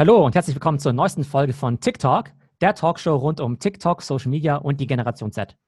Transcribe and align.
Hallo 0.00 0.24
und 0.24 0.34
herzlich 0.34 0.56
willkommen 0.56 0.78
zur 0.78 0.94
neuesten 0.94 1.24
Folge 1.24 1.52
von 1.52 1.78
TikTok, 1.78 2.30
der 2.62 2.74
Talkshow 2.74 3.16
rund 3.16 3.38
um 3.38 3.58
TikTok, 3.58 4.00
Social 4.00 4.30
Media 4.30 4.56
und 4.56 4.80
die 4.80 4.86
Generation 4.86 5.30
Z. 5.30 5.58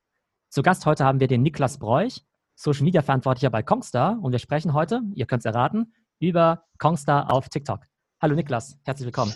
Zu 0.49 0.63
Gast 0.63 0.87
heute 0.87 1.05
haben 1.05 1.21
wir 1.21 1.27
den 1.27 1.43
Niklas 1.43 1.79
Bräuch, 1.79 2.25
Social 2.55 2.85
Media 2.85 3.03
Verantwortlicher 3.03 3.51
bei 3.51 3.63
Kongstar 3.63 4.19
und 4.23 4.33
wir 4.33 4.39
sprechen 4.39 4.73
heute, 4.73 5.03
ihr 5.15 5.27
könnt 5.27 5.41
es 5.41 5.45
erraten, 5.45 5.93
über 6.19 6.65
Kongstar 6.79 7.31
auf 7.31 7.51
TikTok. 7.51 7.81
Hallo 8.23 8.35
Niklas, 8.35 8.79
herzlich 8.85 9.05
willkommen. 9.05 9.35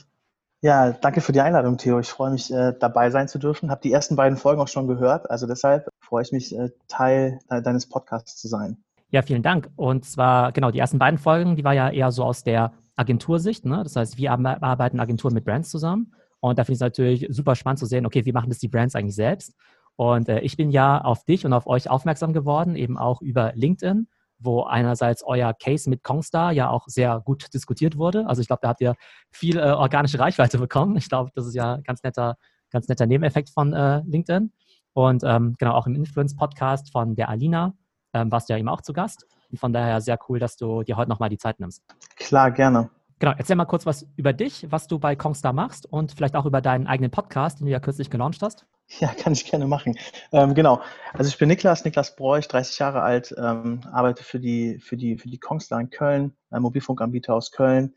Ja, 0.62 0.92
danke 0.92 1.20
für 1.20 1.32
die 1.32 1.40
Einladung, 1.40 1.76
Theo. 1.76 2.00
Ich 2.00 2.08
freue 2.08 2.30
mich, 2.30 2.52
äh, 2.52 2.72
dabei 2.78 3.10
sein 3.10 3.28
zu 3.28 3.38
dürfen. 3.38 3.70
Habe 3.70 3.82
die 3.82 3.92
ersten 3.92 4.16
beiden 4.16 4.38
Folgen 4.38 4.60
auch 4.60 4.68
schon 4.68 4.88
gehört. 4.88 5.30
Also 5.30 5.46
deshalb 5.46 5.88
freue 6.00 6.22
ich 6.22 6.32
mich, 6.32 6.56
äh, 6.56 6.70
Teil 6.88 7.38
de 7.50 7.60
deines 7.60 7.88
Podcasts 7.88 8.36
zu 8.36 8.48
sein. 8.48 8.78
Ja, 9.10 9.22
vielen 9.22 9.42
Dank. 9.42 9.70
Und 9.76 10.04
zwar, 10.04 10.52
genau, 10.52 10.70
die 10.70 10.78
ersten 10.78 10.98
beiden 10.98 11.18
Folgen, 11.18 11.56
die 11.56 11.64
war 11.64 11.74
ja 11.74 11.90
eher 11.90 12.10
so 12.10 12.24
aus 12.24 12.42
der 12.42 12.72
Agentursicht. 12.96 13.64
Ne? 13.64 13.82
Das 13.82 13.96
heißt, 13.96 14.16
wir 14.16 14.32
arbeiten 14.32 14.98
Agenturen 14.98 15.34
mit 15.34 15.44
Brands 15.44 15.70
zusammen. 15.70 16.14
Und 16.40 16.58
da 16.58 16.64
finde 16.64 16.72
ich 16.72 16.78
es 16.78 16.80
natürlich 16.80 17.26
super 17.30 17.54
spannend 17.54 17.78
zu 17.78 17.86
sehen, 17.86 18.06
okay, 18.06 18.24
wie 18.24 18.32
machen 18.32 18.48
das 18.48 18.58
die 18.58 18.68
Brands 18.68 18.94
eigentlich 18.94 19.14
selbst? 19.14 19.54
Und 19.96 20.28
äh, 20.28 20.40
ich 20.40 20.56
bin 20.56 20.70
ja 20.70 21.00
auf 21.00 21.24
dich 21.24 21.44
und 21.46 21.52
auf 21.52 21.66
euch 21.66 21.88
aufmerksam 21.88 22.32
geworden, 22.32 22.76
eben 22.76 22.98
auch 22.98 23.22
über 23.22 23.52
LinkedIn 23.54 24.08
wo 24.38 24.64
einerseits 24.64 25.22
euer 25.24 25.54
Case 25.54 25.88
mit 25.88 26.02
Kongstar 26.02 26.52
ja 26.52 26.68
auch 26.70 26.86
sehr 26.86 27.20
gut 27.24 27.52
diskutiert 27.54 27.96
wurde. 27.96 28.26
Also 28.26 28.42
ich 28.42 28.48
glaube, 28.48 28.60
da 28.62 28.68
habt 28.68 28.80
ihr 28.80 28.94
viel 29.30 29.58
äh, 29.58 29.70
organische 29.70 30.18
Reichweite 30.18 30.58
bekommen. 30.58 30.96
Ich 30.96 31.08
glaube, 31.08 31.30
das 31.34 31.46
ist 31.46 31.54
ja 31.54 31.74
ein 31.74 31.82
ganz 31.82 32.02
netter, 32.02 32.36
ganz 32.70 32.88
netter 32.88 33.06
Nebeneffekt 33.06 33.50
von 33.50 33.72
äh, 33.72 34.02
LinkedIn. 34.06 34.52
Und 34.92 35.22
ähm, 35.24 35.54
genau, 35.58 35.72
auch 35.72 35.86
im 35.86 35.94
Influence-Podcast 35.94 36.90
von 36.90 37.14
der 37.14 37.28
Alina 37.28 37.74
ähm, 38.14 38.32
warst 38.32 38.48
du 38.48 38.54
ja 38.54 38.58
eben 38.58 38.68
auch 38.68 38.80
zu 38.80 38.92
Gast. 38.92 39.26
Und 39.50 39.58
von 39.58 39.72
daher 39.72 40.00
sehr 40.00 40.18
cool, 40.28 40.38
dass 40.38 40.56
du 40.56 40.82
dir 40.82 40.96
heute 40.96 41.10
nochmal 41.10 41.28
die 41.28 41.38
Zeit 41.38 41.60
nimmst. 41.60 41.82
Klar, 42.16 42.50
gerne. 42.50 42.90
Genau, 43.18 43.32
erzähl 43.36 43.56
mal 43.56 43.64
kurz 43.64 43.86
was 43.86 44.06
über 44.16 44.34
dich, 44.34 44.66
was 44.70 44.88
du 44.88 44.98
bei 44.98 45.16
Kongstar 45.16 45.54
machst 45.54 45.86
und 45.90 46.12
vielleicht 46.12 46.36
auch 46.36 46.44
über 46.44 46.60
deinen 46.60 46.86
eigenen 46.86 47.10
Podcast, 47.10 47.60
den 47.60 47.66
du 47.66 47.72
ja 47.72 47.80
kürzlich 47.80 48.10
gelauncht 48.10 48.42
hast. 48.42 48.66
Ja, 49.00 49.08
kann 49.08 49.32
ich 49.32 49.44
gerne 49.44 49.66
machen. 49.66 49.98
Ähm, 50.30 50.54
genau. 50.54 50.80
Also 51.12 51.28
ich 51.28 51.38
bin 51.38 51.48
Niklas, 51.48 51.84
Niklas 51.84 52.14
Bräuch, 52.14 52.46
30 52.46 52.78
Jahre 52.78 53.02
alt, 53.02 53.34
ähm, 53.36 53.80
arbeite 53.90 54.22
für 54.22 54.38
die, 54.38 54.78
für 54.78 54.96
die, 54.96 55.18
für 55.18 55.28
die 55.28 55.40
Kongstar 55.40 55.80
in 55.80 55.90
Köln, 55.90 56.36
ein 56.50 56.62
Mobilfunkanbieter 56.62 57.34
aus 57.34 57.50
Köln. 57.50 57.96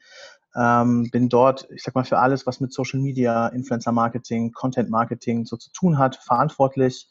Ähm, 0.55 1.07
bin 1.11 1.29
dort, 1.29 1.67
ich 1.69 1.83
sag 1.83 1.93
mal, 1.93 2.05
für 2.05 2.17
alles, 2.17 2.47
was 2.47 2.59
mit 2.59 2.73
Social 2.73 2.99
Media, 2.99 3.49
Influencer 3.49 3.91
Marketing, 3.91 4.51
Content 4.51 4.89
Marketing 4.89 5.45
so 5.45 5.57
zu 5.57 5.71
tun 5.71 5.99
hat, 5.99 6.15
verantwortlich. 6.15 7.07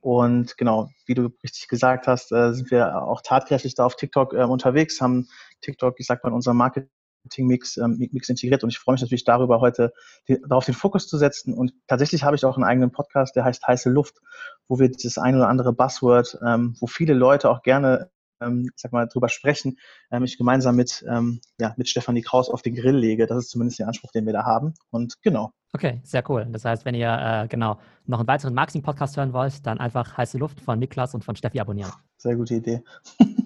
Und 0.00 0.56
genau, 0.56 0.88
wie 1.04 1.12
du 1.12 1.28
richtig 1.42 1.68
gesagt 1.68 2.06
hast, 2.06 2.32
äh, 2.32 2.54
sind 2.54 2.70
wir 2.70 3.02
auch 3.02 3.20
tatkräftig 3.20 3.74
da 3.74 3.84
auf 3.84 3.96
TikTok 3.96 4.32
äh, 4.32 4.44
unterwegs, 4.44 4.98
haben 5.02 5.28
TikTok, 5.60 6.00
ich 6.00 6.06
sag 6.06 6.24
mal, 6.24 6.30
in 6.30 6.36
unserem 6.36 6.56
Marketing 6.56 6.88
Marketing-Mix 7.24 7.76
ähm, 7.78 8.08
Mix 8.12 8.28
integriert. 8.28 8.62
Und 8.62 8.70
ich 8.70 8.78
freue 8.78 8.94
mich 8.94 9.02
natürlich 9.02 9.24
darüber, 9.24 9.60
heute 9.60 9.92
die, 10.28 10.40
darauf 10.48 10.64
den 10.64 10.74
Fokus 10.74 11.06
zu 11.06 11.18
setzen. 11.18 11.54
Und 11.54 11.72
tatsächlich 11.86 12.24
habe 12.24 12.36
ich 12.36 12.44
auch 12.44 12.56
einen 12.56 12.64
eigenen 12.64 12.92
Podcast, 12.92 13.36
der 13.36 13.44
heißt 13.44 13.66
Heiße 13.66 13.90
Luft, 13.90 14.20
wo 14.68 14.78
wir 14.78 14.90
das 14.90 15.18
ein 15.18 15.36
oder 15.36 15.48
andere 15.48 15.72
Buzzword, 15.72 16.38
ähm, 16.46 16.76
wo 16.80 16.86
viele 16.86 17.14
Leute 17.14 17.50
auch 17.50 17.62
gerne 17.62 18.10
ähm, 18.40 18.70
ich 18.74 18.80
sag 18.80 18.92
mal, 18.92 19.06
drüber 19.06 19.28
sprechen, 19.28 19.78
ähm, 20.10 20.24
ich 20.24 20.38
gemeinsam 20.38 20.76
mit, 20.76 21.04
ähm, 21.08 21.40
ja, 21.58 21.74
mit 21.76 21.88
Stefanie 21.88 22.22
Kraus 22.22 22.48
auf 22.48 22.62
den 22.62 22.74
Grill 22.74 22.96
lege. 22.96 23.26
Das 23.26 23.38
ist 23.38 23.50
zumindest 23.50 23.78
der 23.78 23.88
Anspruch, 23.88 24.12
den 24.12 24.26
wir 24.26 24.32
da 24.32 24.44
haben. 24.44 24.74
Und 24.90 25.20
genau. 25.22 25.52
Okay, 25.72 26.00
sehr 26.02 26.28
cool. 26.30 26.46
Das 26.50 26.64
heißt, 26.64 26.84
wenn 26.84 26.94
ihr 26.94 27.12
äh, 27.12 27.48
genau 27.48 27.78
noch 28.06 28.18
einen 28.18 28.28
weiteren 28.28 28.54
Marketing-Podcast 28.54 29.16
hören 29.16 29.32
wollt, 29.32 29.66
dann 29.66 29.78
einfach 29.78 30.16
heiße 30.16 30.38
Luft 30.38 30.60
von 30.60 30.78
Niklas 30.78 31.14
und 31.14 31.24
von 31.24 31.36
Steffi 31.36 31.60
abonnieren. 31.60 31.92
Sehr 32.16 32.36
gute 32.36 32.54
Idee. 32.54 32.82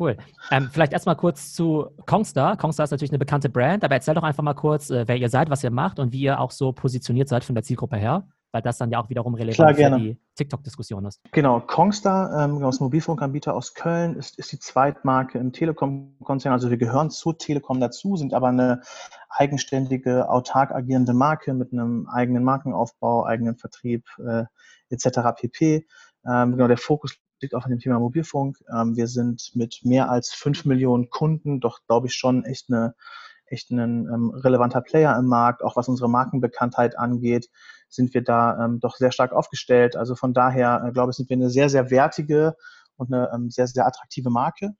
Cool. 0.00 0.16
Ähm, 0.50 0.70
vielleicht 0.72 0.94
erstmal 0.94 1.14
kurz 1.14 1.52
zu 1.52 1.90
Kongstar. 2.06 2.56
Kongstar 2.56 2.84
ist 2.84 2.90
natürlich 2.90 3.10
eine 3.10 3.18
bekannte 3.18 3.50
Brand, 3.50 3.84
aber 3.84 3.96
erzähl 3.96 4.14
doch 4.14 4.22
einfach 4.22 4.42
mal 4.42 4.54
kurz, 4.54 4.88
äh, 4.88 5.06
wer 5.06 5.16
ihr 5.16 5.28
seid, 5.28 5.50
was 5.50 5.62
ihr 5.62 5.70
macht 5.70 5.98
und 5.98 6.12
wie 6.12 6.22
ihr 6.22 6.40
auch 6.40 6.50
so 6.50 6.72
positioniert 6.72 7.28
seid 7.28 7.44
von 7.44 7.54
der 7.54 7.62
Zielgruppe 7.62 7.98
her, 7.98 8.26
weil 8.50 8.62
das 8.62 8.78
dann 8.78 8.90
ja 8.90 8.98
auch 8.98 9.10
wiederum 9.10 9.34
relevant 9.34 9.76
Klar, 9.76 9.90
für 9.90 9.98
die 9.98 10.16
TikTok-Diskussion 10.36 11.04
ist. 11.04 11.20
Genau, 11.32 11.60
Kongstar, 11.60 12.32
ähm, 12.44 12.54
genau, 12.54 12.68
das 12.68 12.80
Mobilfunkanbieter 12.80 13.54
aus 13.54 13.74
Köln, 13.74 14.16
ist, 14.16 14.38
ist 14.38 14.52
die 14.52 14.58
Zweitmarke 14.58 15.38
im 15.38 15.52
Telekom-Konzern. 15.52 16.54
Also 16.54 16.70
wir 16.70 16.78
gehören 16.78 17.10
zu 17.10 17.34
Telekom 17.34 17.78
dazu, 17.78 18.16
sind 18.16 18.32
aber 18.32 18.48
eine 18.48 18.80
eigenständige, 19.28 20.30
autark 20.30 20.70
agierende 20.70 21.12
Marke 21.12 21.52
mit 21.52 21.74
einem 21.74 22.08
eigenen 22.08 22.42
Markenaufbau, 22.42 23.26
eigenen 23.26 23.56
Vertrieb 23.56 24.06
äh, 24.18 24.44
etc. 24.88 25.18
pp. 25.36 25.86
Ähm, 26.26 26.52
genau, 26.52 26.68
der 26.68 26.78
Fokus 26.78 27.18
liegt 27.42 27.54
auch 27.54 27.64
an 27.64 27.70
dem 27.70 27.78
Thema 27.78 27.98
Mobilfunk. 27.98 28.58
Ähm, 28.74 28.96
wir 28.96 29.06
sind 29.06 29.50
mit 29.54 29.80
mehr 29.82 30.10
als 30.10 30.32
fünf 30.32 30.64
Millionen 30.64 31.10
Kunden 31.10 31.60
doch, 31.60 31.80
glaube 31.86 32.06
ich, 32.08 32.14
schon 32.14 32.44
echt 32.44 32.70
eine 32.70 32.94
echt 33.50 33.70
ein 33.70 33.78
ähm, 33.78 34.30
relevanter 34.30 34.80
Player 34.80 35.16
im 35.18 35.26
Markt. 35.26 35.62
Auch 35.62 35.76
was 35.76 35.88
unsere 35.88 36.08
Markenbekanntheit 36.08 36.96
angeht, 36.98 37.48
sind 37.88 38.14
wir 38.14 38.22
da 38.22 38.64
ähm, 38.64 38.80
doch 38.80 38.96
sehr 38.96 39.12
stark 39.12 39.32
aufgestellt. 39.32 39.96
Also 39.96 40.14
von 40.14 40.32
daher, 40.32 40.84
äh, 40.86 40.92
glaube 40.92 41.10
ich, 41.10 41.16
sind 41.16 41.28
wir 41.28 41.36
eine 41.36 41.50
sehr, 41.50 41.68
sehr 41.68 41.90
wertige 41.90 42.54
und 42.96 43.12
eine 43.12 43.30
ähm, 43.34 43.50
sehr, 43.50 43.66
sehr 43.66 43.86
attraktive 43.86 44.30
Marke. 44.30 44.70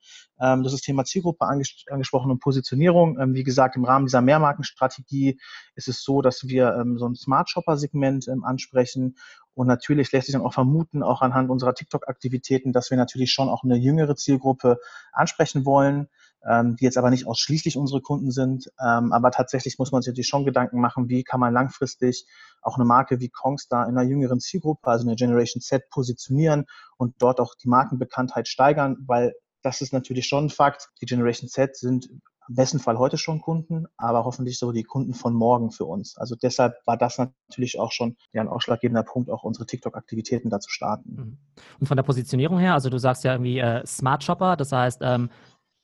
Ähm, 0.41 0.62
das 0.62 0.72
ist 0.72 0.82
Thema 0.82 1.04
Zielgruppe 1.04 1.47
anges 1.47 1.84
angesprochen 1.91 2.31
und 2.31 2.41
Positionierung. 2.41 3.19
Ähm, 3.19 3.34
wie 3.34 3.44
gesagt, 3.44 3.76
im 3.76 3.84
Rahmen 3.84 4.06
dieser 4.06 4.20
Mehrmarkenstrategie 4.20 5.41
ist 5.75 5.88
es 5.88 6.03
so, 6.03 6.22
dass 6.22 6.47
wir 6.47 6.75
ähm, 6.75 6.99
so 6.99 7.09
ein 7.09 7.16
Smart 7.16 7.50
Shopper-Segment 7.50 8.28
ähm, 8.28 8.44
ansprechen. 8.44 9.16
Und 9.60 9.66
natürlich 9.66 10.10
lässt 10.10 10.26
sich 10.26 10.32
dann 10.32 10.43
auch 10.43 10.54
vermuten, 10.54 11.03
auch 11.03 11.21
anhand 11.21 11.50
unserer 11.50 11.75
TikTok-Aktivitäten, 11.75 12.72
dass 12.72 12.91
wir 12.91 12.97
natürlich 12.97 13.31
schon 13.31 13.50
auch 13.50 13.62
eine 13.62 13.76
jüngere 13.76 14.16
Zielgruppe 14.16 14.78
ansprechen 15.12 15.66
wollen 15.66 16.09
ähm, 16.48 16.76
die 16.76 16.84
jetzt 16.84 16.97
aber 16.97 17.10
nicht 17.10 17.26
ausschließlich 17.26 17.76
unsere 17.76 18.00
Kunden 18.00 18.31
sind. 18.31 18.70
Ähm, 18.81 19.12
aber 19.12 19.31
tatsächlich 19.31 19.78
muss 19.78 19.93
man 19.93 20.03
sich 20.03 20.10
natürlich 20.10 20.28
schon 20.28 20.44
Gedanken 20.44 20.81
machen, 20.81 21.09
wie 21.09 21.22
kann 21.22 21.41
man 21.41 21.53
langfristig 21.53 22.26
auch 22.62 22.76
eine 22.76 22.84
Marke 22.84 23.20
wie 23.20 23.28
Kongstar 23.28 23.88
in 23.88 23.97
einer 23.97 24.09
jüngeren 24.09 24.41
Zielgruppe, 24.41 24.88
also 24.88 25.03
in 25.03 25.09
der 25.09 25.16
Generation 25.16 25.60
Z, 25.60 25.88
positionieren 25.91 26.66
und 26.97 27.15
dort 27.19 27.41
auch 27.41 27.54
die 27.54 27.69
Markenbekanntheit 27.69 28.49
steigern, 28.49 28.97
weil 29.06 29.34
das 29.62 29.82
ist 29.82 29.93
natürlich 29.93 30.26
schon 30.26 30.47
ein 30.47 30.50
Fakt. 30.50 30.88
Die 31.03 31.06
Generation 31.06 31.49
Z 31.49 31.76
sind 31.76 32.09
im 32.50 32.56
besten 32.56 32.81
Fall 32.81 32.99
heute 32.99 33.16
schon 33.16 33.41
Kunden, 33.41 33.87
aber 33.97 34.25
hoffentlich 34.25 34.59
so 34.59 34.72
die 34.72 34.83
Kunden 34.83 35.15
von 35.15 35.33
morgen 35.33 35.71
für 35.71 35.84
uns. 35.84 36.19
Also 36.19 36.34
deshalb 36.34 36.75
war 36.84 36.97
das 36.97 37.16
natürlich 37.16 37.78
auch 37.78 37.93
schon 37.93 38.16
ja, 38.33 38.43
ein 38.43 38.49
ausschlaggebender 38.49 39.05
Punkt, 39.05 39.31
auch 39.31 39.44
unsere 39.44 39.66
TikTok-Aktivitäten 39.66 40.50
da 40.50 40.59
zu 40.59 40.69
starten. 40.69 41.11
Mhm. 41.15 41.38
Und 41.78 41.87
von 41.87 41.97
der 41.97 42.03
Positionierung 42.03 42.59
her, 42.59 42.75
also 42.75 42.91
du 42.91 42.99
sagst 42.99 43.22
ja 43.22 43.34
irgendwie 43.34 43.61
äh, 43.61 43.87
Smart 43.87 44.25
Shopper, 44.25 44.56
das 44.56 44.72
heißt, 44.72 45.00
ähm, 45.03 45.31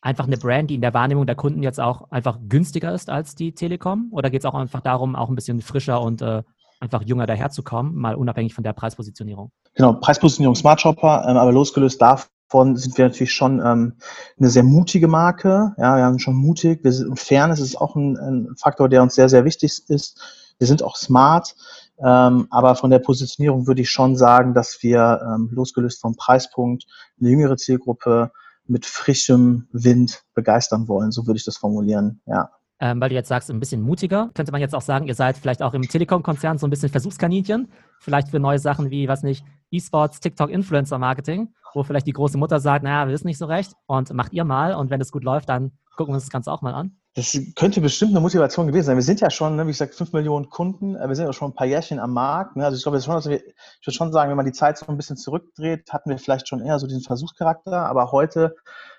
einfach 0.01 0.27
eine 0.27 0.39
Brand, 0.39 0.71
die 0.71 0.75
in 0.75 0.81
der 0.81 0.93
Wahrnehmung 0.93 1.25
der 1.25 1.37
Kunden 1.37 1.63
jetzt 1.63 1.79
auch 1.79 2.11
einfach 2.11 2.41
günstiger 2.49 2.93
ist 2.93 3.11
als 3.11 3.37
die 3.37 3.55
Telekom? 3.55 4.09
Oder 4.11 4.31
geht 4.31 4.41
es 4.41 4.45
auch 4.45 4.55
einfach 4.55 4.81
darum, 4.81 5.15
auch 5.15 5.29
ein 5.29 5.37
bisschen 5.37 5.61
frischer 5.61 6.03
und 6.03 6.21
äh, 6.21 6.43
einfach 6.81 7.03
jünger 7.03 7.27
daherzukommen, 7.27 7.95
mal 7.95 8.17
unabhängig 8.17 8.55
von 8.55 8.65
der 8.65 8.73
Preispositionierung? 8.73 9.53
Genau, 9.75 9.93
Preispositionierung 9.93 10.57
Smart 10.57 10.81
Shopper, 10.81 11.25
ähm, 11.29 11.37
aber 11.37 11.53
losgelöst 11.53 12.03
davon 12.03 12.29
sind 12.51 12.97
wir 12.97 13.07
natürlich 13.07 13.33
schon 13.33 13.61
ähm, 13.65 13.95
eine 14.39 14.51
sehr 14.51 14.63
mutige 14.63 15.09
Marke. 15.09 15.75
Ja, 15.79 15.97
wir 15.97 16.09
sind 16.09 16.23
schon 16.23 16.37
mutig. 16.37 16.85
Wir 16.85 16.93
sind, 16.93 17.09
und 17.09 17.21
Fairness 17.21 17.61
ist 17.61 17.77
auch 17.77 17.97
ein, 17.97 18.17
ein 18.17 18.57
Faktor, 18.57 18.89
der 18.89 19.03
uns 19.03 19.15
sehr, 19.15 19.29
sehr 19.29 19.45
wichtig 19.45 19.83
ist. 19.89 20.21
Wir 20.59 20.67
sind 20.67 20.83
auch 20.83 20.97
smart. 20.97 21.55
Ähm, 21.99 22.47
aber 22.51 22.77
von 22.77 22.91
der 22.91 22.99
Positionierung 22.99 23.67
würde 23.67 23.83
ich 23.83 23.91
schon 23.91 24.17
sagen, 24.17 24.55
dass 24.55 24.83
wir 24.83 25.21
ähm, 25.23 25.49
losgelöst 25.53 26.01
vom 26.01 26.15
Preispunkt 26.15 26.85
eine 27.19 27.31
jüngere 27.31 27.57
Zielgruppe 27.57 28.33
mit 28.67 28.85
frischem 28.85 29.69
Wind 29.73 30.23
begeistern 30.35 30.89
wollen. 30.89 31.13
So 31.13 31.27
würde 31.27 31.39
ich 31.39 31.45
das 31.45 31.57
formulieren, 31.57 32.21
ja. 32.27 32.51
Ähm, 32.79 33.01
weil 33.01 33.09
du 33.09 33.15
jetzt 33.15 33.29
sagst, 33.29 33.51
ein 33.51 33.59
bisschen 33.59 33.81
mutiger, 33.81 34.31
könnte 34.35 34.53
man 34.53 34.61
jetzt 34.61 34.75
auch 34.75 34.83
sagen, 34.83 35.07
ihr 35.07 35.15
seid 35.15 35.39
vielleicht 35.39 35.63
auch 35.63 35.73
im 35.73 35.83
Telekom-Konzern 35.83 36.59
so 36.59 36.67
ein 36.67 36.71
bisschen 36.71 36.91
Versuchskaninchen, 36.91 37.73
vielleicht 38.01 38.29
für 38.29 38.39
neue 38.39 38.59
Sachen 38.59 38.91
wie, 38.91 39.09
was 39.09 39.23
nicht, 39.23 39.45
E-Sports, 39.71 40.21
TikTok, 40.21 40.51
Influencer-Marketing, 40.51 41.55
wo 41.73 41.83
vielleicht 41.85 42.07
die 42.07 42.13
große 42.13 42.37
Mutter 42.37 42.61
sagt, 42.61 42.85
naja, 42.85 43.07
wir 43.07 43.15
wissen 43.15 43.27
nicht 43.27 43.39
so 43.39 43.47
recht 43.47 43.73
und 43.87 44.13
macht 44.13 44.35
ihr 44.35 44.45
mal 44.45 44.75
und 44.75 44.91
wenn 44.91 45.01
es 45.01 45.11
gut 45.11 45.25
läuft, 45.25 45.49
dann 45.49 45.73
gucken 45.97 46.13
wir 46.13 46.17
uns 46.17 46.25
das 46.25 46.31
Ganze 46.31 46.53
auch 46.53 46.61
mal 46.61 46.75
an. 46.75 46.99
Das 47.15 47.39
könnte 47.55 47.81
bestimmt 47.81 48.11
eine 48.11 48.21
Motivation 48.21 48.67
gewesen 48.67 48.87
sein. 48.87 48.97
Wir 48.97 49.03
sind 49.03 49.23
ja 49.23 49.31
schon, 49.31 49.57
ne, 49.57 49.65
wie 49.65 49.71
gesagt, 49.71 49.95
fünf 49.95 50.13
Millionen 50.13 50.51
Kunden. 50.51 50.95
Wir 50.95 51.15
sind 51.15 51.25
ja 51.25 51.33
schon 51.33 51.51
ein 51.51 51.55
paar 51.55 51.67
Jährchen 51.67 51.99
am 51.99 52.13
Markt. 52.13 52.57
Ne? 52.57 52.65
Also 52.67 52.77
ich 52.77 52.83
glaube, 52.83 53.01
schon, 53.01 53.25
wir, 53.31 53.39
ich 53.39 53.87
würde 53.87 53.97
schon 53.97 54.13
sagen, 54.13 54.29
wenn 54.29 54.37
man 54.37 54.45
die 54.45 54.53
Zeit 54.53 54.77
so 54.77 54.87
ein 54.87 54.99
bisschen 54.99 55.17
zurückdreht, 55.17 55.91
hatten 55.91 56.11
wir 56.11 56.19
vielleicht 56.19 56.47
schon 56.47 56.61
eher 56.61 56.79
so 56.79 56.87
diesen 56.87 57.01
Versuchscharakter. 57.01 57.87
Aber 57.87 58.13
heute, 58.13 58.55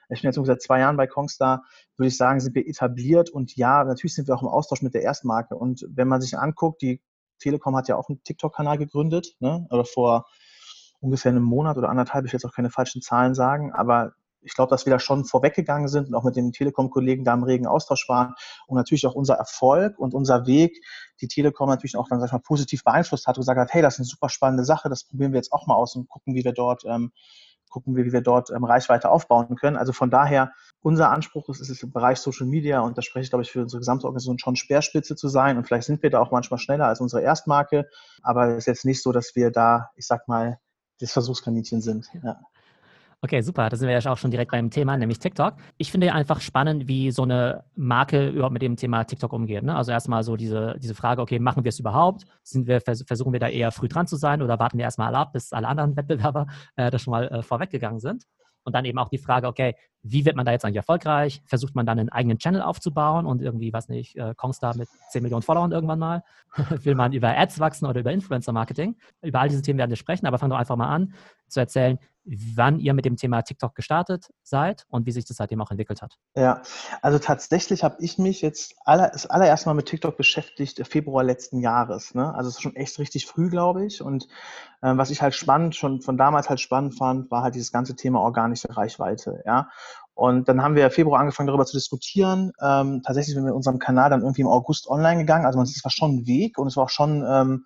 ich 0.10 0.22
bin 0.22 0.30
jetzt 0.30 0.38
ungefähr 0.38 0.60
zwei 0.60 0.80
Jahren 0.80 0.98
bei 0.98 1.08
Kongstar, 1.08 1.64
würde 1.98 2.08
ich 2.08 2.18
sagen, 2.18 2.40
sind 2.40 2.56
wir 2.56 2.68
etabliert. 2.68 3.30
Und 3.30 3.56
ja, 3.56 3.84
natürlich 3.84 4.16
sind 4.16 4.28
wir 4.28 4.36
auch 4.36 4.42
im 4.42 4.48
Austausch 4.48 4.82
mit 4.82 4.94
der 4.94 5.04
Erstmarke. 5.04 5.56
Und 5.56 5.86
wenn 5.90 6.08
man 6.08 6.22
sich 6.22 6.38
anguckt, 6.38 6.82
die 6.82 7.02
Telekom 7.40 7.76
hat 7.76 7.88
ja 7.88 7.96
auch 7.96 8.10
einen 8.10 8.24
TikTok-Kanal 8.24 8.78
gegründet, 8.78 9.36
ne? 9.40 9.68
oder 9.70 9.86
vor 9.86 10.26
ungefähr 11.00 11.32
einem 11.32 11.44
Monat 11.44 11.78
oder 11.78 11.90
anderthalb, 11.90 12.26
ich 12.26 12.34
will 12.34 12.38
jetzt 12.38 12.46
auch 12.46 12.56
keine 12.56 12.72
falschen 12.72 13.02
Zahlen 13.02 13.36
sagen, 13.36 13.72
aber 13.74 14.14
ich 14.42 14.54
glaube, 14.56 14.70
dass 14.70 14.86
wir 14.86 14.92
da 14.92 15.00
schon 15.00 15.26
vorweggegangen 15.26 15.88
sind 15.88 16.08
und 16.08 16.16
auch 16.16 16.24
mit 16.24 16.36
den 16.36 16.52
Telekom-Kollegen 16.52 17.24
da 17.26 17.34
im 17.34 17.44
regen 17.44 17.68
Austausch 17.68 18.08
waren 18.08 18.34
und 18.68 18.78
natürlich 18.78 19.06
auch 19.06 19.14
unser 19.14 19.36
Erfolg 19.36 20.00
und 20.00 20.14
unser 20.14 20.48
Weg 20.48 20.80
die 21.22 21.28
Telekom 21.28 21.70
natürlich 21.70 21.98
auch 21.98 22.08
dann 22.08 22.20
sag 22.20 22.28
ich 22.28 22.32
mal, 22.34 22.40
positiv 22.40 22.84
beeinflusst 22.84 23.28
hat 23.28 23.38
und 23.38 23.42
gesagt 23.42 23.60
hat, 23.60 23.74
hey, 23.74 23.82
das 23.82 23.96
ist 23.96 24.00
eine 24.00 24.06
super 24.06 24.30
spannende 24.30 24.64
Sache, 24.64 24.90
das 24.90 25.04
probieren 25.04 25.34
wir 25.34 25.38
jetzt 25.38 25.52
auch 25.52 25.68
mal 25.68 25.76
aus 25.76 25.96
und 25.96 26.08
gucken, 26.08 26.34
wie 26.34 26.44
wir 26.44 26.54
dort 26.54 26.84
ähm, 26.86 27.12
gucken 27.70 27.96
wir, 27.96 28.06
wie 28.06 28.14
wir 28.14 28.22
dort 28.22 28.50
ähm, 28.50 28.64
Reichweite 28.64 29.10
aufbauen 29.10 29.56
können. 29.56 29.78
Also 29.78 29.94
von 29.94 30.10
daher, 30.10 30.52
unser 30.82 31.12
Anspruch 31.12 31.50
ist, 31.50 31.60
ist 31.60 31.70
es 31.70 31.84
im 31.84 31.92
Bereich 31.92 32.20
Social 32.20 32.48
Media 32.48 32.82
und 32.82 32.98
da 32.98 33.02
spreche 33.02 33.24
ich, 33.24 33.30
glaube 33.30 33.44
ich, 33.44 33.52
für 33.52 33.62
unsere 33.62 33.80
gesamte 33.80 34.06
Organisation 34.06 34.40
schon 34.40 34.56
Speerspitze 34.56 35.16
zu 35.16 35.28
sein 35.28 35.58
und 35.58 35.66
vielleicht 35.66 35.88
sind 35.88 36.04
wir 36.04 36.10
da 36.10 36.20
auch 36.20 36.32
manchmal 36.32 36.60
schneller 36.60 36.88
als 36.88 37.02
unsere 37.02 37.22
Erstmarke, 37.22 37.90
aber 38.24 38.50
es 38.52 38.60
ist 38.60 38.66
jetzt 38.68 38.86
nicht 38.86 39.02
so, 39.02 39.12
dass 39.12 39.36
wir 39.36 39.52
da, 39.52 39.90
ich 39.96 40.08
sag 40.08 40.28
mal, 40.28 40.60
das 41.00 41.12
Versuchskaninchen 41.12 41.82
sind. 41.82 42.10
Ja. 42.24 42.40
Okay, 43.28 43.42
super. 43.42 43.68
Da 43.68 43.76
sind 43.76 43.90
wir 43.90 44.00
ja 44.00 44.10
auch 44.10 44.18
schon 44.18 44.32
direkt 44.32 44.52
beim 44.52 44.70
Thema, 44.70 44.96
nämlich 44.96 45.20
TikTok. 45.20 45.56
Ich 45.76 45.92
finde 45.92 46.14
einfach 46.14 46.40
spannend, 46.40 46.88
wie 46.88 47.12
so 47.12 47.24
eine 47.24 47.66
Marke 47.76 48.30
überhaupt 48.30 48.54
mit 48.54 48.62
dem 48.62 48.78
Thema 48.78 49.04
TikTok 49.04 49.34
umgeht. 49.34 49.64
Ne? 49.64 49.76
Also 49.76 49.92
erstmal 49.92 50.24
so 50.24 50.38
diese, 50.38 50.78
diese 50.80 50.96
Frage, 50.96 51.22
okay, 51.22 51.38
machen 51.38 51.66
wir 51.66 51.70
es 51.70 51.78
überhaupt? 51.78 52.24
Sind 52.44 52.68
wir, 52.68 52.80
versuchen 52.80 53.34
wir 53.34 53.42
da 53.42 53.50
eher 53.50 53.74
früh 53.74 53.90
dran 53.90 54.08
zu 54.08 54.16
sein 54.16 54.42
oder 54.42 54.60
warten 54.60 54.78
wir 54.78 54.86
erstmal 54.86 55.14
ab, 55.14 55.34
bis 55.34 55.52
alle 55.52 55.68
anderen 55.68 55.98
Wettbewerber 55.98 56.48
äh, 56.78 56.90
da 56.90 56.98
schon 56.98 57.12
mal 57.12 57.28
äh, 57.28 57.44
vorweggegangen 57.44 58.00
sind? 58.00 58.24
Und 58.64 58.74
dann 58.74 58.86
eben 58.86 58.98
auch 58.98 59.10
die 59.10 59.18
Frage, 59.18 59.48
okay, 59.48 59.76
wie 60.04 60.24
wird 60.26 60.38
man 60.38 60.46
da 60.46 60.54
jetzt 60.54 60.64
eigentlich 60.64 60.78
erfolgreich? 60.78 61.42
Versucht 61.46 61.76
man 61.76 61.86
dann 61.86 62.00
einen 62.00 62.10
eigenen 62.10 62.38
Channel 62.38 62.62
aufzubauen 62.62 63.26
und 63.26 63.42
irgendwie, 63.42 63.74
was 63.74 63.90
nicht, 63.90 64.16
äh, 64.16 64.36
Kongstar 64.38 64.78
mit 64.78 64.88
10 65.10 65.22
Millionen 65.22 65.44
Followern 65.44 65.74
irgendwann 65.74 66.00
mal? 66.00 66.24
Will 66.84 66.96
man 66.96 67.12
über 67.12 67.38
Ads 67.38 67.60
wachsen 67.60 67.88
oder 67.88 68.00
über 68.00 68.14
Influencer-Marketing? 68.14 68.96
Über 69.22 69.42
all 69.42 69.50
diese 69.50 69.62
Themen 69.62 69.80
werden 69.80 69.90
wir 69.90 69.98
sprechen, 69.98 70.28
aber 70.28 70.38
fang 70.38 70.50
doch 70.50 70.58
einfach 70.58 70.78
mal 70.78 70.88
an 70.88 71.14
zu 71.50 71.60
erzählen, 71.60 71.98
wann 72.56 72.80
ihr 72.80 72.94
mit 72.94 73.06
dem 73.06 73.16
Thema 73.16 73.42
TikTok 73.42 73.76
gestartet 73.76 74.30
seid 74.44 74.86
und 74.90 75.06
wie 75.06 75.12
sich 75.12 75.26
das 75.26 75.38
seitdem 75.38 75.62
auch 75.62 75.72
entwickelt 75.72 76.02
hat. 76.02 76.18
Ja, 76.36 76.62
also 77.02 77.20
tatsächlich 77.20 77.84
habe 77.84 77.98
ich 78.00 78.18
mich 78.18 78.42
jetzt 78.42 78.76
aller, 78.86 79.10
das 79.10 79.26
allererste 79.26 79.70
Mal 79.70 79.76
mit 79.76 79.86
TikTok 79.86 80.18
beschäftigt, 80.18 80.86
Februar 80.88 81.24
letzten 81.24 81.60
Jahres. 81.60 82.14
Ne? 82.16 82.34
Also 82.34 82.50
es 82.50 82.56
ist 82.56 82.62
schon 82.62 82.76
echt 82.76 83.00
richtig 83.00 83.26
früh, 83.26 83.50
glaube 83.50 83.86
ich. 83.86 84.02
Und 84.02 84.28
äh, 84.82 84.96
was 84.96 85.10
ich 85.10 85.22
halt 85.22 85.36
spannend, 85.36 85.76
schon 85.76 86.02
von 86.02 86.18
damals 86.18 86.50
halt 86.50 86.60
spannend 86.60 86.98
fand, 86.98 87.32
war 87.32 87.44
halt 87.44 87.56
dieses 87.56 87.72
ganze 87.72 87.96
Thema 87.96 88.20
organische 88.22 88.76
Reichweite. 88.76 89.42
Ja? 89.46 89.70
Und 90.14 90.50
dann 90.50 90.64
haben 90.64 90.76
wir 90.76 90.90
Februar 90.90 91.20
angefangen, 91.20 91.48
darüber 91.48 91.66
zu 91.66 91.78
diskutieren. 91.78 92.52
Ähm, 92.60 93.04
tatsächlich 93.06 93.36
sind 93.36 93.44
wir 93.44 93.50
mit 93.50 93.56
unserem 93.56 93.80
Kanal 93.80 94.10
dann 94.10 94.22
irgendwie 94.22 94.42
im 94.42 94.48
August 94.48 94.88
online 94.88 95.20
gegangen. 95.20 95.46
Also 95.46 95.62
es 95.62 95.84
war 95.84 95.92
schon 95.92 96.16
ein 96.16 96.28
Weg 96.28 96.58
und 96.58 96.68
es 96.68 96.76
war 96.76 96.86
auch 96.86 96.90
schon, 96.90 97.24
ähm, 97.30 97.66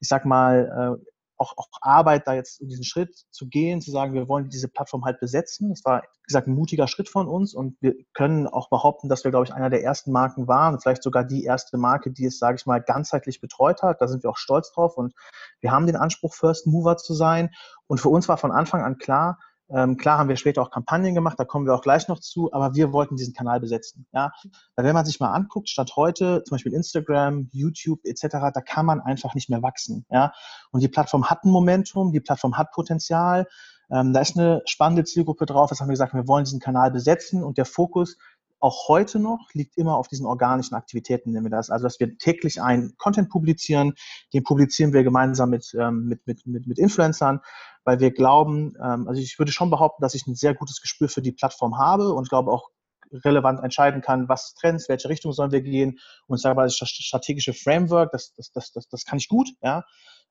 ich 0.00 0.08
sag 0.08 0.24
mal, 0.24 0.98
äh, 0.98 1.09
auch, 1.40 1.54
auch 1.56 1.68
Arbeit, 1.80 2.26
da 2.26 2.34
jetzt 2.34 2.60
diesen 2.60 2.84
Schritt 2.84 3.16
zu 3.30 3.48
gehen, 3.48 3.80
zu 3.80 3.90
sagen, 3.90 4.12
wir 4.12 4.28
wollen 4.28 4.50
diese 4.50 4.68
Plattform 4.68 5.06
halt 5.06 5.20
besetzen. 5.20 5.70
Das 5.70 5.84
war, 5.84 6.02
wie 6.02 6.26
gesagt, 6.26 6.46
ein 6.46 6.54
mutiger 6.54 6.86
Schritt 6.86 7.08
von 7.08 7.28
uns 7.28 7.54
und 7.54 7.76
wir 7.80 7.94
können 8.12 8.46
auch 8.46 8.68
behaupten, 8.68 9.08
dass 9.08 9.24
wir, 9.24 9.30
glaube 9.30 9.46
ich, 9.46 9.54
einer 9.54 9.70
der 9.70 9.82
ersten 9.82 10.12
Marken 10.12 10.48
waren, 10.48 10.78
vielleicht 10.78 11.02
sogar 11.02 11.24
die 11.24 11.44
erste 11.44 11.78
Marke, 11.78 12.10
die 12.10 12.26
es, 12.26 12.38
sage 12.38 12.56
ich 12.56 12.66
mal, 12.66 12.82
ganzheitlich 12.82 13.40
betreut 13.40 13.82
hat. 13.82 14.02
Da 14.02 14.08
sind 14.08 14.22
wir 14.22 14.30
auch 14.30 14.36
stolz 14.36 14.70
drauf 14.72 14.98
und 14.98 15.14
wir 15.60 15.70
haben 15.70 15.86
den 15.86 15.96
Anspruch, 15.96 16.34
First 16.34 16.66
Mover 16.66 16.98
zu 16.98 17.14
sein. 17.14 17.50
Und 17.86 18.00
für 18.00 18.10
uns 18.10 18.28
war 18.28 18.36
von 18.36 18.52
Anfang 18.52 18.82
an 18.82 18.98
klar, 18.98 19.38
ähm, 19.72 19.96
klar 19.96 20.18
haben 20.18 20.28
wir 20.28 20.36
später 20.36 20.62
auch 20.62 20.70
Kampagnen 20.70 21.14
gemacht, 21.14 21.38
da 21.38 21.44
kommen 21.44 21.66
wir 21.66 21.74
auch 21.74 21.82
gleich 21.82 22.08
noch 22.08 22.18
zu, 22.18 22.52
aber 22.52 22.74
wir 22.74 22.92
wollten 22.92 23.16
diesen 23.16 23.34
Kanal 23.34 23.60
besetzen. 23.60 24.06
Ja? 24.12 24.32
Weil 24.74 24.84
wenn 24.84 24.94
man 24.94 25.06
sich 25.06 25.20
mal 25.20 25.32
anguckt, 25.32 25.68
statt 25.68 25.92
heute, 25.96 26.42
zum 26.44 26.54
Beispiel 26.56 26.72
Instagram, 26.72 27.48
YouTube 27.52 28.00
etc., 28.04 28.28
da 28.52 28.60
kann 28.60 28.86
man 28.86 29.00
einfach 29.00 29.34
nicht 29.34 29.48
mehr 29.48 29.62
wachsen. 29.62 30.04
Ja? 30.10 30.32
Und 30.72 30.82
die 30.82 30.88
Plattform 30.88 31.30
hat 31.30 31.44
ein 31.44 31.50
Momentum, 31.50 32.12
die 32.12 32.20
Plattform 32.20 32.58
hat 32.58 32.72
Potenzial, 32.72 33.46
ähm, 33.92 34.12
da 34.12 34.20
ist 34.20 34.36
eine 34.36 34.62
spannende 34.66 35.04
Zielgruppe 35.04 35.46
drauf, 35.46 35.70
das 35.70 35.80
haben 35.80 35.88
wir 35.88 35.94
gesagt, 35.94 36.14
wir 36.14 36.28
wollen 36.28 36.44
diesen 36.44 36.60
Kanal 36.60 36.90
besetzen 36.90 37.42
und 37.42 37.58
der 37.58 37.64
Fokus 37.64 38.16
auch 38.60 38.88
heute 38.88 39.18
noch 39.18 39.48
liegt 39.54 39.76
immer 39.76 39.96
auf 39.96 40.08
diesen 40.08 40.26
organischen 40.26 40.74
Aktivitäten, 40.74 41.32
nennen 41.32 41.46
wir 41.46 41.50
das. 41.50 41.70
Also, 41.70 41.84
dass 41.84 41.98
wir 41.98 42.16
täglich 42.18 42.60
einen 42.60 42.96
Content 42.98 43.30
publizieren, 43.30 43.94
den 44.32 44.44
publizieren 44.44 44.92
wir 44.92 45.02
gemeinsam 45.02 45.50
mit, 45.50 45.74
ähm, 45.78 46.06
mit, 46.06 46.26
mit, 46.26 46.46
mit, 46.46 46.66
mit 46.66 46.78
Influencern, 46.78 47.40
weil 47.84 48.00
wir 48.00 48.10
glauben, 48.12 48.74
ähm, 48.82 49.08
also 49.08 49.20
ich 49.20 49.38
würde 49.38 49.52
schon 49.52 49.70
behaupten, 49.70 50.02
dass 50.02 50.14
ich 50.14 50.26
ein 50.26 50.34
sehr 50.34 50.54
gutes 50.54 50.80
Gespür 50.80 51.08
für 51.08 51.22
die 51.22 51.32
Plattform 51.32 51.78
habe 51.78 52.12
und 52.12 52.28
glaube 52.28 52.52
auch 52.52 52.70
relevant 53.12 53.62
entscheiden 53.62 54.02
kann, 54.02 54.28
was 54.28 54.54
Trends, 54.54 54.88
welche 54.88 55.08
Richtung 55.08 55.32
sollen 55.32 55.50
wir 55.50 55.62
gehen 55.62 55.98
und 56.26 56.36
ich 56.36 56.42
sage 56.42 56.54
mal, 56.54 56.66
das 56.66 56.76
strategische 56.76 57.54
Framework, 57.54 58.12
das, 58.12 58.34
das, 58.36 58.52
das, 58.52 58.72
das, 58.72 58.88
das 58.88 59.04
kann 59.04 59.18
ich 59.18 59.28
gut, 59.28 59.48
ja. 59.62 59.84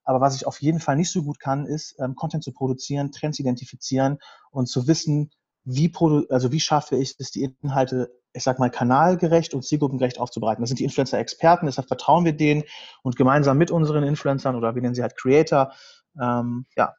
Aber 0.05 0.21
was 0.21 0.35
ich 0.35 0.47
auf 0.47 0.61
jeden 0.61 0.79
Fall 0.79 0.95
nicht 0.95 1.11
so 1.11 1.23
gut 1.23 1.39
kann, 1.39 1.65
ist, 1.65 1.95
ähm, 1.99 2.15
Content 2.15 2.43
zu 2.43 2.53
produzieren, 2.53 3.11
Trends 3.11 3.37
identifizieren 3.37 4.17
und 4.49 4.67
zu 4.67 4.87
wissen, 4.87 5.29
wie, 5.65 5.93
also 6.29 6.51
wie 6.51 6.59
schaffe 6.59 6.95
ich 6.95 7.15
es, 7.19 7.31
die 7.31 7.43
Inhalte, 7.61 8.18
ich 8.33 8.43
sag 8.43 8.59
mal, 8.59 8.69
kanalgerecht 8.69 9.53
und 9.53 9.63
zielgruppengerecht 9.63 10.19
aufzubereiten. 10.19 10.61
Das 10.61 10.69
sind 10.69 10.79
die 10.79 10.83
Influencer-Experten, 10.83 11.65
deshalb 11.65 11.87
vertrauen 11.87 12.25
wir 12.25 12.33
denen 12.33 12.63
und 13.01 13.15
gemeinsam 13.15 13.57
mit 13.57 13.71
unseren 13.71 14.03
Influencern 14.03 14.55
oder 14.55 14.75
wir 14.75 14.81
nennen 14.81 14.95
sie 14.95 15.01
halt 15.01 15.17
Creator, 15.17 15.71
ähm, 16.21 16.65
ja, 16.75 16.93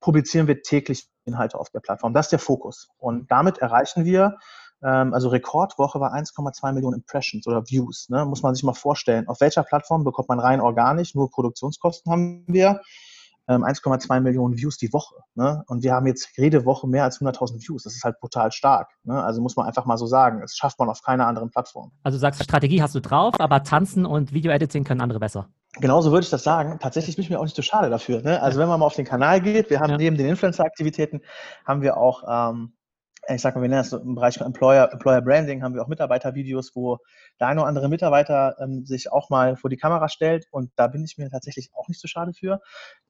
publizieren 0.00 0.46
wir 0.46 0.62
täglich 0.62 1.08
Inhalte 1.24 1.58
auf 1.58 1.70
der 1.70 1.80
Plattform. 1.80 2.12
Das 2.12 2.26
ist 2.26 2.32
der 2.32 2.38
Fokus. 2.38 2.88
Und 2.98 3.30
damit 3.30 3.58
erreichen 3.58 4.04
wir, 4.04 4.36
ähm, 4.82 5.14
also 5.14 5.28
Rekordwoche 5.28 6.00
war 6.00 6.12
1,2 6.12 6.72
Millionen 6.72 6.96
Impressions 6.96 7.46
oder 7.46 7.68
Views. 7.68 8.08
Ne? 8.08 8.24
Muss 8.24 8.42
man 8.42 8.54
sich 8.54 8.64
mal 8.64 8.74
vorstellen. 8.74 9.28
Auf 9.28 9.40
welcher 9.40 9.62
Plattform 9.62 10.04
bekommt 10.04 10.28
man 10.28 10.40
rein 10.40 10.60
organisch? 10.60 11.14
Nur 11.14 11.30
Produktionskosten 11.30 12.10
haben 12.10 12.44
wir. 12.46 12.80
1,2 13.54 14.16
ähm, 14.16 14.22
Millionen 14.22 14.56
Views 14.56 14.76
die 14.78 14.92
Woche. 14.92 15.16
Ne? 15.34 15.62
Und 15.66 15.82
wir 15.82 15.92
haben 15.92 16.06
jetzt 16.06 16.30
jede 16.36 16.64
Woche 16.64 16.86
mehr 16.88 17.04
als 17.04 17.20
100.000 17.20 17.66
Views. 17.66 17.82
Das 17.82 17.94
ist 17.94 18.04
halt 18.04 18.18
brutal 18.20 18.52
stark. 18.52 18.88
Ne? 19.04 19.22
Also 19.22 19.40
muss 19.40 19.56
man 19.56 19.66
einfach 19.66 19.84
mal 19.86 19.96
so 19.96 20.06
sagen. 20.06 20.40
Das 20.40 20.56
schafft 20.56 20.78
man 20.78 20.88
auf 20.88 21.02
keiner 21.02 21.26
anderen 21.26 21.50
Plattform. 21.50 21.92
Also 22.02 22.16
du 22.16 22.20
sagst, 22.20 22.42
Strategie 22.42 22.82
hast 22.82 22.94
du 22.94 23.00
drauf, 23.00 23.34
aber 23.38 23.62
Tanzen 23.62 24.06
und 24.06 24.32
Video-Editing 24.32 24.84
können 24.84 25.00
andere 25.00 25.20
besser. 25.20 25.48
Genauso 25.80 26.10
würde 26.10 26.24
ich 26.24 26.30
das 26.30 26.42
sagen. 26.42 26.78
Tatsächlich 26.80 27.16
bin 27.16 27.24
ich 27.24 27.30
mir 27.30 27.38
auch 27.38 27.44
nicht 27.44 27.56
so 27.56 27.62
schade 27.62 27.90
dafür. 27.90 28.22
Ne? 28.22 28.42
Also 28.42 28.58
wenn 28.58 28.68
man 28.68 28.80
mal 28.80 28.86
auf 28.86 28.96
den 28.96 29.04
Kanal 29.04 29.40
geht, 29.40 29.70
wir 29.70 29.80
haben 29.80 29.90
ja. 29.90 29.96
neben 29.98 30.16
den 30.16 30.26
Influencer-Aktivitäten, 30.26 31.20
haben 31.64 31.82
wir 31.82 31.96
auch 31.96 32.24
ähm, 32.28 32.72
ich 33.34 33.42
sag 33.42 33.54
mal, 33.54 33.62
wir 33.62 33.68
nennen 33.68 33.80
das 33.80 33.90
so 33.90 33.98
im 33.98 34.14
Bereich 34.14 34.38
Employer, 34.38 34.92
Employer 34.92 35.20
Branding, 35.20 35.62
haben 35.62 35.74
wir 35.74 35.82
auch 35.82 35.88
Mitarbeitervideos, 35.88 36.74
wo 36.74 36.98
der 37.38 37.48
eine 37.48 37.60
oder 37.60 37.68
andere 37.68 37.88
Mitarbeiter 37.88 38.56
ähm, 38.60 38.84
sich 38.84 39.12
auch 39.12 39.30
mal 39.30 39.56
vor 39.56 39.70
die 39.70 39.76
Kamera 39.76 40.08
stellt. 40.08 40.46
Und 40.50 40.70
da 40.76 40.86
bin 40.86 41.04
ich 41.04 41.18
mir 41.18 41.30
tatsächlich 41.30 41.70
auch 41.74 41.88
nicht 41.88 42.00
so 42.00 42.08
schade 42.08 42.32
für. 42.32 42.60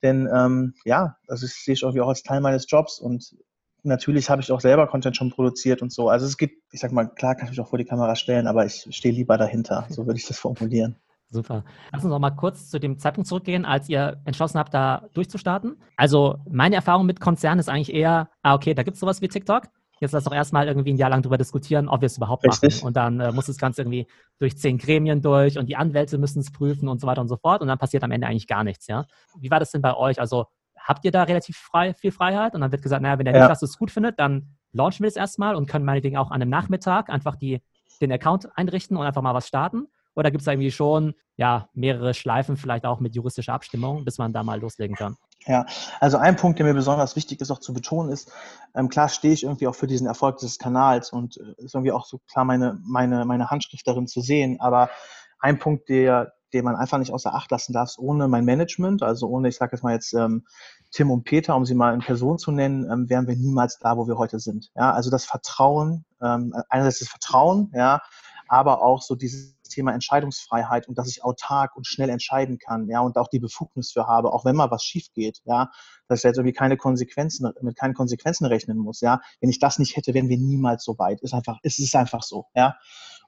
Denn 0.03 0.29
ähm, 0.33 0.75
ja, 0.85 1.17
also 1.29 1.47
das 1.47 1.65
sehe 1.65 1.75
ich 1.75 1.83
irgendwie 1.83 2.01
auch 2.01 2.09
als 2.09 2.23
Teil 2.23 2.41
meines 2.41 2.67
Jobs 2.69 2.99
und 2.99 3.35
natürlich 3.83 4.29
habe 4.29 4.43
ich 4.43 4.53
auch 4.53 4.61
selber 4.61 4.87
Content 4.87 5.17
schon 5.17 5.31
produziert 5.31 5.83
und 5.83 5.93
so. 5.93 6.09
Also 6.09 6.27
es 6.27 6.37
gibt, 6.37 6.63
ich 6.73 6.81
sag 6.81 6.93
mal, 6.93 7.07
klar 7.07 7.35
kann 7.35 7.45
ich 7.45 7.51
mich 7.51 7.61
auch 7.61 7.69
vor 7.69 7.79
die 7.79 7.85
Kamera 7.85 8.15
stellen, 8.15 8.47
aber 8.47 8.67
ich 8.67 8.87
stehe 8.91 9.15
lieber 9.15 9.39
dahinter. 9.39 9.87
So 9.91 10.07
würde 10.07 10.19
ich 10.19 10.27
das 10.27 10.39
formulieren. 10.39 10.97
Super. 11.31 11.65
Lass 11.93 12.05
uns 12.05 12.11
noch 12.11 12.19
mal 12.19 12.31
kurz 12.31 12.71
zu 12.71 12.79
dem 12.79 12.99
Zeitpunkt 12.99 13.29
zurückgehen, 13.29 13.65
als 13.65 13.89
ihr 13.89 14.21
entschlossen 14.25 14.59
habt, 14.59 14.75
da 14.75 15.09
durchzustarten. 15.15 15.81
Also 15.97 16.39
meine 16.49 16.77
Erfahrung 16.77 17.07
mit 17.07 17.21
Konzernen 17.21 17.61
ist 17.61 17.69
eigentlich 17.69 17.95
eher, 17.95 18.31
ah, 18.43 18.55
okay, 18.55 18.75
da 18.75 18.83
gibt 18.83 18.95
es 18.95 19.01
sowas 19.01 19.21
wie 19.23 19.29
TikTok 19.29 19.69
jetzt 20.01 20.13
lass 20.13 20.25
doch 20.25 20.33
erstmal 20.33 20.67
irgendwie 20.67 20.93
ein 20.93 20.97
Jahr 20.97 21.11
lang 21.11 21.23
darüber 21.23 21.39
diskutieren, 21.39 21.89
ob 21.89 22.01
wir 22.01 22.07
es 22.07 22.17
überhaupt 22.17 22.45
Richtig. 22.45 22.77
machen. 22.77 22.87
Und 22.87 22.97
dann 22.97 23.21
äh, 23.21 23.33
muss 23.33 23.47
das 23.47 23.59
Ganze 23.59 23.83
irgendwie 23.83 24.07
durch 24.39 24.59
zehn 24.59 24.79
Gremien 24.79 25.21
durch 25.21 25.59
und 25.59 25.67
die 25.67 25.77
Anwälte 25.77 26.19
müssen 26.19 26.41
es 26.41 26.51
prüfen 26.51 26.89
und 26.89 27.01
so 27.01 27.07
weiter 27.07 27.21
und 27.21 27.29
so 27.29 27.37
fort. 27.37 27.61
Und 27.61 27.69
dann 27.69 27.79
passiert 27.79 28.03
am 28.03 28.11
Ende 28.11 28.27
eigentlich 28.27 28.47
gar 28.47 28.65
nichts, 28.65 28.87
ja. 28.87 29.07
Wie 29.39 29.51
war 29.51 29.61
das 29.61 29.71
denn 29.71 29.83
bei 29.83 29.95
euch? 29.95 30.19
Also 30.19 30.47
habt 30.77 31.05
ihr 31.05 31.11
da 31.11 31.23
relativ 31.25 31.57
frei, 31.57 31.95
viel 31.95 32.13
Freiheit? 32.13 32.55
Und 32.55 32.63
dann 32.63 32.73
wird 32.73 32.83
gesagt, 32.83 33.03
naja, 33.03 33.19
wenn 33.19 33.27
der 33.27 33.35
ja. 33.35 33.41
Niklas 33.43 33.63
es 33.63 33.79
gut 33.79 33.91
findet, 33.91 34.19
dann 34.19 34.57
launchen 34.73 35.05
wir 35.05 35.09
es 35.09 35.17
erstmal 35.17 35.55
und 35.55 35.67
können 35.67 35.85
meinetwegen 35.85 36.17
auch 36.17 36.31
an 36.31 36.41
einem 36.41 36.51
Nachmittag 36.51 37.11
einfach 37.11 37.37
die, 37.37 37.61
den 38.01 38.11
Account 38.11 38.49
einrichten 38.57 38.97
und 38.97 39.05
einfach 39.05 39.23
mal 39.23 39.35
was 39.35 39.47
starten. 39.47 39.87
Oder 40.15 40.31
gibt 40.31 40.41
es 40.41 40.47
da 40.47 40.53
irgendwie 40.53 40.71
schon 40.71 41.15
ja, 41.37 41.69
mehrere 41.73 42.15
Schleifen, 42.15 42.57
vielleicht 42.57 42.85
auch 42.85 43.01
mit 43.01 43.15
juristischer 43.15 43.55
Abstimmung, 43.55 44.05
bis 44.05 44.19
man 44.19 44.33
da 44.33 44.43
mal 44.43 44.61
loslegen 44.61 44.97
kann? 44.97 45.17
Ja, 45.47 45.65
also 46.01 46.19
ein 46.19 46.37
Punkt, 46.37 46.59
der 46.59 46.67
mir 46.67 46.75
besonders 46.75 47.17
wichtig 47.17 47.41
ist, 47.41 47.51
auch 47.51 47.61
zu 47.61 47.73
betonen, 47.73 48.13
ist, 48.13 48.31
ähm, 48.75 48.91
klar 48.91 49.09
stehe 49.09 49.33
ich 49.33 49.45
irgendwie 49.45 49.67
auch 49.69 49.75
für 49.75 49.87
diesen 49.87 50.07
Erfolg 50.07 50.37
des 50.39 50.59
Kanals 50.59 51.13
und 51.13 51.39
äh, 51.39 51.65
ist 51.65 51.75
irgendwie 51.75 51.93
auch 51.93 52.05
so 52.05 52.21
klar 52.31 52.45
meine, 52.45 52.79
meine, 52.85 53.25
meine 53.25 53.51
Handschrift 53.51 53.87
darin 53.89 54.07
zu 54.07 54.21
sehen. 54.21 54.61
Aber 54.61 54.91
ein 55.39 55.59
Punkt, 55.59 55.89
der, 55.89 56.35
den 56.53 56.65
man 56.65 56.77
einfach 56.77 56.99
nicht 56.99 57.13
außer 57.13 57.35
Acht 57.35 57.51
lassen 57.51 57.73
darf, 57.73 57.95
ohne 57.97 58.29
mein 58.29 58.45
Management, 58.45 59.03
also 59.03 59.29
ohne, 59.29 59.49
ich 59.49 59.57
sage 59.57 59.77
jetzt 59.77 59.83
mal 59.83 59.95
jetzt 59.95 60.13
ähm, 60.13 60.45
Tim 60.91 61.11
und 61.11 61.25
Peter, 61.25 61.57
um 61.57 61.65
sie 61.65 61.75
mal 61.75 61.95
in 61.95 62.01
Person 62.01 62.39
zu 62.39 62.53
nennen, 62.53 62.91
ähm, 62.91 63.09
wären 63.09 63.27
wir 63.27 63.37
niemals 63.37 63.79
da, 63.79 63.97
wo 63.97 64.07
wir 64.07 64.19
heute 64.19 64.41
sind. 64.41 64.71
Ja, 64.75 64.93
also 64.93 65.11
das 65.11 65.25
Vertrauen, 65.25 66.05
ähm, 66.21 66.55
einerseits 66.69 66.99
das 66.99 67.09
Vertrauen, 67.09 67.73
ja, 67.75 68.03
aber 68.49 68.83
auch 68.83 69.01
so 69.01 69.15
dieses 69.15 69.55
Thema 69.71 69.93
Entscheidungsfreiheit 69.93 70.87
und 70.89 70.99
dass 70.99 71.09
ich 71.09 71.25
autark 71.25 71.75
und 71.77 71.87
schnell 71.87 72.11
entscheiden 72.11 72.59
kann, 72.59 72.89
ja, 72.89 73.01
und 73.01 73.17
auch 73.17 73.29
die 73.29 73.39
Befugnis 73.39 73.93
für 73.93 74.07
habe, 74.07 74.33
auch 74.33 74.45
wenn 74.45 74.57
mal 74.57 74.71
was 74.71 74.85
schief 74.85 75.07
geht, 75.15 75.41
ja, 75.45 75.71
dass 76.09 76.19
ich 76.21 76.25
jetzt 76.25 76.37
irgendwie 76.37 76.53
keine 76.53 76.77
Konsequenzen, 76.77 77.51
mit 77.63 77.77
keinen 77.77 77.95
Konsequenzen 77.95 78.45
rechnen 78.45 78.77
muss, 78.77 79.01
ja. 79.01 79.21
Wenn 79.41 79.49
ich 79.49 79.59
das 79.59 79.79
nicht 79.79 79.97
hätte, 79.97 80.13
wären 80.13 80.29
wir 80.29 80.39
niemals 80.39 80.85
so 80.85 80.99
weit. 80.99 81.23
Ist 81.23 81.33
einfach, 81.33 81.59
es 81.63 81.79
ist 81.79 81.95
einfach 81.97 82.23
so, 82.23 82.47
ja. 82.55 82.77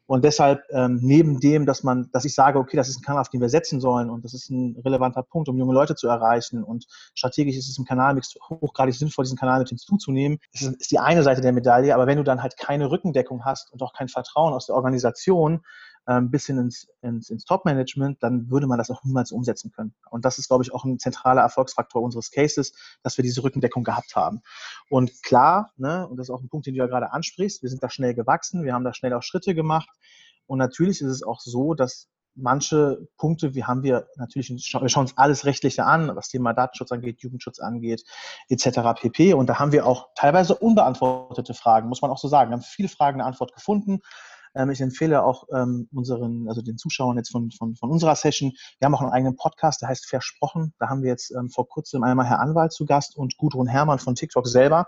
Und 0.06 0.24
deshalb, 0.24 0.62
ähm, 0.70 0.98
neben 1.00 1.40
dem, 1.40 1.64
dass 1.64 1.84
man, 1.84 2.10
dass 2.12 2.24
ich 2.24 2.34
sage, 2.34 2.58
okay, 2.58 2.76
das 2.76 2.88
ist 2.88 2.98
ein 2.98 3.02
Kanal, 3.02 3.22
auf 3.22 3.28
den 3.28 3.40
wir 3.40 3.48
setzen 3.48 3.80
sollen 3.80 4.10
und 4.10 4.24
das 4.24 4.34
ist 4.34 4.50
ein 4.50 4.76
relevanter 4.84 5.22
Punkt, 5.22 5.48
um 5.48 5.56
junge 5.56 5.72
Leute 5.72 5.94
zu 5.94 6.08
erreichen 6.08 6.64
und 6.64 6.86
strategisch 7.14 7.56
ist 7.56 7.68
es 7.68 7.78
im 7.78 7.84
Kanalmix 7.84 8.34
hochgradig 8.50 8.94
sinnvoll, 8.94 9.24
diesen 9.24 9.38
Kanal 9.38 9.60
mit 9.60 9.68
hinzuzunehmen, 9.68 10.38
ist, 10.52 10.62
ist 10.62 10.90
die 10.90 10.98
eine 10.98 11.22
Seite 11.22 11.40
der 11.40 11.52
Medaille. 11.52 11.94
Aber 11.94 12.06
wenn 12.06 12.18
du 12.18 12.24
dann 12.24 12.42
halt 12.42 12.58
keine 12.58 12.90
Rückendeckung 12.90 13.44
hast 13.44 13.72
und 13.72 13.82
auch 13.82 13.92
kein 13.92 14.08
Vertrauen 14.08 14.52
aus 14.52 14.66
der 14.66 14.74
Organisation, 14.74 15.62
ähm, 16.08 16.30
bis 16.30 16.46
hin 16.46 16.58
ins, 16.58 16.88
ins, 17.00 17.30
ins 17.30 17.44
Top-Management, 17.44 18.22
dann 18.22 18.50
würde 18.50 18.66
man 18.66 18.78
das 18.78 18.90
auch 18.90 19.04
niemals 19.04 19.32
umsetzen 19.32 19.70
können. 19.70 19.94
Und 20.10 20.24
das 20.24 20.38
ist, 20.38 20.48
glaube 20.48 20.64
ich, 20.64 20.72
auch 20.72 20.84
ein 20.84 20.98
zentraler 20.98 21.42
Erfolgsfaktor 21.42 22.02
unseres 22.02 22.30
Cases, 22.30 22.72
dass 23.02 23.16
wir 23.16 23.22
diese 23.22 23.42
Rückendeckung 23.44 23.84
gehabt 23.84 24.16
haben. 24.16 24.42
Und 24.90 25.22
klar, 25.22 25.72
ne, 25.76 26.06
und 26.08 26.16
das 26.16 26.26
ist 26.26 26.34
auch 26.34 26.42
ein 26.42 26.48
Punkt, 26.48 26.66
den 26.66 26.74
du 26.74 26.78
ja 26.78 26.86
gerade 26.86 27.12
ansprichst, 27.12 27.62
wir 27.62 27.70
sind 27.70 27.82
da 27.82 27.90
schnell 27.90 28.14
gewachsen, 28.14 28.64
wir 28.64 28.74
haben 28.74 28.84
da 28.84 28.94
schnell 28.94 29.12
auch 29.14 29.22
Schritte 29.22 29.54
gemacht. 29.54 29.88
Und 30.46 30.58
natürlich 30.58 31.00
ist 31.00 31.08
es 31.08 31.22
auch 31.22 31.40
so, 31.40 31.74
dass 31.74 32.08
manche 32.34 33.08
Punkte, 33.18 33.54
wie 33.54 33.64
haben 33.64 33.82
wir 33.82 34.08
natürlich, 34.16 34.50
wir 34.50 34.58
schauen 34.88 35.02
uns 35.02 35.16
alles 35.16 35.44
Rechtliche 35.44 35.84
an, 35.84 36.14
was 36.14 36.28
Thema 36.28 36.52
Datenschutz 36.52 36.92
angeht, 36.92 37.20
Jugendschutz 37.20 37.60
angeht, 37.60 38.04
etc. 38.48 38.80
pp. 39.00 39.34
Und 39.34 39.48
da 39.48 39.58
haben 39.58 39.72
wir 39.72 39.86
auch 39.86 40.08
teilweise 40.14 40.54
unbeantwortete 40.56 41.54
Fragen, 41.54 41.88
muss 41.88 42.02
man 42.02 42.10
auch 42.10 42.18
so 42.18 42.28
sagen. 42.28 42.50
Wir 42.50 42.54
haben 42.54 42.62
viele 42.62 42.88
Fragen 42.88 43.20
eine 43.20 43.28
Antwort 43.28 43.54
gefunden. 43.54 44.00
Ähm, 44.54 44.70
ich 44.70 44.80
empfehle 44.80 45.24
auch 45.24 45.44
ähm, 45.54 45.88
unseren, 45.92 46.48
also 46.48 46.62
den 46.62 46.78
Zuschauern 46.78 47.16
jetzt 47.16 47.30
von, 47.30 47.50
von, 47.50 47.74
von 47.76 47.90
unserer 47.90 48.14
Session, 48.14 48.52
wir 48.78 48.86
haben 48.86 48.94
auch 48.94 49.00
einen 49.00 49.12
eigenen 49.12 49.36
Podcast, 49.36 49.82
der 49.82 49.88
heißt 49.88 50.06
Versprochen. 50.06 50.74
Da 50.78 50.88
haben 50.88 51.02
wir 51.02 51.10
jetzt 51.10 51.30
ähm, 51.30 51.48
vor 51.48 51.68
kurzem 51.68 52.02
einmal 52.02 52.26
Herr 52.26 52.40
Anwalt 52.40 52.72
zu 52.72 52.86
Gast 52.86 53.16
und 53.16 53.36
Gudrun 53.36 53.66
Hermann 53.66 53.98
von 53.98 54.14
TikTok 54.14 54.46
selber. 54.46 54.86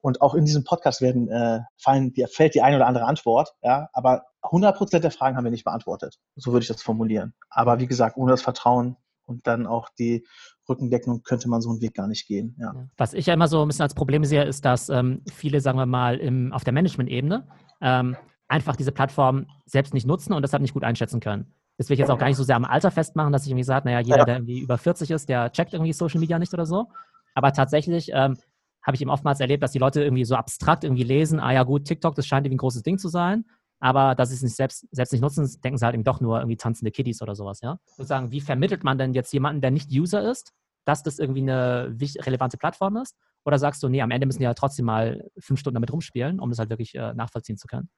Und 0.00 0.20
auch 0.20 0.34
in 0.34 0.44
diesem 0.44 0.64
Podcast 0.64 1.00
werden, 1.00 1.30
äh, 1.30 1.60
fallen, 1.78 2.12
die, 2.12 2.26
fällt 2.26 2.54
die 2.54 2.60
eine 2.60 2.76
oder 2.76 2.86
andere 2.86 3.06
Antwort, 3.06 3.54
ja, 3.62 3.88
aber 3.94 4.24
100 4.42 4.76
Prozent 4.76 5.02
der 5.02 5.10
Fragen 5.10 5.36
haben 5.36 5.44
wir 5.44 5.50
nicht 5.50 5.64
beantwortet. 5.64 6.18
So 6.36 6.52
würde 6.52 6.62
ich 6.62 6.68
das 6.68 6.82
formulieren. 6.82 7.32
Aber 7.48 7.80
wie 7.80 7.86
gesagt, 7.86 8.18
ohne 8.18 8.32
das 8.32 8.42
Vertrauen 8.42 8.96
und 9.24 9.46
dann 9.46 9.66
auch 9.66 9.88
die 9.98 10.26
Rückendeckung 10.68 11.22
könnte 11.22 11.48
man 11.48 11.62
so 11.62 11.70
einen 11.70 11.80
Weg 11.80 11.94
gar 11.94 12.06
nicht 12.06 12.26
gehen. 12.26 12.54
Ja. 12.60 12.74
Was 12.98 13.14
ich 13.14 13.26
ja 13.26 13.34
immer 13.34 13.48
so 13.48 13.62
ein 13.62 13.68
bisschen 13.68 13.84
als 13.84 13.94
Problem 13.94 14.24
sehe, 14.24 14.44
ist, 14.44 14.66
dass 14.66 14.90
ähm, 14.90 15.22
viele, 15.32 15.60
sagen 15.60 15.78
wir 15.78 15.86
mal, 15.86 16.18
im, 16.18 16.52
auf 16.52 16.64
der 16.64 16.74
Management-Ebene 16.74 17.46
ähm, 17.80 18.16
einfach 18.48 18.76
diese 18.76 18.92
Plattform 18.92 19.46
selbst 19.66 19.94
nicht 19.94 20.06
nutzen 20.06 20.32
und 20.32 20.42
deshalb 20.42 20.62
nicht 20.62 20.74
gut 20.74 20.84
einschätzen 20.84 21.20
können. 21.20 21.52
Das 21.76 21.88
will 21.88 21.94
ich 21.94 22.00
jetzt 22.00 22.10
auch 22.10 22.18
gar 22.18 22.28
nicht 22.28 22.36
so 22.36 22.44
sehr 22.44 22.56
am 22.56 22.64
Alter 22.64 22.90
festmachen, 22.90 23.32
dass 23.32 23.44
ich 23.44 23.50
irgendwie 23.50 23.64
sage, 23.64 23.88
naja, 23.88 24.00
jeder, 24.00 24.24
der 24.24 24.36
irgendwie 24.36 24.60
über 24.60 24.78
40 24.78 25.10
ist, 25.10 25.28
der 25.28 25.50
checkt 25.50 25.72
irgendwie 25.72 25.92
Social 25.92 26.20
Media 26.20 26.38
nicht 26.38 26.54
oder 26.54 26.66
so. 26.66 26.88
Aber 27.34 27.52
tatsächlich 27.52 28.10
ähm, 28.12 28.36
habe 28.84 28.94
ich 28.94 29.00
eben 29.00 29.10
oftmals 29.10 29.40
erlebt, 29.40 29.62
dass 29.62 29.72
die 29.72 29.78
Leute 29.78 30.02
irgendwie 30.02 30.24
so 30.24 30.36
abstrakt 30.36 30.84
irgendwie 30.84 31.02
lesen, 31.02 31.40
ah 31.40 31.52
ja 31.52 31.64
gut, 31.64 31.86
TikTok, 31.86 32.14
das 32.14 32.26
scheint 32.26 32.46
irgendwie 32.46 32.56
ein 32.56 32.58
großes 32.58 32.82
Ding 32.82 32.98
zu 32.98 33.08
sein. 33.08 33.44
Aber 33.80 34.14
dass 34.14 34.28
sie 34.28 34.36
es 34.36 34.42
nicht 34.42 34.54
selbst, 34.54 34.86
selbst 34.92 35.12
nicht 35.12 35.20
nutzen, 35.20 35.50
denken 35.62 35.78
sie 35.78 35.84
halt 35.84 35.94
eben 35.94 36.04
doch 36.04 36.20
nur 36.20 36.38
irgendwie 36.38 36.56
tanzende 36.56 36.92
Kiddies 36.92 37.22
oder 37.22 37.34
sowas, 37.34 37.60
ja. 37.60 37.78
Sozusagen, 37.96 38.30
wie 38.30 38.40
vermittelt 38.40 38.84
man 38.84 38.96
denn 38.96 39.12
jetzt 39.12 39.32
jemanden, 39.32 39.60
der 39.60 39.72
nicht 39.72 39.90
User 39.90 40.30
ist, 40.30 40.52
dass 40.84 41.02
das 41.02 41.18
irgendwie 41.18 41.42
eine 41.42 41.94
relevante 41.98 42.56
Plattform 42.56 42.96
ist? 42.98 43.16
Oder 43.44 43.58
sagst 43.58 43.82
du, 43.82 43.88
nee, 43.88 44.00
am 44.00 44.10
Ende 44.10 44.26
müssen 44.26 44.38
die 44.38 44.44
ja 44.44 44.48
halt 44.48 44.58
trotzdem 44.58 44.86
mal 44.86 45.28
fünf 45.38 45.60
Stunden 45.60 45.74
damit 45.74 45.92
rumspielen, 45.92 46.40
um 46.40 46.50
das 46.50 46.58
halt 46.58 46.70
wirklich 46.70 46.94
äh, 46.94 47.12
nachvollziehen 47.14 47.56
zu 47.56 47.66
können? 47.66 47.90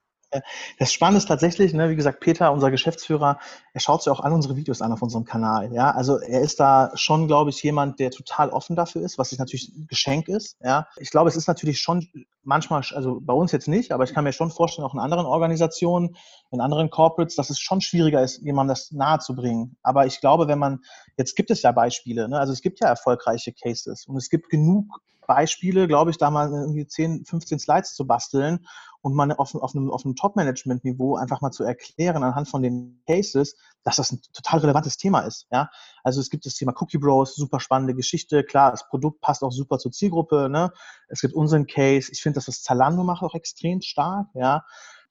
Das 0.78 0.92
Spannende 0.92 1.18
ist 1.18 1.26
tatsächlich, 1.26 1.72
ne, 1.72 1.88
wie 1.88 1.96
gesagt, 1.96 2.20
Peter, 2.20 2.52
unser 2.52 2.70
Geschäftsführer, 2.70 3.38
er 3.72 3.80
schaut 3.80 4.02
sich 4.02 4.12
auch 4.12 4.20
alle 4.20 4.34
unsere 4.34 4.56
Videos 4.56 4.82
an 4.82 4.92
auf 4.92 5.02
unserem 5.02 5.24
Kanal. 5.24 5.72
Ja, 5.72 5.92
also 5.92 6.18
er 6.18 6.40
ist 6.40 6.60
da 6.60 6.90
schon, 6.94 7.26
glaube 7.26 7.50
ich, 7.50 7.62
jemand, 7.62 8.00
der 8.00 8.10
total 8.10 8.50
offen 8.50 8.76
dafür 8.76 9.02
ist, 9.02 9.18
was 9.18 9.30
sich 9.30 9.38
natürlich 9.38 9.68
ein 9.68 9.86
Geschenk 9.86 10.28
ist. 10.28 10.56
Ja, 10.62 10.88
ich 10.98 11.10
glaube, 11.10 11.28
es 11.28 11.36
ist 11.36 11.46
natürlich 11.46 11.80
schon 11.80 12.08
manchmal, 12.42 12.82
also 12.94 13.20
bei 13.20 13.32
uns 13.32 13.52
jetzt 13.52 13.68
nicht, 13.68 13.92
aber 13.92 14.04
ich 14.04 14.14
kann 14.14 14.24
mir 14.24 14.32
schon 14.32 14.50
vorstellen, 14.50 14.86
auch 14.86 14.94
in 14.94 15.00
anderen 15.00 15.26
Organisationen, 15.26 16.16
in 16.50 16.60
anderen 16.60 16.90
Corporates, 16.90 17.36
dass 17.36 17.50
es 17.50 17.58
schon 17.58 17.80
schwieriger 17.80 18.22
ist, 18.22 18.42
jemandem 18.42 18.74
das 18.74 18.92
nahe 18.92 19.18
zu 19.18 19.34
bringen. 19.34 19.76
Aber 19.82 20.06
ich 20.06 20.20
glaube, 20.20 20.48
wenn 20.48 20.58
man, 20.58 20.80
jetzt 21.16 21.36
gibt 21.36 21.50
es 21.50 21.62
ja 21.62 21.72
Beispiele, 21.72 22.28
ne, 22.28 22.38
also 22.38 22.52
es 22.52 22.62
gibt 22.62 22.80
ja 22.80 22.88
erfolgreiche 22.88 23.52
Cases 23.52 24.06
und 24.06 24.16
es 24.16 24.28
gibt 24.30 24.48
genug 24.48 25.00
Beispiele, 25.26 25.88
glaube 25.88 26.10
ich, 26.10 26.18
da 26.18 26.30
mal 26.30 26.50
irgendwie 26.50 26.86
10, 26.86 27.24
15 27.24 27.58
Slides 27.58 27.94
zu 27.94 28.06
basteln 28.06 28.66
und 29.06 29.14
mal 29.14 29.32
auf, 29.32 29.54
auf 29.54 29.74
einem, 29.74 29.90
auf 29.90 30.04
einem 30.04 30.16
Top-Management-Niveau 30.16 31.16
einfach 31.16 31.40
mal 31.40 31.52
zu 31.52 31.62
erklären 31.62 32.24
anhand 32.24 32.48
von 32.48 32.62
den 32.62 33.02
Cases, 33.06 33.56
dass 33.84 33.96
das 33.96 34.10
ein 34.10 34.20
total 34.32 34.60
relevantes 34.60 34.96
Thema 34.96 35.20
ist. 35.20 35.46
Ja? 35.52 35.70
Also 36.02 36.20
es 36.20 36.28
gibt 36.28 36.44
das 36.44 36.54
Thema 36.54 36.74
Cookie 36.80 36.98
Bros, 36.98 37.36
super 37.36 37.60
spannende 37.60 37.94
Geschichte. 37.94 38.42
Klar, 38.42 38.72
das 38.72 38.88
Produkt 38.88 39.20
passt 39.20 39.44
auch 39.44 39.52
super 39.52 39.78
zur 39.78 39.92
Zielgruppe. 39.92 40.48
Ne? 40.50 40.72
Es 41.08 41.20
gibt 41.20 41.34
unseren 41.34 41.66
Case. 41.66 42.10
Ich 42.10 42.20
finde, 42.20 42.36
dass 42.36 42.46
das 42.46 42.62
Zalando 42.62 43.04
macht 43.04 43.22
auch 43.22 43.34
extrem 43.34 43.80
stark. 43.80 44.26
Ja? 44.34 44.64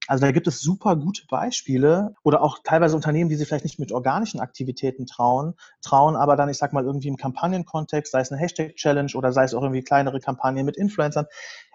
Also 0.08 0.26
da 0.26 0.32
gibt 0.32 0.48
es 0.48 0.60
super 0.60 0.96
gute 0.96 1.24
Beispiele 1.28 2.16
oder 2.24 2.42
auch 2.42 2.60
teilweise 2.64 2.96
Unternehmen, 2.96 3.30
die 3.30 3.36
sich 3.36 3.48
vielleicht 3.48 3.66
nicht 3.66 3.80
mit 3.80 3.92
organischen 3.92 4.40
Aktivitäten 4.40 5.06
trauen, 5.06 5.56
trauen, 5.82 6.16
aber 6.16 6.36
dann, 6.36 6.50
ich 6.50 6.58
sag 6.58 6.74
mal, 6.74 6.84
irgendwie 6.84 7.08
im 7.08 7.18
Kampagnenkontext, 7.18 8.12
sei 8.12 8.22
es 8.22 8.32
eine 8.32 8.40
Hashtag-Challenge 8.40 9.12
oder 9.16 9.32
sei 9.32 9.44
es 9.44 9.54
auch 9.54 9.64
irgendwie 9.64 9.84
kleinere 9.84 10.20
Kampagnen 10.20 10.66
mit 10.66 10.78
Influencern. 10.78 11.26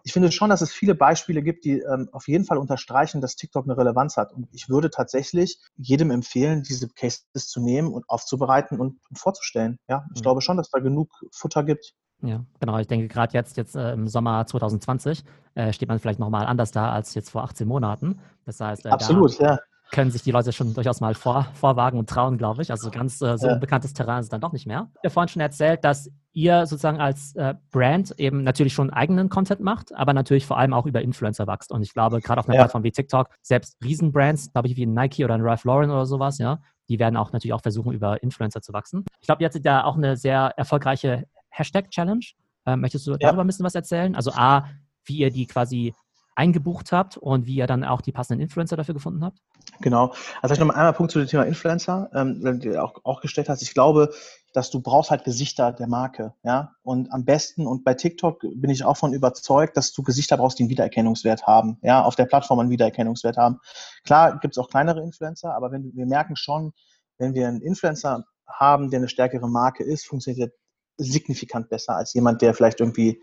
Ich 0.03 0.13
finde 0.13 0.33
schon, 0.33 0.51
dass 0.51 0.61
es 0.61 0.73
viele 0.73 0.95
Beispiele 0.95 1.43
gibt, 1.43 1.65
die 1.65 1.81
ähm, 1.81 2.09
auf 2.13 2.29
jeden 2.29 2.45
Fall 2.45 2.59
unterstreichen, 2.59 3.21
dass 3.21 3.37
TikTok 3.37 3.65
eine 3.65 3.77
Relevanz 3.77 4.17
hat. 4.17 4.33
Und 4.33 4.49
ich 4.53 4.69
würde 4.69 4.91
tatsächlich 4.91 5.59
jedem 5.77 6.11
empfehlen, 6.11 6.63
diese 6.63 6.89
Cases 6.89 7.27
zu 7.33 7.61
nehmen 7.61 7.93
und 7.93 8.09
aufzubereiten 8.09 8.81
und, 8.81 8.99
vorzustellen. 9.13 9.79
Ja, 9.89 10.07
ich 10.15 10.21
mhm. 10.21 10.23
glaube 10.23 10.41
schon, 10.41 10.57
dass 10.57 10.71
da 10.71 10.79
genug 10.79 11.11
Futter 11.33 11.65
gibt. 11.65 11.95
Ja, 12.23 12.45
genau. 12.59 12.79
Ich 12.79 12.87
denke, 12.87 13.09
gerade 13.09 13.33
jetzt, 13.33 13.57
jetzt 13.57 13.77
äh, 13.77 13.93
im 13.93 14.07
Sommer 14.09 14.47
2020 14.47 15.25
äh, 15.55 15.73
steht 15.73 15.89
man 15.89 15.99
vielleicht 15.99 16.19
nochmal 16.19 16.47
anders 16.47 16.71
da 16.71 16.93
als 16.93 17.15
jetzt 17.15 17.31
vor 17.31 17.45
18 17.45 17.67
Monaten. 17.67 18.19
Das 18.45 18.61
heißt, 18.61 18.87
äh, 18.87 18.91
Absolut, 18.91 19.39
ja. 19.39 19.59
können 19.91 20.11
sich 20.11 20.23
die 20.23 20.31
Leute 20.31 20.53
schon 20.53 20.75
durchaus 20.75 21.01
mal 21.01 21.15
vor, 21.15 21.47
vorwagen 21.55 21.99
und 21.99 22.09
trauen, 22.09 22.37
glaube 22.37 22.63
ich. 22.63 22.71
Also 22.71 22.91
ganz 22.91 23.23
äh, 23.23 23.39
so 23.39 23.47
ja. 23.47 23.55
unbekanntes 23.55 23.95
Terrain 23.95 24.21
ist 24.21 24.27
es 24.27 24.31
dann 24.31 24.41
doch 24.41 24.53
nicht 24.53 24.67
mehr. 24.67 24.89
Ich 24.97 25.05
habe 25.05 25.11
vorhin 25.11 25.29
schon 25.29 25.41
erzählt, 25.41 25.83
dass 25.85 26.11
ihr 26.33 26.67
sozusagen 26.67 27.01
als 27.01 27.35
äh, 27.37 27.55
Brand 27.71 28.15
eben 28.19 28.45
natürlich 28.45 28.75
schon 28.75 28.91
eigenen 28.91 29.29
Content 29.29 29.61
macht, 29.61 29.95
aber 29.95 30.13
natürlich 30.13 30.47
vor 30.47 30.59
allem 30.59 30.75
auch 30.75 30.87
über 30.87 31.01
Influencer 31.01 31.47
wächst. 31.47 31.73
Und 31.73 31.83
ich 31.83 31.93
glaube, 31.95 32.21
gerade 32.21 32.41
auf 32.41 32.49
einer 32.49 32.57
ja. 32.57 32.63
Plattform 32.63 32.85
wie 32.85 32.93
TikTok, 32.93 33.29
selbst 33.43 33.77
Riesenbrands, 33.83 34.53
glaube 34.53 34.69
ich, 34.69 34.77
wie 34.77 34.87
Nike 34.87 35.25
oder 35.25 35.35
ein 35.35 35.43
Ralph 35.43 35.65
Lauren 35.65 35.91
oder 35.91 36.07
sowas, 36.07 36.39
ja, 36.39 36.61
die 36.91 36.99
werden 36.99 37.17
auch 37.17 37.33
natürlich 37.33 37.55
auch 37.55 37.63
versuchen, 37.63 37.93
über 37.93 38.21
Influencer 38.23 38.61
zu 38.61 38.73
wachsen. 38.73 39.05
Ich 39.21 39.27
glaube, 39.27 39.43
ihr 39.43 39.47
hattet 39.47 39.65
da 39.65 39.85
auch 39.85 39.97
eine 39.97 40.17
sehr 40.17 40.53
erfolgreiche 40.57 41.27
Hashtag-Challenge. 41.51 42.25
Ähm, 42.67 42.81
möchtest 42.81 43.07
du 43.07 43.17
darüber 43.17 43.43
ein 43.45 43.47
bisschen 43.47 43.65
was 43.65 43.75
erzählen? 43.75 44.15
Also 44.15 44.33
A, 44.33 44.69
wie 45.05 45.19
ihr 45.19 45.31
die 45.31 45.47
quasi 45.47 45.95
eingebucht 46.35 46.93
habt 46.93 47.17
und 47.17 47.47
wie 47.47 47.57
ihr 47.57 47.67
dann 47.67 47.85
auch 47.85 48.01
die 48.01 48.13
passenden 48.13 48.43
Influencer 48.43 48.77
dafür 48.77 48.95
gefunden 48.95 49.25
habt? 49.25 49.39
Genau. 49.81 50.15
Also 50.41 50.55
ich 50.55 50.61
noch 50.61 50.67
mal 50.67 50.75
einmal 50.75 50.93
Punkt 50.93 51.13
zu 51.13 51.19
dem 51.19 51.29
Thema 51.29 51.45
Influencer, 51.45 52.11
ähm, 52.15 52.41
den 52.43 52.61
du 52.61 52.83
auch, 52.83 52.95
auch 53.05 53.21
gestellt 53.21 53.49
hast. 53.49 53.63
Ich 53.63 53.75
glaube, 53.75 54.11
dass 54.53 54.71
du 54.71 54.81
brauchst 54.81 55.11
halt 55.11 55.25
Gesichter 55.25 55.73
der 55.73 55.87
Marke, 55.87 56.35
ja. 56.43 56.73
Und 56.83 57.13
am 57.13 57.25
besten, 57.25 57.67
und 57.67 57.85
bei 57.85 57.95
TikTok 57.95 58.41
bin 58.41 58.71
ich 58.71 58.85
auch 58.85 58.97
von 58.97 59.13
überzeugt, 59.13 59.77
dass 59.77 59.93
du 59.93 60.03
Gesichter 60.03 60.37
brauchst, 60.37 60.59
die 60.59 60.65
einen 60.65 60.71
Wiedererkennungswert 60.71 61.47
haben, 61.47 61.79
ja, 61.83 62.03
auf 62.03 62.17
der 62.17 62.27
Plattform 62.27 62.59
einen 62.59 62.71
Wiedererkennungswert 62.71 63.37
haben. 63.37 63.61
Klar 64.05 64.39
gibt 64.41 64.55
es 64.55 64.59
auch 64.59 64.69
kleinere 64.69 65.03
Influencer, 65.03 65.55
aber 65.55 65.71
wenn 65.73 65.93
wir 65.95 66.07
merken 66.07 66.37
schon, 66.37 66.73
wenn 67.19 67.35
wir 67.35 67.49
einen 67.49 67.61
Influencer 67.61 68.25
haben, 68.47 68.91
der 68.91 69.01
eine 69.01 69.09
stärkere 69.09 69.49
Marke 69.49 69.85
ist, 69.85 70.07
funktioniert 70.07 70.53
signifikant 71.03 71.69
besser 71.69 71.97
als 71.97 72.15
jemand, 72.15 72.43
der 72.43 72.55
vielleicht 72.55 72.81
irgendwie 72.81 73.21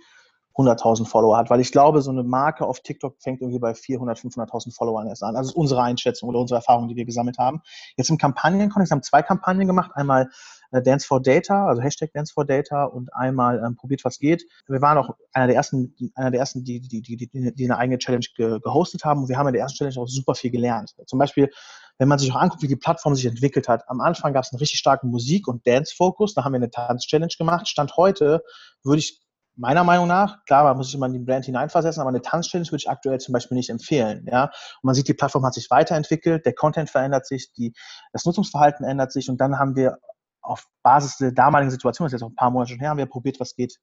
100.000 0.58 1.08
Follower 1.08 1.38
hat, 1.38 1.50
weil 1.50 1.60
ich 1.60 1.72
glaube, 1.72 2.02
so 2.02 2.10
eine 2.10 2.24
Marke 2.24 2.66
auf 2.66 2.80
TikTok 2.82 3.16
fängt 3.22 3.42
irgendwie 3.42 3.60
bei 3.60 3.76
400, 3.76 4.18
500.000 4.18 4.76
Followern 4.76 5.08
erst 5.08 5.24
an. 5.24 5.36
Also 5.36 5.54
unsere 5.54 5.84
Einschätzung 5.84 6.30
oder 6.30 6.40
unsere 6.40 6.58
Erfahrung, 6.58 6.88
die 6.88 6.96
wir 6.96 7.06
gesammelt 7.06 7.38
haben. 7.38 7.62
Jetzt 7.96 8.10
im 8.10 8.18
Kampagnenkontext 8.18 8.92
haben 8.92 9.04
zwei 9.04 9.22
Kampagnen 9.22 9.68
gemacht. 9.68 9.92
Einmal 9.94 10.30
äh, 10.72 10.82
Dance 10.82 11.06
for 11.06 11.22
Data, 11.22 11.68
also 11.68 11.82
Hashtag 11.82 12.12
Dance 12.14 12.34
for 12.34 12.44
Data 12.44 12.86
und 12.86 13.14
einmal 13.14 13.64
ähm, 13.64 13.76
probiert 13.76 14.04
was 14.04 14.18
geht. 14.18 14.46
Wir 14.68 14.82
waren 14.82 14.98
auch 14.98 15.16
einer 15.32 15.48
der 15.48 15.56
ersten, 15.56 15.96
einer 16.16 16.32
der 16.32 16.40
ersten, 16.40 16.64
die, 16.64 16.82
die, 16.82 17.02
die, 17.02 17.54
die, 17.54 17.66
eine 17.66 17.78
eigene 17.78 18.00
Challenge 18.00 18.26
ge, 18.36 18.60
gehostet 18.60 19.06
haben 19.06 19.22
und 19.22 19.30
wir 19.30 19.38
haben 19.38 19.48
in 19.48 19.54
der 19.54 19.62
ersten 19.62 19.78
Challenge 19.78 20.00
auch 20.00 20.08
super 20.08 20.34
viel 20.34 20.50
gelernt. 20.50 20.96
Zum 21.06 21.20
Beispiel 21.20 21.52
wenn 21.98 22.08
man 22.08 22.20
sich 22.20 22.32
auch 22.32 22.38
anguckt, 22.38 22.62
wie 22.62 22.68
die 22.68 22.76
Plattform 22.76 23.16
sich 23.16 23.26
entwickelt 23.26 23.68
hat. 23.68 23.90
Am 23.90 24.02
Anfang 24.02 24.34
gab 24.34 24.44
es 24.44 24.52
einen 24.52 24.60
richtig 24.60 24.80
starken 24.80 25.10
Musik- 25.10 25.48
und 25.48 25.66
Dance-Fokus. 25.66 26.34
Da 26.34 26.44
haben 26.44 26.54
wir 26.54 26.58
eine 26.58 26.70
Tanz-Challenge 26.70 27.34
gemacht. 27.38 27.68
Stand 27.68 27.98
heute 27.98 28.44
würde 28.84 29.00
ich 29.00 29.20
meiner 29.58 29.84
Meinung 29.84 30.08
nach, 30.08 30.46
klar, 30.46 30.64
man 30.64 30.78
muss 30.78 30.88
sich 30.88 30.96
immer 30.96 31.08
in 31.08 31.14
die 31.14 31.20
Brand 31.20 31.46
hineinversetzen, 31.46 32.00
aber 32.00 32.10
eine 32.10 32.22
Tanz-Challenge 32.22 32.68
würde 32.68 32.78
ich 32.78 32.90
aktuell 32.90 33.20
zum 33.20 33.34
Beispiel 33.34 33.58
nicht 33.58 33.70
empfehlen. 33.70 34.26
Ja? 34.32 34.44
Und 34.46 34.84
man 34.84 34.96
sieht, 34.96 35.08
die 35.08 35.16
Plattform 35.16 35.46
hat 35.46 35.56
sich 35.56 35.70
weiterentwickelt, 35.72 36.46
der 36.46 36.54
Content 36.54 36.90
verändert 36.90 37.26
sich, 37.26 37.52
die, 37.54 37.74
das 38.14 38.26
Nutzungsverhalten 38.26 38.86
ändert 38.86 39.12
sich 39.12 39.30
und 39.30 39.42
dann 39.42 39.58
haben 39.58 39.76
wir 39.76 39.98
auf 40.42 40.68
Basis 40.84 41.18
der 41.18 41.32
damaligen 41.32 41.72
Situation, 41.72 42.06
das 42.06 42.14
ist 42.14 42.20
jetzt 42.20 42.24
auch 42.24 42.32
ein 42.32 42.36
paar 42.36 42.52
Monate 42.52 42.72
schon 42.72 42.80
her, 42.80 42.92
haben 42.92 42.98
wir 42.98 43.08
probiert, 43.08 43.40
was 43.40 43.56
geht, 43.56 43.78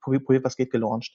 probiert, 0.00 0.44
was 0.44 0.56
geht, 0.56 0.70
gelauncht. 0.70 1.12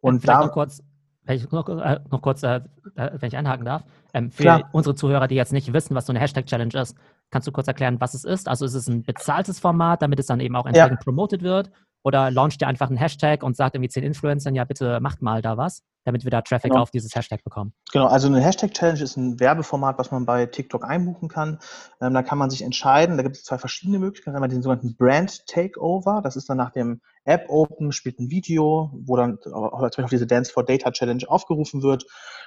Und 0.00 0.20
Vielleicht 0.20 0.40
da, 0.40 0.46
noch 0.46 0.52
kurz, 0.52 0.82
wenn 1.24 1.36
ich 1.36 1.50
noch, 1.50 1.68
äh, 1.68 2.00
noch 2.10 2.22
kurz, 2.22 2.42
äh, 2.42 2.60
wenn 2.94 3.28
ich 3.28 3.36
einhaken 3.36 3.64
darf, 3.64 3.84
ähm, 4.14 4.30
für 4.30 4.42
Klar. 4.42 4.68
unsere 4.72 4.94
Zuhörer, 4.94 5.28
die 5.28 5.34
jetzt 5.34 5.52
nicht 5.52 5.72
wissen, 5.72 5.94
was 5.94 6.06
so 6.06 6.12
eine 6.12 6.20
Hashtag-Challenge 6.20 6.74
ist, 6.80 6.96
kannst 7.30 7.46
du 7.46 7.52
kurz 7.52 7.68
erklären, 7.68 8.00
was 8.00 8.14
es 8.14 8.24
ist? 8.24 8.48
Also 8.48 8.64
ist 8.64 8.74
es 8.74 8.88
ein 8.88 9.02
bezahltes 9.02 9.60
Format, 9.60 10.02
damit 10.02 10.18
es 10.18 10.26
dann 10.26 10.40
eben 10.40 10.56
auch 10.56 10.66
entsprechend 10.66 11.00
ja. 11.00 11.04
promoted 11.04 11.42
wird? 11.42 11.70
Oder 12.02 12.30
launcht 12.30 12.62
ihr 12.62 12.68
einfach 12.68 12.88
einen 12.88 12.96
Hashtag 12.96 13.42
und 13.42 13.56
sagt 13.56 13.74
irgendwie 13.74 13.90
zehn 13.90 14.02
Influencern, 14.02 14.54
ja, 14.54 14.64
bitte 14.64 15.00
macht 15.00 15.20
mal 15.20 15.42
da 15.42 15.56
was, 15.58 15.82
damit 16.04 16.24
wir 16.24 16.30
da 16.30 16.42
Traffic 16.42 16.70
Genau. 16.70 16.82
auf 16.82 16.90
dieses 16.90 17.14
Hashtag 17.14 17.44
bekommen? 17.44 17.72
Genau, 17.92 18.06
also 18.06 18.28
eine 18.28 18.40
Hashtag-Challenge 18.40 19.02
ist 19.02 19.16
ein 19.16 19.38
Werbeformat, 19.40 19.98
was 19.98 20.10
man 20.10 20.26
bei 20.26 20.46
TikTok 20.46 20.84
einbuchen 20.84 21.28
kann. 21.28 21.58
Ähm, 22.00 22.14
da 22.14 22.22
kann 22.22 22.38
man 22.38 22.50
sich 22.50 22.62
entscheiden, 22.62 23.16
da 23.16 23.22
gibt 23.22 23.36
es 23.36 23.44
zwei 23.44 23.58
verschiedene 23.58 23.98
Möglichkeiten. 23.98 24.36
Einmal 24.36 24.48
den 24.48 24.62
sogenannten 24.62 24.96
Brand 24.96 25.46
Takeover, 25.46 26.20
das 26.22 26.36
ist 26.36 26.48
dann 26.48 26.56
nach 26.56 26.70
dem 26.70 27.00
App 27.24 27.46
Open, 27.48 27.92
spielt 27.92 28.18
ein 28.18 28.30
Video, 28.30 28.90
wo 29.04 29.16
dann 29.16 29.38
auch 29.52 29.78
zum 29.78 29.80
Beispiel 29.80 30.04
auf 30.04 30.10
diese 30.10 30.26
Dance 30.26 30.50
for 30.52 30.64
Data 30.64 30.90
Challenge 30.90 31.22
aufgerufen 31.28 31.82
wird. 31.82 32.06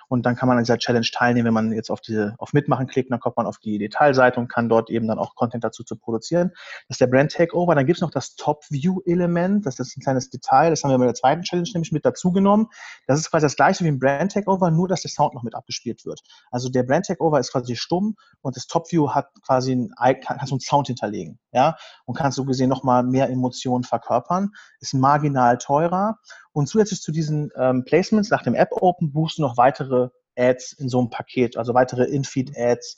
Und 0.10 0.26
dann 0.26 0.36
kann 0.36 0.48
man 0.48 0.58
an 0.58 0.64
dieser 0.64 0.78
Challenge 0.78 1.06
teilnehmen, 1.14 1.48
wenn 1.48 1.54
man 1.54 1.72
jetzt 1.72 1.90
auf 1.90 2.02
diese, 2.02 2.36
auf 2.38 2.54
Mitmachen 2.54 2.88
klickt, 2.88 3.12
dann 3.12 3.20
kommt 3.20 3.38
man 3.38 3.46
auf 3.46 3.60
die 3.60 3.78
Detailseite 3.78 4.40
und 4.40 4.48
kann 4.48 4.68
dort 4.68 4.90
eben 4.90 5.08
dann 5.08 5.20
auch 5.20 5.36
Content 5.36 5.64
dazu 5.64 5.84
zu 5.84 5.96
produzieren. 5.96 6.50
Das 6.88 6.96
ist 6.96 7.02
der 7.02 7.08
Brand 7.08 7.32
Takeover. 7.32 7.76
Dann 7.76 7.86
gibt 7.86 7.98
es 7.98 8.02
noch 8.02 8.12
das 8.12 8.36
Top-View-Element, 8.36 9.66
das 9.66 9.80
ist 9.80 9.96
ein 9.96 10.02
kleines 10.02 10.30
Detail, 10.30 10.72
das 10.72 10.84
haben 10.84 10.92
wir 10.92 10.98
bei 10.98 11.06
der 11.06 11.14
zweiten 11.14 11.44
Challenge 11.44 11.70
nämlich 11.74 11.92
mit 11.92 12.06
dazu 12.06 12.32
genommen. 12.32 12.68
Das 13.08 13.20
ist 13.20 13.30
quasi 13.30 13.43
das 13.44 13.56
gleiche 13.56 13.84
wie 13.84 13.90
ein 13.90 14.00
Brand 14.00 14.32
Takeover, 14.32 14.72
nur 14.72 14.88
dass 14.88 15.02
der 15.02 15.12
Sound 15.12 15.34
noch 15.34 15.44
mit 15.44 15.56
abgespielt 15.56 16.06
wird. 16.06 16.22
Also 16.52 16.70
der 16.70 16.84
Brand 16.84 17.06
Takeover 17.06 17.40
ist 17.40 17.52
quasi 17.52 17.76
stumm 17.76 18.16
und 18.42 18.56
das 18.56 18.68
Top 18.68 18.92
View 18.92 19.10
hat 19.10 19.30
quasi 19.46 19.74
ein, 19.98 20.20
kann, 20.20 20.38
kannst 20.38 20.52
du 20.52 20.56
einen 20.56 20.62
Sound 20.62 20.88
hinterlegen, 20.88 21.40
ja, 21.52 21.76
und 22.06 22.16
kannst 22.16 22.36
so 22.36 22.46
gesehen 22.46 22.70
nochmal 22.70 23.04
mehr 23.04 23.30
Emotionen 23.30 23.84
verkörpern. 23.84 24.52
Ist 24.80 24.94
marginal 24.94 25.58
teurer 25.58 26.18
und 26.52 26.68
zusätzlich 26.68 27.02
zu 27.02 27.12
diesen 27.12 27.52
ähm, 27.56 27.84
Placements 27.86 28.30
nach 28.30 28.44
dem 28.44 28.56
App 28.56 28.70
Open 28.72 29.12
buchst 29.12 29.38
du 29.38 29.42
noch 29.42 29.58
weitere 29.58 30.10
Ads 30.36 30.74
in 30.74 30.90
so 30.90 31.00
einem 31.00 31.10
Paket, 31.10 31.58
also 31.58 31.74
weitere 31.74 32.06
In-Feed 32.06 32.58
Ads 32.58 32.98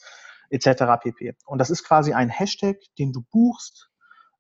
etc. 0.50 0.84
pp. 1.02 1.36
Und 1.46 1.58
das 1.58 1.70
ist 1.70 1.84
quasi 1.84 2.14
ein 2.14 2.30
Hashtag, 2.30 2.78
den 2.98 3.12
du 3.12 3.24
buchst 3.32 3.90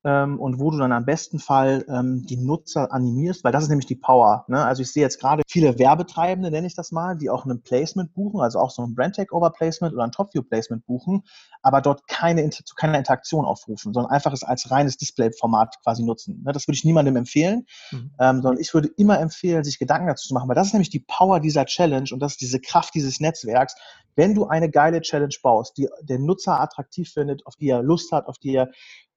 ähm, 0.06 0.40
und 0.40 0.60
wo 0.60 0.72
du 0.72 0.78
dann 0.78 0.92
am 0.92 1.04
besten 1.04 1.40
Fall 1.40 1.84
ähm, 1.90 2.26
die 2.26 2.38
Nutzer 2.38 2.94
animierst, 2.94 3.44
weil 3.44 3.52
das 3.52 3.64
ist 3.64 3.70
nämlich 3.70 3.88
die 3.88 3.96
Power. 3.96 4.46
Ne? 4.48 4.64
Also 4.64 4.84
ich 4.84 4.92
sehe 4.92 5.04
jetzt 5.04 5.20
gerade 5.20 5.44
viele 5.50 5.78
Werbetreibende, 5.80 6.52
nenne 6.52 6.68
ich 6.68 6.76
das 6.76 6.92
mal, 6.92 7.18
die 7.18 7.30
auch 7.30 7.46
ein 7.46 7.62
Placement 7.62 8.14
buchen, 8.14 8.40
also 8.40 8.60
auch 8.60 8.70
so 8.70 8.84
ein 8.84 8.94
Brand 8.94 9.16
Takeover 9.16 9.50
Placement 9.50 9.94
oder 9.94 10.04
ein 10.04 10.12
Top 10.12 10.34
View 10.34 10.44
Placement 10.44 10.86
buchen, 10.86 11.24
aber 11.64 11.82
dort 11.82 12.08
keine, 12.08 12.48
zu 12.52 12.76
keiner 12.76 12.98
Interaktion 12.98 13.46
aufrufen, 13.46 13.92
sondern 13.92 14.12
einfach 14.12 14.32
es 14.32 14.44
als 14.44 14.70
reines 14.70 14.98
Display-Format 14.98 15.76
quasi 15.84 16.04
nutzen. 16.04 16.44
Ne? 16.46 16.54
Das 16.54 16.68
würde 16.68 16.76
ich 16.76 16.86
niemandem 16.86 17.16
empfehlen, 17.16 17.66
Mhm. 17.92 18.12
ähm, 18.20 18.42
sondern 18.42 18.60
ich 18.60 18.74
würde 18.74 18.90
immer 18.98 19.20
empfehlen, 19.20 19.64
sich 19.64 19.80
Gedanken 19.80 20.08
dazu 20.08 20.28
zu 20.28 20.34
machen, 20.34 20.48
weil 20.48 20.56
das 20.56 20.68
ist 20.68 20.74
nämlich 20.74 20.90
die 20.90 21.00
Power 21.00 21.40
dieser 21.40 21.66
Challenge 21.66 22.10
und 22.12 22.20
das 22.20 22.34
ist 22.34 22.42
diese 22.42 22.60
Kraft 22.60 22.94
dieses 22.94 23.20
Netzwerks. 23.20 23.76
Wenn 24.16 24.34
du 24.34 24.46
eine 24.46 24.70
geile 24.70 25.02
Challenge 25.02 25.36
baust, 25.42 25.78
die 25.78 25.90
der 26.02 26.20
Nutzer 26.20 26.60
attraktiv 26.60 27.12
findet, 27.12 27.46
auf 27.46 27.56
die 27.56 27.70
er 27.70 27.84
Lust 27.84 28.12
hat, 28.12 28.28
auf 28.28 28.38
die 28.38 28.56
er 28.56 28.70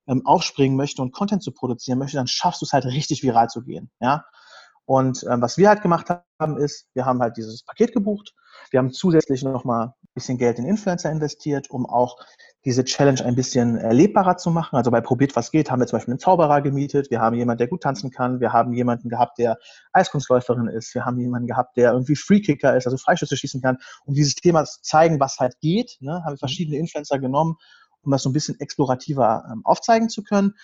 ähm, 0.08 0.26
aufspringen 0.26 0.76
möchte 0.76 1.02
und 1.02 1.12
Content 1.12 1.42
zu 1.42 1.52
produzieren 1.52 1.98
möchte, 1.98 2.16
dann 2.16 2.26
schaffst 2.26 2.62
du 2.62 2.66
es 2.66 2.72
halt 2.72 2.86
richtig 2.86 3.22
viral 3.22 3.48
zu 3.48 3.62
gehen. 3.62 3.90
Ja? 4.00 4.24
Und 4.88 5.22
ähm, 5.30 5.42
was 5.42 5.58
wir 5.58 5.68
halt 5.68 5.82
gemacht 5.82 6.08
haben, 6.40 6.56
ist, 6.56 6.88
wir 6.94 7.04
haben 7.04 7.20
halt 7.20 7.36
dieses 7.36 7.62
Paket 7.62 7.92
gebucht. 7.92 8.32
Wir 8.70 8.78
haben 8.78 8.90
zusätzlich 8.90 9.42
nochmal 9.42 9.88
ein 9.88 9.92
bisschen 10.14 10.38
Geld 10.38 10.58
in 10.58 10.64
Influencer 10.64 11.10
investiert, 11.10 11.70
um 11.70 11.84
auch 11.84 12.16
diese 12.64 12.84
Challenge 12.84 13.22
ein 13.22 13.34
bisschen 13.34 13.76
erlebbarer 13.76 14.38
zu 14.38 14.50
machen. 14.50 14.76
Also 14.76 14.90
bei 14.90 15.02
Probiert 15.02 15.36
was 15.36 15.50
geht, 15.50 15.70
haben 15.70 15.80
wir 15.80 15.86
zum 15.86 15.98
Beispiel 15.98 16.12
einen 16.12 16.20
Zauberer 16.20 16.62
gemietet. 16.62 17.10
Wir 17.10 17.20
haben 17.20 17.36
jemanden, 17.36 17.58
der 17.58 17.68
gut 17.68 17.82
tanzen 17.82 18.10
kann. 18.10 18.40
Wir 18.40 18.54
haben 18.54 18.72
jemanden 18.72 19.10
gehabt, 19.10 19.38
der 19.38 19.58
Eiskunstläuferin 19.92 20.68
ist. 20.68 20.94
Wir 20.94 21.04
haben 21.04 21.18
jemanden 21.18 21.48
gehabt, 21.48 21.76
der 21.76 21.92
irgendwie 21.92 22.16
Freekicker 22.16 22.74
ist, 22.74 22.86
also 22.86 22.96
Freischüsse 22.96 23.36
schießen 23.36 23.60
kann. 23.60 23.76
Um 24.06 24.14
dieses 24.14 24.36
Thema 24.36 24.64
zu 24.64 24.80
zeigen, 24.80 25.20
was 25.20 25.38
halt 25.38 25.60
geht, 25.60 25.98
ne, 26.00 26.22
haben 26.24 26.32
wir 26.32 26.38
verschiedene 26.38 26.78
Influencer 26.78 27.18
genommen, 27.18 27.56
um 28.02 28.12
das 28.12 28.22
so 28.22 28.30
ein 28.30 28.32
bisschen 28.32 28.58
explorativer 28.60 29.44
ähm, 29.52 29.62
aufzeigen 29.64 30.08
zu 30.08 30.22
können. 30.22 30.54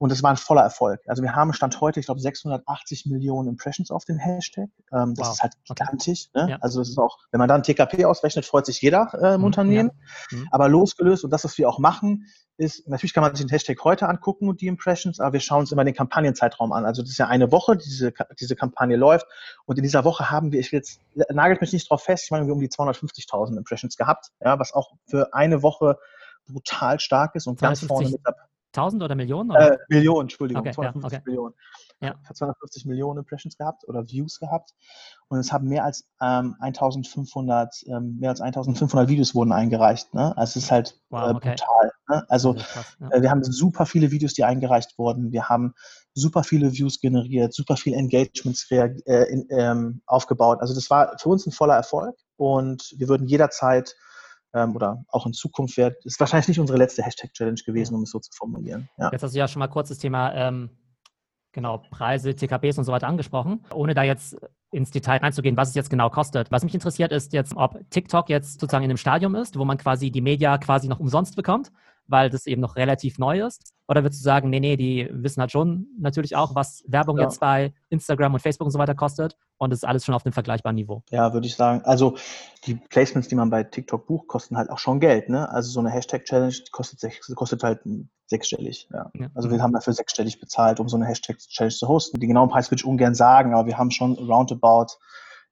Und 0.00 0.12
das 0.12 0.22
war 0.22 0.30
ein 0.30 0.36
voller 0.36 0.62
Erfolg. 0.62 1.00
Also 1.08 1.24
wir 1.24 1.34
haben 1.34 1.52
Stand 1.52 1.80
heute, 1.80 1.98
ich 1.98 2.06
glaube, 2.06 2.20
680 2.20 3.06
Millionen 3.06 3.48
Impressions 3.48 3.90
auf 3.90 4.04
dem 4.04 4.16
Hashtag. 4.16 4.68
Ähm, 4.92 5.14
das 5.16 5.26
Wow. 5.26 5.34
ist 5.34 5.42
halt 5.42 5.52
gigantisch. 5.64 6.28
Ne? 6.34 6.50
Ja. 6.50 6.58
Also 6.60 6.78
das 6.78 6.90
ist 6.90 6.98
auch, 6.98 7.18
wenn 7.32 7.38
man 7.40 7.48
dann 7.48 7.64
TKP 7.64 8.04
ausrechnet, 8.04 8.44
freut 8.44 8.64
sich 8.64 8.80
jeder 8.80 9.10
äh, 9.20 9.34
im 9.34 9.40
Mhm, 9.40 9.44
Unternehmen. 9.46 9.90
ja. 10.30 10.38
Mhm. 10.38 10.48
Aber 10.52 10.68
losgelöst 10.68 11.24
und 11.24 11.30
das, 11.32 11.42
was 11.42 11.58
wir 11.58 11.68
auch 11.68 11.80
machen, 11.80 12.26
ist, 12.58 12.86
natürlich 12.88 13.12
kann 13.12 13.22
man 13.22 13.34
sich 13.34 13.44
den 13.44 13.50
Hashtag 13.50 13.82
heute 13.82 14.08
angucken 14.08 14.48
und 14.48 14.60
die 14.60 14.66
Impressions, 14.68 15.18
aber 15.20 15.32
wir 15.32 15.40
schauen 15.40 15.60
uns 15.60 15.72
immer 15.72 15.84
den 15.84 15.94
Kampagnenzeitraum 15.94 16.72
an. 16.72 16.84
Also 16.86 17.02
das 17.02 17.10
ist 17.12 17.18
ja 17.18 17.26
eine 17.26 17.50
Woche, 17.50 17.76
die 17.76 17.84
diese, 17.88 18.12
diese 18.38 18.54
Kampagne 18.56 18.96
läuft. 18.96 19.26
Und 19.64 19.78
in 19.78 19.82
dieser 19.84 20.04
Woche 20.04 20.30
haben 20.30 20.52
wir, 20.52 20.60
ich 20.60 20.70
will 20.70 20.78
jetzt, 20.78 21.00
nagelt 21.30 21.60
mich 21.60 21.72
nicht 21.72 21.90
drauf 21.90 22.02
fest, 22.04 22.24
ich 22.24 22.30
meine, 22.30 22.46
wir 22.46 22.50
haben 22.52 22.58
um 22.58 22.60
die 22.60 22.68
250.000 22.68 23.56
Impressions 23.56 23.96
gehabt, 23.96 24.30
ja, 24.40 24.58
was 24.60 24.72
auch 24.74 24.92
für 25.06 25.34
eine 25.34 25.62
Woche 25.62 25.98
brutal 26.48 27.00
stark 27.00 27.34
ist 27.34 27.46
und 27.46 27.60
ganz 27.60 27.80
250 27.80 27.88
vorne 27.88 28.10
mit 28.10 28.20
dabei. 28.24 28.48
1000 28.76 29.02
oder 29.02 29.14
Millionen? 29.14 29.50
Oder? 29.50 29.72
Äh, 29.72 29.78
Millionen, 29.88 30.22
Entschuldigung, 30.22 30.60
Okay, 30.60 30.68
ja, 30.68 30.74
250 30.74 31.18
okay. 31.18 31.22
Millionen. 31.26 31.54
Ja. 32.00 32.14
Hat 32.24 32.36
250 32.36 32.84
Millionen 32.84 33.18
Impressions 33.18 33.56
gehabt 33.56 33.88
oder 33.88 34.06
Views 34.08 34.38
gehabt 34.38 34.74
und 35.28 35.38
es 35.38 35.52
haben 35.52 35.66
mehr 35.66 35.84
als 35.84 36.08
ähm, 36.20 36.54
1500 36.60 37.74
ähm, 37.86 38.18
mehr 38.20 38.30
als 38.30 38.40
1500 38.40 39.08
Videos 39.08 39.34
wurden 39.34 39.52
eingereicht. 39.52 40.14
Ne? 40.14 40.36
Also 40.36 40.58
es 40.58 40.64
ist 40.64 40.70
halt 40.70 41.00
Wow, 41.10 41.30
äh, 41.30 41.34
okay. 41.34 41.48
brutal. 41.50 41.92
Ne? 42.08 42.24
Also 42.28 42.54
krass, 42.54 42.96
ja. 43.00 43.10
äh, 43.10 43.22
wir 43.22 43.30
haben 43.30 43.42
super 43.42 43.84
viele 43.84 44.12
Videos, 44.12 44.34
die 44.34 44.44
eingereicht 44.44 44.96
wurden. 44.96 45.32
Wir 45.32 45.48
haben 45.48 45.74
super 46.14 46.44
viele 46.44 46.72
Views 46.72 47.00
generiert, 47.00 47.52
super 47.52 47.76
viele 47.76 47.96
Engagements 47.96 48.70
äh, 48.70 48.90
in, 49.30 49.46
ähm, 49.50 50.02
aufgebaut. 50.06 50.58
Also 50.60 50.74
das 50.74 50.88
war 50.88 51.16
für 51.18 51.30
uns 51.30 51.46
ein 51.46 51.52
voller 51.52 51.74
Erfolg 51.74 52.16
und 52.36 52.94
wir 52.96 53.08
würden 53.08 53.26
jederzeit 53.26 53.96
ähm, 54.54 54.74
oder 54.74 55.04
auch 55.08 55.26
in 55.26 55.32
Zukunft 55.32 55.76
wird, 55.76 56.04
ist 56.04 56.18
wahrscheinlich 56.20 56.48
nicht 56.48 56.60
unsere 56.60 56.78
letzte 56.78 57.02
Hashtag-Challenge 57.02 57.60
gewesen, 57.64 57.94
um 57.94 58.02
es 58.02 58.10
so 58.10 58.18
zu 58.18 58.30
formulieren. 58.32 58.88
Ja. 58.98 59.10
Jetzt 59.12 59.22
hast 59.22 59.34
du 59.34 59.38
ja 59.38 59.48
schon 59.48 59.60
mal 59.60 59.68
kurz 59.68 59.88
das 59.88 59.98
Thema 59.98 60.34
ähm, 60.34 60.70
genau, 61.52 61.78
Preise, 61.90 62.34
TKPs 62.34 62.78
und 62.78 62.84
so 62.84 62.92
weiter 62.92 63.08
angesprochen. 63.08 63.64
Ohne 63.72 63.94
da 63.94 64.02
jetzt 64.02 64.36
ins 64.70 64.90
Detail 64.90 65.18
reinzugehen, 65.18 65.56
was 65.56 65.70
es 65.70 65.74
jetzt 65.74 65.90
genau 65.90 66.10
kostet. 66.10 66.50
Was 66.50 66.62
mich 66.62 66.74
interessiert, 66.74 67.12
ist 67.12 67.32
jetzt, 67.32 67.56
ob 67.56 67.78
TikTok 67.90 68.28
jetzt 68.28 68.60
sozusagen 68.60 68.84
in 68.84 68.90
einem 68.90 68.98
Stadium 68.98 69.34
ist, 69.34 69.58
wo 69.58 69.64
man 69.64 69.78
quasi 69.78 70.10
die 70.10 70.20
Media 70.20 70.58
quasi 70.58 70.88
noch 70.88 71.00
umsonst 71.00 71.36
bekommt, 71.36 71.72
weil 72.08 72.30
das 72.30 72.46
eben 72.46 72.60
noch 72.60 72.76
relativ 72.76 73.18
neu 73.18 73.46
ist. 73.46 73.72
Oder 73.86 74.02
würdest 74.02 74.20
du 74.20 74.24
sagen, 74.24 74.50
nee, 74.50 74.60
nee, 74.60 74.76
die 74.76 75.08
wissen 75.12 75.40
halt 75.40 75.52
schon 75.52 75.86
natürlich 75.98 76.34
auch, 76.36 76.54
was 76.54 76.82
Werbung 76.88 77.18
Ja. 77.18 77.24
jetzt 77.24 77.40
bei 77.40 77.72
Instagram 77.90 78.34
und 78.34 78.40
Facebook 78.40 78.66
und 78.66 78.72
so 78.72 78.78
weiter 78.78 78.94
kostet 78.94 79.36
und 79.58 79.72
es 79.72 79.80
ist 79.80 79.84
alles 79.84 80.04
schon 80.04 80.14
auf 80.14 80.22
dem 80.22 80.32
vergleichbaren 80.32 80.74
Niveau. 80.74 81.02
Ja, 81.10 81.32
würde 81.32 81.46
ich 81.46 81.54
sagen. 81.56 81.82
Also 81.84 82.16
die 82.66 82.74
Placements, 82.74 83.28
die 83.28 83.34
man 83.34 83.50
bei 83.50 83.62
TikTok 83.62 84.06
bucht, 84.06 84.26
kosten 84.28 84.56
halt 84.56 84.70
auch 84.70 84.78
schon 84.78 85.00
Geld. 85.00 85.28
Ne? 85.28 85.48
Also 85.50 85.70
so 85.70 85.80
eine 85.80 85.90
Hashtag-Challenge 85.90 86.54
kostet, 86.72 87.00
kostet 87.34 87.62
halt 87.62 87.80
sechsstellig. 88.26 88.88
Ja. 88.92 89.10
Ja. 89.14 89.28
Also 89.34 89.50
wir 89.50 89.62
haben 89.62 89.72
dafür 89.72 89.92
sechsstellig 89.92 90.40
bezahlt, 90.40 90.80
um 90.80 90.88
so 90.88 90.96
eine 90.96 91.06
Hashtag-Challenge 91.06 91.74
zu 91.74 91.88
hosten. 91.88 92.20
Den 92.20 92.28
genauen 92.28 92.50
Preis 92.50 92.70
würde 92.70 92.80
ich 92.80 92.86
ungern 92.86 93.14
sagen, 93.14 93.54
aber 93.54 93.66
wir 93.66 93.78
haben 93.78 93.90
schon 93.90 94.14
roundabout, 94.14 94.98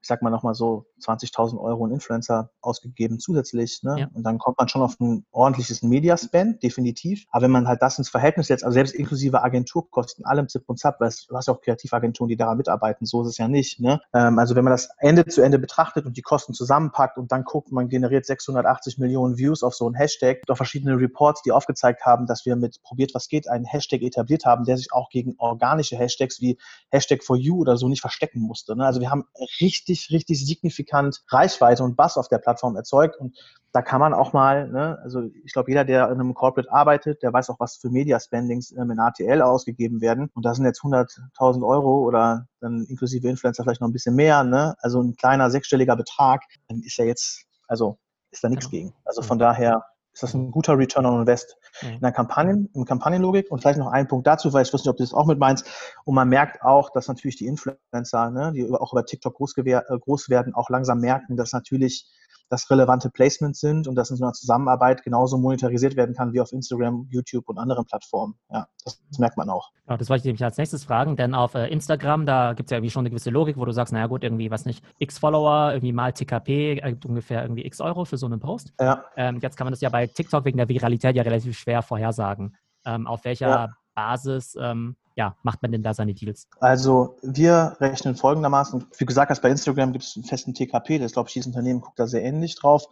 ich 0.07 0.09
sag 0.09 0.23
mal 0.23 0.31
nochmal 0.31 0.55
so 0.55 0.87
20.000 1.05 1.59
Euro 1.61 1.85
in 1.85 1.93
Influencer 1.93 2.51
ausgegeben 2.61 3.19
zusätzlich. 3.19 3.81
Ne? 3.83 3.97
Ja. 3.99 4.09
Und 4.15 4.23
dann 4.23 4.39
kommt 4.39 4.57
man 4.57 4.69
schon 4.69 4.83
auf 4.83 5.01
ein 5.01 5.27
ordentliches 5.33 5.83
Media-Spend, 5.83 6.63
definitiv. 6.63 7.25
Aber 7.33 7.43
wenn 7.43 7.51
man 7.51 7.67
halt 7.67 7.83
das 7.83 7.99
ins 7.99 8.09
Verhältnis 8.09 8.47
setzt, 8.47 8.63
also 8.63 8.75
selbst 8.75 8.95
inklusive 8.95 9.43
Agenturkosten, 9.43 10.25
allem 10.25 10.49
Zip 10.49 10.63
und 10.69 10.79
Zap, 10.79 11.01
weil 11.01 11.09
es- 11.09 11.27
du 11.27 11.37
hast 11.37 11.49
ja 11.49 11.55
auch 11.55 11.61
Kreativagenturen, 11.61 12.29
die 12.29 12.37
daran 12.37 12.57
mitarbeiten, 12.57 13.05
so 13.05 13.23
ist 13.23 13.29
es 13.31 13.39
ja 13.39 13.49
nicht. 13.49 13.81
Ne? 13.81 14.01
Ähm, 14.15 14.39
also 14.39 14.55
wenn 14.55 14.63
man 14.63 14.71
das 14.71 14.91
Ende 14.99 15.27
zu 15.27 15.43
Ende 15.43 15.59
betrachtet 15.59 16.07
und 16.07 16.17
die 16.17 16.23
Kosten 16.23 16.55
zusammenpackt 16.55 17.19
und 17.19 17.33
dann 17.33 17.43
guckt, 17.43 17.73
man 17.73 17.89
generiert 17.89 18.27
680 18.27 18.99
Millionen 18.99 19.37
Views 19.39 19.65
auf 19.65 19.75
so 19.75 19.87
einen 19.87 19.97
Hashtag, 19.97 20.43
auch 20.49 20.57
verschiedene 20.57 20.97
Reports, 20.97 21.43
die 21.43 21.51
aufgezeigt 21.51 22.07
haben, 22.07 22.27
dass 22.27 22.47
wir 22.47 22.55
mit 22.55 22.81
Probiert 22.85 23.13
was 23.13 23.27
geht 23.29 23.49
einen 23.49 23.65
Hashtag 23.65 24.03
etabliert 24.03 24.45
haben, 24.45 24.65
der 24.65 24.77
sich 24.77 24.93
auch 24.93 25.09
gegen 25.11 25.35
organische 25.39 25.97
Hashtags 25.97 26.41
wie 26.41 26.59
Hashtag 26.93 27.25
for 27.25 27.37
you 27.37 27.59
oder 27.59 27.77
so 27.77 27.89
nicht 27.89 28.01
verstecken 28.01 28.41
musste. 28.41 28.77
Ne? 28.77 28.85
Also 28.87 29.01
wir 29.01 29.11
haben 29.11 29.25
richtig, 29.61 29.96
richtig 30.11 30.45
signifikant 30.45 31.25
Reichweite 31.29 31.83
und 31.83 31.97
Bass 31.97 32.17
auf 32.17 32.29
der 32.29 32.39
Plattform 32.39 32.77
erzeugt 32.77 33.17
und 33.19 33.37
da 33.77 33.83
kann 33.83 34.01
man 34.01 34.15
auch 34.15 34.33
mal, 34.33 34.69
ne, 34.71 34.99
also 35.03 35.21
ich 35.45 35.53
glaube, 35.53 35.71
jeder, 35.71 35.85
der 35.85 36.07
in 36.07 36.15
einem 36.15 36.33
Corporate 36.33 36.73
arbeitet, 36.73 37.23
der 37.23 37.35
weiß 37.35 37.51
auch, 37.51 37.61
was 37.61 37.77
für 37.77 37.91
Media-Spendings 37.91 38.73
ähm, 38.73 38.91
in 38.91 38.99
ATL 38.99 39.43
ausgegeben 39.43 40.01
werden. 40.01 40.31
Und 40.33 40.47
da 40.47 40.55
sind 40.55 40.65
jetzt 40.65 40.81
100.000 40.81 41.63
Euro 41.63 41.99
oder 41.99 42.47
dann 42.61 42.87
inklusive 42.89 43.29
Influencer 43.29 43.65
vielleicht 43.65 43.83
noch 43.83 43.89
ein 43.89 43.93
bisschen 43.93 44.15
mehr. 44.15 44.45
Ne? 44.45 44.77
Also 44.79 45.03
ein 45.03 45.15
kleiner 45.15 45.51
sechsstelliger 45.51 45.95
Betrag 45.95 46.41
ist 46.85 46.97
ja 46.97 47.05
jetzt, 47.05 47.45
also 47.69 47.99
ist 48.31 48.43
da 48.43 48.49
nichts 48.49 48.71
Genau. 48.71 48.83
gegen. 48.83 48.95
Also 49.05 49.21
von 49.21 49.39
daher 49.39 49.85
ist 50.15 50.23
das 50.23 50.33
ein 50.33 50.51
guter 50.51 50.79
Return 50.79 51.05
on 51.05 51.21
Invest. 51.21 51.59
In 51.83 52.01
der 52.01 52.13
Kampagnen, 52.13 52.69
in 52.75 52.85
Kampagnenlogik. 52.85 53.51
Und 53.51 53.61
vielleicht 53.61 53.79
noch 53.79 53.91
ein 53.91 54.09
Punkt 54.09 54.27
dazu, 54.27 54.53
weil 54.53 54.63
ich 54.63 54.73
weiß 54.73 54.81
nicht, 54.81 54.89
ob 54.89 54.97
du 54.97 55.03
das 55.03 55.13
auch 55.13 55.27
mit 55.27 55.39
meinst. 55.39 55.67
Und 56.05 56.15
man 56.15 56.29
merkt 56.29 56.63
auch, 56.63 56.91
dass 56.91 57.09
natürlich 57.09 57.37
die 57.37 57.47
Influencer, 57.47 58.31
ne, 58.31 58.53
die 58.55 58.71
auch 58.71 58.93
über 58.93 59.05
TikTok 59.05 59.35
groß, 59.35 59.57
äh, 59.59 59.81
groß 59.89 60.29
werden, 60.29 60.55
auch 60.55 60.71
langsam 60.71 61.01
merken, 61.01 61.37
dass 61.37 61.53
natürlich 61.53 62.07
das 62.49 62.71
relevante 62.71 63.11
Placements 63.11 63.61
sind 63.61 63.89
und 63.89 63.95
dass 63.97 64.11
in 64.11 64.17
so 64.17 64.25
einer 64.25 64.33
Zusammenarbeit 64.33 65.03
genauso 65.03 65.39
monetarisiert 65.39 65.97
werden 65.97 66.15
kann 66.15 66.33
wie 66.33 66.41
auf 66.41 66.53
Instagram, 66.53 67.09
YouTube 67.11 67.49
und 67.49 67.59
anderen 67.59 67.85
Plattformen. 67.87 68.35
Ja, 68.51 68.69
das, 68.85 69.03
das 69.09 69.19
merkt 69.19 69.37
man 69.37 69.51
auch. 69.51 69.71
Genau, 69.85 69.97
das 69.97 70.09
wollte 70.09 70.21
ich 70.21 70.25
nämlich 70.27 70.45
als 70.45 70.57
nächstes 70.57 70.85
fragen, 70.85 71.17
denn 71.17 71.35
auf 71.35 71.55
äh, 71.55 71.67
Instagram, 71.69 72.27
da 72.27 72.53
gibt 72.53 72.69
es 72.69 72.71
ja 72.71 72.79
irgendwie 72.79 72.91
schon 72.91 73.03
eine 73.03 73.11
gewisse 73.11 73.31
Logik, 73.31 73.57
wo 73.57 73.65
du 73.65 73.73
sagst, 73.73 73.93
naja 73.93 74.07
gut, 74.07 74.25
irgendwie, 74.25 74.51
was 74.51 74.65
nicht, 74.65 74.85
x 74.99 75.19
Follower, 75.19 75.73
irgendwie 75.73 75.93
mal 75.93 76.13
TKP, 76.13 76.79
ergibt 76.79 77.07
ungefähr 77.07 77.43
irgendwie 77.43 77.65
x 77.67 77.81
Euro 77.81 78.05
für 78.05 78.17
so 78.17 78.27
einen 78.27 78.41
Post. 78.41 78.73
Ja, 78.81 79.05
Ähm, 79.17 79.39
jetzt 79.41 79.57
kann 79.57 79.67
man 79.67 79.73
das 79.73 79.81
ja 79.81 79.89
bei 79.89 80.07
TikTok 80.07 80.45
wegen 80.45 80.59
der 80.59 80.69
Viralität 80.69 81.17
ja 81.17 81.23
relativ 81.23 81.59
schwer 81.59 81.83
vorhersagen. 81.83 82.57
Ähm, 82.85 83.07
auf 83.07 83.25
welcher 83.25 83.49
Ja. 83.49 83.69
Basis 83.97 84.57
ähm, 84.61 84.95
ja, 85.17 85.35
macht 85.43 85.63
man 85.63 85.73
denn 85.73 85.83
da 85.83 85.95
seine 85.95 86.13
Deals? 86.13 86.47
Also 86.61 87.17
wir 87.23 87.75
rechnen 87.81 88.17
folgendermaßen, 88.17 88.87
wie 88.99 89.07
gesagt 89.07 89.31
hast, 89.31 89.41
bei 89.41 89.49
Instagram 89.49 89.93
gibt 89.93 90.05
es 90.05 90.15
einen 90.15 90.27
festen 90.27 90.53
TKP, 90.53 90.99
das 90.99 91.13
glaube 91.15 91.29
ich, 91.29 91.33
dieses 91.33 91.47
Unternehmen 91.47 91.81
guckt 91.81 91.99
da 91.99 92.07
sehr 92.07 92.23
ähnlich 92.23 92.55
drauf. 92.55 92.85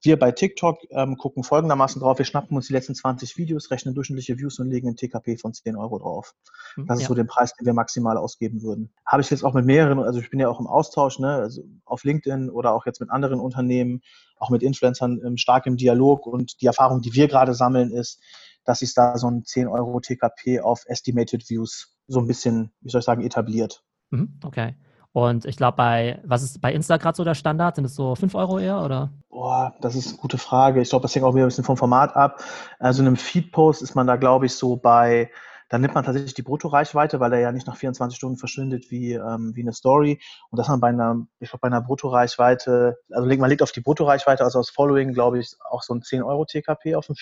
Wir 0.00 0.16
bei 0.16 0.30
TikTok 0.30 0.78
ähm, 0.90 1.16
gucken 1.16 1.42
folgendermaßen 1.42 2.00
drauf, 2.00 2.18
wir 2.18 2.24
schnappen 2.24 2.56
uns 2.56 2.68
die 2.68 2.72
letzten 2.72 2.94
20 2.94 3.36
Videos, 3.36 3.72
rechnen 3.72 3.96
durchschnittliche 3.96 4.38
Views 4.38 4.60
und 4.60 4.68
legen 4.68 4.86
einen 4.86 4.96
TKP 4.96 5.36
von 5.36 5.54
10 5.54 5.74
Euro 5.74 5.98
drauf. 5.98 6.36
Hm, 6.76 6.86
Das 6.86 6.98
ist 6.98 7.02
ja. 7.02 7.08
so 7.08 7.14
der 7.14 7.24
Preis, 7.24 7.52
den 7.54 7.66
wir 7.66 7.74
maximal 7.74 8.16
ausgeben 8.16 8.62
würden. 8.62 8.92
Habe 9.04 9.22
ich 9.22 9.30
jetzt 9.30 9.44
auch 9.44 9.52
mit 9.52 9.66
mehreren, 9.66 9.98
also 9.98 10.20
ich 10.20 10.30
bin 10.30 10.38
ja 10.38 10.48
auch 10.48 10.60
im 10.60 10.68
Austausch, 10.68 11.18
ne, 11.18 11.34
also 11.34 11.62
auf 11.84 12.04
LinkedIn 12.04 12.48
oder 12.48 12.74
auch 12.74 12.86
jetzt 12.86 13.00
mit 13.00 13.10
anderen 13.10 13.40
Unternehmen, 13.40 14.02
auch 14.38 14.50
mit 14.50 14.62
Influencern 14.62 15.20
ähm, 15.24 15.36
stark 15.36 15.66
im 15.66 15.76
Dialog 15.76 16.28
und 16.28 16.62
die 16.62 16.66
Erfahrung, 16.66 17.00
die 17.00 17.12
wir 17.12 17.26
gerade 17.26 17.54
sammeln, 17.54 17.90
ist, 17.90 18.20
dass 18.64 18.80
sich 18.80 18.94
da 18.94 19.16
so 19.18 19.28
ein 19.28 19.44
10 19.44 19.68
Euro 19.68 20.00
TKP 20.00 20.60
auf 20.60 20.84
Estimated 20.86 21.48
Views 21.48 21.96
so 22.06 22.20
ein 22.20 22.26
bisschen, 22.26 22.72
wie 22.80 22.90
soll 22.90 23.00
ich 23.00 23.04
sagen, 23.04 23.22
etabliert. 23.22 23.82
Mhm, 24.10 24.38
okay. 24.44 24.74
Und 25.12 25.44
ich 25.44 25.56
glaube, 25.56 25.76
bei, 25.76 26.20
was 26.24 26.42
ist 26.42 26.60
bei 26.60 26.72
Insta 26.72 26.96
gerade 26.96 27.16
so 27.16 27.24
der 27.24 27.34
Standard? 27.34 27.76
Sind 27.76 27.84
es 27.84 27.94
so 27.94 28.14
5 28.14 28.34
Euro 28.34 28.58
eher 28.58 28.82
oder? 28.82 29.12
Boah, 29.28 29.74
das 29.82 29.94
ist 29.94 30.08
eine 30.08 30.16
gute 30.16 30.38
Frage. 30.38 30.80
Ich 30.80 30.88
glaube, 30.88 31.02
das 31.02 31.14
hängt 31.14 31.24
auch 31.24 31.34
wieder 31.34 31.44
ein 31.44 31.48
bisschen 31.48 31.64
vom 31.64 31.76
Format 31.76 32.16
ab. 32.16 32.42
Also 32.78 33.02
in 33.02 33.08
einem 33.08 33.16
Feed-Post 33.16 33.82
ist 33.82 33.94
man 33.94 34.06
da, 34.06 34.16
glaube 34.16 34.46
ich, 34.46 34.54
so 34.54 34.76
bei, 34.76 35.30
da 35.68 35.78
nimmt 35.78 35.94
man 35.94 36.04
tatsächlich 36.04 36.32
die 36.32 36.42
Bruttoreichweite, 36.42 37.20
weil 37.20 37.34
er 37.34 37.40
ja 37.40 37.52
nicht 37.52 37.66
nach 37.66 37.76
24 37.76 38.16
Stunden 38.16 38.38
verschwindet 38.38 38.90
wie, 38.90 39.12
ähm, 39.12 39.52
wie 39.54 39.60
eine 39.60 39.74
Story. 39.74 40.18
Und 40.50 40.58
dass 40.58 40.68
man 40.68 40.80
bei 40.80 40.88
einer, 40.88 41.26
ich 41.40 41.50
glaube, 41.50 41.60
bei 41.60 41.68
einer 41.68 41.82
Bruttoreichweite, 41.82 42.96
also 43.10 43.28
man 43.36 43.50
legt 43.50 43.62
auf 43.62 43.72
die 43.72 43.80
Bruttoreichweite, 43.80 44.44
also 44.44 44.60
aus 44.60 44.70
Following, 44.70 45.12
glaube 45.12 45.40
ich, 45.40 45.56
auch 45.68 45.82
so 45.82 45.94
ein 45.94 46.00
10 46.00 46.22
Euro 46.22 46.46
TKP 46.46 46.94
auf 46.94 47.06
dem 47.06 47.16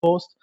Feed-Post. 0.00 0.36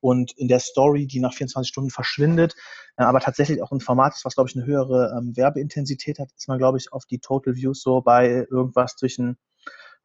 Und 0.00 0.32
in 0.36 0.48
der 0.48 0.60
Story, 0.60 1.06
die 1.06 1.20
nach 1.20 1.32
24 1.34 1.68
Stunden 1.68 1.90
verschwindet, 1.90 2.54
äh, 2.96 3.02
aber 3.02 3.20
tatsächlich 3.20 3.62
auch 3.62 3.72
ein 3.72 3.80
Format 3.80 4.14
ist, 4.14 4.24
was, 4.24 4.34
glaube 4.34 4.48
ich, 4.50 4.56
eine 4.56 4.66
höhere 4.66 5.14
ähm, 5.18 5.36
Werbeintensität 5.36 6.18
hat, 6.18 6.28
ist 6.36 6.48
man, 6.48 6.58
glaube 6.58 6.78
ich, 6.78 6.92
auf 6.92 7.04
die 7.06 7.18
Total 7.18 7.54
Views 7.54 7.82
so 7.82 8.00
bei 8.00 8.46
irgendwas 8.50 8.96
zwischen 8.96 9.36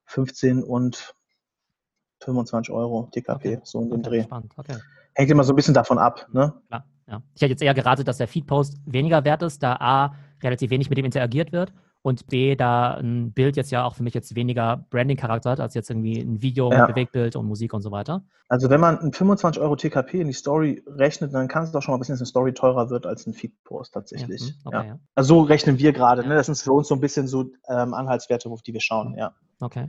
15 0.06 0.64
und 0.64 1.14
25 2.24 2.74
Euro 2.74 3.10
TKP, 3.12 3.34
Okay. 3.34 3.60
so 3.64 3.82
in 3.82 3.92
Okay, 3.92 4.02
Dreh. 4.02 4.24
spannend. 4.24 4.54
Okay. 4.58 4.78
Hängt 5.14 5.30
immer 5.30 5.44
so 5.44 5.54
ein 5.54 5.56
bisschen 5.56 5.74
davon 5.74 6.00
ab, 6.00 6.28
ne? 6.32 6.54
Klar, 6.68 6.86
ja. 7.08 7.22
Ich 7.36 7.42
hätte 7.42 7.52
jetzt 7.52 7.62
eher 7.62 7.74
geratet, 7.74 8.08
dass 8.08 8.18
der 8.18 8.28
Feed-Post 8.28 8.78
weniger 8.86 9.24
wert 9.26 9.44
ist, 9.44 9.62
da 9.62 9.76
A, 9.76 10.16
relativ 10.42 10.72
wenig 10.72 10.90
mit 10.90 10.98
dem 10.98 11.06
interagiert 11.06 11.52
wird 11.52 11.74
und 12.04 12.28
B, 12.28 12.56
da 12.56 12.96
ein 12.96 13.32
Bild 13.32 13.56
jetzt 13.56 13.72
ja 13.72 13.86
auch 13.86 13.96
für 13.96 14.04
mich 14.04 14.14
jetzt 14.14 14.36
weniger 14.36 14.86
Branding-Charakter 14.90 15.52
hat, 15.52 15.60
als 15.62 15.74
jetzt 15.74 15.90
irgendwie 15.90 16.20
ein 16.20 16.42
Video 16.42 16.70
Ja. 16.70 16.80
mit 16.80 16.94
Bewegtbild 16.94 17.36
und 17.38 17.48
Musik 17.48 17.74
und 17.74 17.82
so 17.82 17.92
weiter. 17.92 18.24
Also 18.50 18.70
wenn 18.70 18.82
man 18.82 19.00
ein 19.00 19.14
25 19.14 19.62
Euro 19.62 19.78
TKP 19.78 20.20
in 20.22 20.28
die 20.28 20.34
Story 20.34 20.84
rechnet, 20.86 21.34
dann 21.34 21.48
kann 21.48 21.64
es 21.64 21.72
doch 21.72 21.82
schon 21.82 21.94
mal 21.94 21.98
passieren, 22.00 22.16
dass 22.16 22.22
eine 22.22 22.28
Story 22.28 22.54
teurer 22.54 22.90
wird 22.90 23.06
als 23.06 23.26
ein 23.26 23.34
Feed-Post 23.34 23.94
tatsächlich. 23.94 24.42
Ja, 24.42 24.48
hm, 24.48 24.54
okay, 24.66 24.88
ja. 24.90 25.00
Also 25.16 25.36
so 25.36 25.42
rechnen 25.42 25.80
wir 25.80 25.94
gerade, 25.94 26.28
ne? 26.28 26.36
Das 26.36 26.48
sind 26.48 26.58
für 26.58 26.74
uns 26.74 26.90
so 26.90 26.96
ein 26.96 27.02
bisschen 27.02 27.28
so 27.28 27.46
ähm, 27.70 27.94
Anhaltswerte, 27.94 28.50
auf 28.50 28.62
die 28.62 28.74
wir 28.74 28.82
schauen, 28.82 29.16
ja. 29.18 29.34
Okay. 29.62 29.88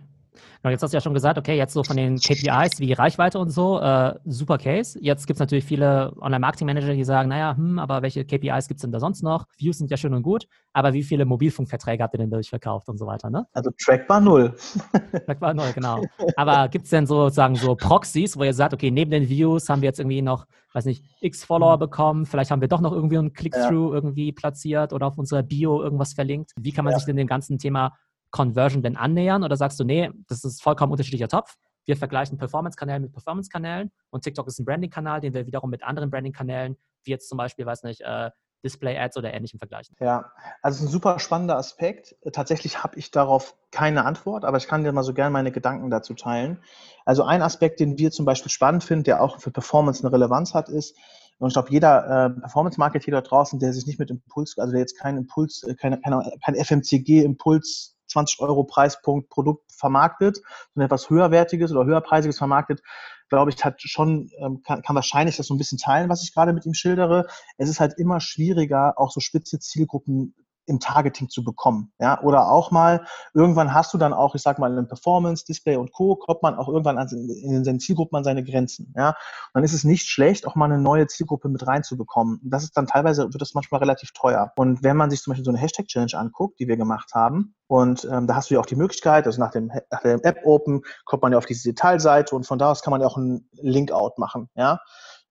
Genau, 0.62 0.70
jetzt 0.72 0.82
hast 0.82 0.92
du 0.92 0.96
ja 0.96 1.00
schon 1.00 1.14
gesagt, 1.14 1.38
okay, 1.38 1.56
jetzt 1.56 1.72
so 1.72 1.82
von 1.84 1.96
den 1.96 2.16
KPIs 2.18 2.80
wie 2.80 2.92
Reichweite 2.92 3.38
und 3.38 3.50
so, 3.50 3.80
äh, 3.80 4.14
super 4.24 4.58
Case. 4.58 4.98
Jetzt 5.00 5.26
gibt 5.26 5.36
es 5.36 5.40
natürlich 5.40 5.64
viele 5.64 6.12
Online-Marketing-Manager, 6.20 6.94
die 6.94 7.04
sagen, 7.04 7.28
naja, 7.28 7.56
hm, 7.56 7.78
aber 7.78 8.02
welche 8.02 8.24
KPIs 8.24 8.68
gibt 8.68 8.78
es 8.78 8.82
denn 8.82 8.92
da 8.92 9.00
sonst 9.00 9.22
noch? 9.22 9.46
Views 9.58 9.78
sind 9.78 9.90
ja 9.90 9.96
schön 9.96 10.14
und 10.14 10.22
gut, 10.22 10.46
aber 10.72 10.92
wie 10.92 11.02
viele 11.02 11.24
Mobilfunkverträge 11.24 12.02
habt 12.02 12.14
ihr 12.14 12.18
denn 12.18 12.30
durchverkauft 12.30 12.88
und 12.88 12.98
so 12.98 13.06
weiter, 13.06 13.30
ne? 13.30 13.46
Also 13.52 13.70
trackbar 13.82 14.20
null. 14.20 14.54
War 15.40 15.54
neu, 15.54 15.72
genau. 15.72 16.02
Aber 16.36 16.68
gibt 16.68 16.84
es 16.84 16.90
denn 16.90 17.06
sozusagen 17.06 17.56
so 17.56 17.74
Proxys, 17.76 18.36
wo 18.36 18.44
ihr 18.44 18.54
sagt, 18.54 18.74
okay, 18.74 18.90
neben 18.90 19.10
den 19.10 19.28
Views 19.28 19.68
haben 19.68 19.82
wir 19.82 19.88
jetzt 19.88 20.00
irgendwie 20.00 20.22
noch, 20.22 20.46
weiß 20.72 20.84
nicht, 20.86 21.04
x 21.20 21.44
Follower 21.44 21.78
bekommen, 21.78 22.26
vielleicht 22.26 22.50
haben 22.50 22.60
wir 22.60 22.68
doch 22.68 22.80
noch 22.80 22.92
irgendwie 22.92 23.18
einen 23.18 23.32
Click-Through 23.32 23.92
irgendwie 23.94 24.32
platziert 24.32 24.92
oder 24.92 25.06
auf 25.06 25.18
unserer 25.18 25.42
Bio 25.42 25.82
irgendwas 25.82 26.14
verlinkt. 26.14 26.52
Wie 26.58 26.72
kann 26.72 26.84
man 26.84 26.92
Ja. 26.92 26.98
sich 26.98 27.06
denn 27.06 27.16
dem 27.16 27.26
ganzen 27.26 27.58
Thema 27.58 27.92
Conversion 28.34 28.82
denn 28.82 28.96
annähern? 28.96 29.44
Oder 29.44 29.56
sagst 29.56 29.78
du, 29.78 29.84
nee, 29.84 30.10
das 30.26 30.42
ist 30.42 30.60
vollkommen 30.60 30.90
unterschiedlicher 30.90 31.28
Topf. 31.28 31.54
Wir 31.86 31.96
vergleichen 31.96 32.36
Performance-Kanäle 32.36 32.98
mit 32.98 33.12
Performance-Kanälen 33.12 33.92
und 34.10 34.24
TikTok 34.24 34.48
ist 34.48 34.58
ein 34.58 34.64
Branding-Kanal, 34.64 35.20
den 35.20 35.34
wir 35.34 35.46
wiederum 35.46 35.70
mit 35.70 35.84
anderen 35.84 36.10
Branding-Kanälen, 36.10 36.76
wie 37.04 37.10
jetzt 37.12 37.28
zum 37.28 37.38
Beispiel, 37.38 37.64
weiß 37.64 37.84
nicht, 37.84 38.00
äh, 38.00 38.30
Display-Ads 38.64 39.18
oder 39.18 39.32
ähnlichem 39.32 39.58
vergleichen. 39.58 39.94
Ja, 40.00 40.32
also 40.62 40.76
es 40.76 40.80
ist 40.80 40.88
ein 40.88 40.90
super 40.90 41.20
spannender 41.20 41.56
Aspekt. 41.56 42.16
Tatsächlich 42.32 42.82
habe 42.82 42.98
ich 42.98 43.12
darauf 43.12 43.54
keine 43.70 44.04
Antwort, 44.04 44.44
aber 44.44 44.56
ich 44.56 44.66
kann 44.66 44.82
dir 44.82 44.90
mal 44.90 45.04
so 45.04 45.14
gerne 45.14 45.30
meine 45.30 45.52
Gedanken 45.52 45.90
dazu 45.90 46.14
teilen. 46.14 46.58
Also 47.04 47.22
ein 47.22 47.40
Aspekt, 47.40 47.78
den 47.78 47.98
wir 47.98 48.10
zum 48.10 48.24
Beispiel 48.24 48.50
spannend 48.50 48.82
finden, 48.82 49.04
der 49.04 49.22
auch 49.22 49.38
für 49.38 49.52
Performance 49.52 50.02
eine 50.02 50.12
Relevanz 50.12 50.54
hat, 50.54 50.68
ist, 50.68 50.96
und 51.38 51.48
ich 51.48 51.54
glaube, 51.54 51.70
jeder 51.70 52.26
äh, 52.26 52.40
Performance-Marketer 52.40 53.10
da 53.10 53.20
draußen, 53.20 53.58
der 53.58 53.72
sich 53.72 53.86
nicht 53.86 53.98
mit 53.98 54.10
Impuls, 54.10 54.56
also 54.58 54.72
der 54.72 54.80
jetzt 54.80 54.98
keinen 54.98 55.18
Impuls, 55.18 55.62
äh, 55.64 55.74
keine, 55.74 56.00
keine, 56.00 56.32
kein 56.44 56.54
FMCG-Impuls 56.54 57.93
20 58.14 58.40
Euro 58.40 58.64
Preispunkt 58.64 59.28
Produkt 59.28 59.72
vermarktet, 59.72 60.40
sondern 60.72 60.86
etwas 60.86 61.10
höherwertiges 61.10 61.72
oder 61.72 61.84
höherpreisiges 61.84 62.38
vermarktet, 62.38 62.80
glaube 63.28 63.50
ich, 63.50 63.64
hat 63.64 63.80
schon, 63.82 64.30
ähm, 64.38 64.62
kann, 64.62 64.82
kann 64.82 64.94
wahrscheinlich 64.94 65.36
das 65.36 65.46
so 65.46 65.54
ein 65.54 65.58
bisschen 65.58 65.78
teilen, 65.78 66.08
was 66.08 66.22
ich 66.22 66.32
gerade 66.32 66.52
mit 66.52 66.66
ihm 66.66 66.74
schildere. 66.74 67.26
Es 67.56 67.68
ist 67.68 67.80
halt 67.80 67.94
immer 67.98 68.20
schwieriger, 68.20 68.94
auch 68.96 69.10
so 69.10 69.20
spitze 69.20 69.58
Zielgruppen 69.58 70.34
im 70.66 70.80
Targeting 70.80 71.28
zu 71.28 71.44
bekommen. 71.44 71.92
Ja, 72.00 72.20
oder 72.22 72.50
auch 72.50 72.70
mal, 72.70 73.04
irgendwann 73.32 73.74
hast 73.74 73.92
du 73.94 73.98
dann 73.98 74.12
auch, 74.12 74.34
ich 74.34 74.42
sag 74.42 74.58
mal, 74.58 74.76
in 74.76 74.88
Performance, 74.88 75.44
Display 75.44 75.76
und 75.76 75.92
Co., 75.92 76.16
kommt 76.16 76.42
man 76.42 76.56
auch 76.56 76.68
irgendwann 76.68 76.98
an, 76.98 77.08
in 77.08 77.64
seinen 77.64 77.80
Zielgruppen 77.80 78.16
an 78.16 78.24
seine 78.24 78.44
Grenzen. 78.44 78.92
Ja, 78.96 79.08
und 79.08 79.14
dann 79.54 79.64
ist 79.64 79.74
es 79.74 79.84
nicht 79.84 80.06
schlecht, 80.06 80.46
auch 80.46 80.54
mal 80.54 80.66
eine 80.66 80.78
neue 80.78 81.06
Zielgruppe 81.06 81.48
mit 81.48 81.66
reinzubekommen. 81.66 82.40
Das 82.44 82.64
ist 82.64 82.76
dann 82.76 82.86
teilweise, 82.86 83.24
wird 83.24 83.40
das 83.40 83.54
manchmal 83.54 83.80
relativ 83.80 84.12
teuer. 84.12 84.52
Und 84.56 84.82
wenn 84.82 84.96
man 84.96 85.10
sich 85.10 85.22
zum 85.22 85.32
Beispiel 85.32 85.44
so 85.44 85.50
eine 85.50 85.58
Hashtag-Challenge 85.58 86.14
anguckt, 86.14 86.58
die 86.60 86.68
wir 86.68 86.76
gemacht 86.76 87.12
haben, 87.14 87.54
und 87.66 88.06
ähm, 88.10 88.26
da 88.26 88.36
hast 88.36 88.50
du 88.50 88.54
ja 88.54 88.60
auch 88.60 88.66
die 88.66 88.76
Möglichkeit, 88.76 89.26
also 89.26 89.40
nach 89.40 89.50
dem, 89.50 89.70
nach 89.90 90.00
dem 90.02 90.20
App-Open 90.22 90.82
kommt 91.06 91.22
man 91.22 91.32
ja 91.32 91.38
auf 91.38 91.46
diese 91.46 91.70
Detailseite 91.70 92.36
und 92.36 92.46
von 92.46 92.58
da 92.58 92.70
aus 92.70 92.82
kann 92.82 92.90
man 92.90 93.00
ja 93.00 93.06
auch 93.06 93.16
einen 93.16 93.48
Link-Out 93.52 94.18
machen, 94.18 94.50
ja 94.54 94.80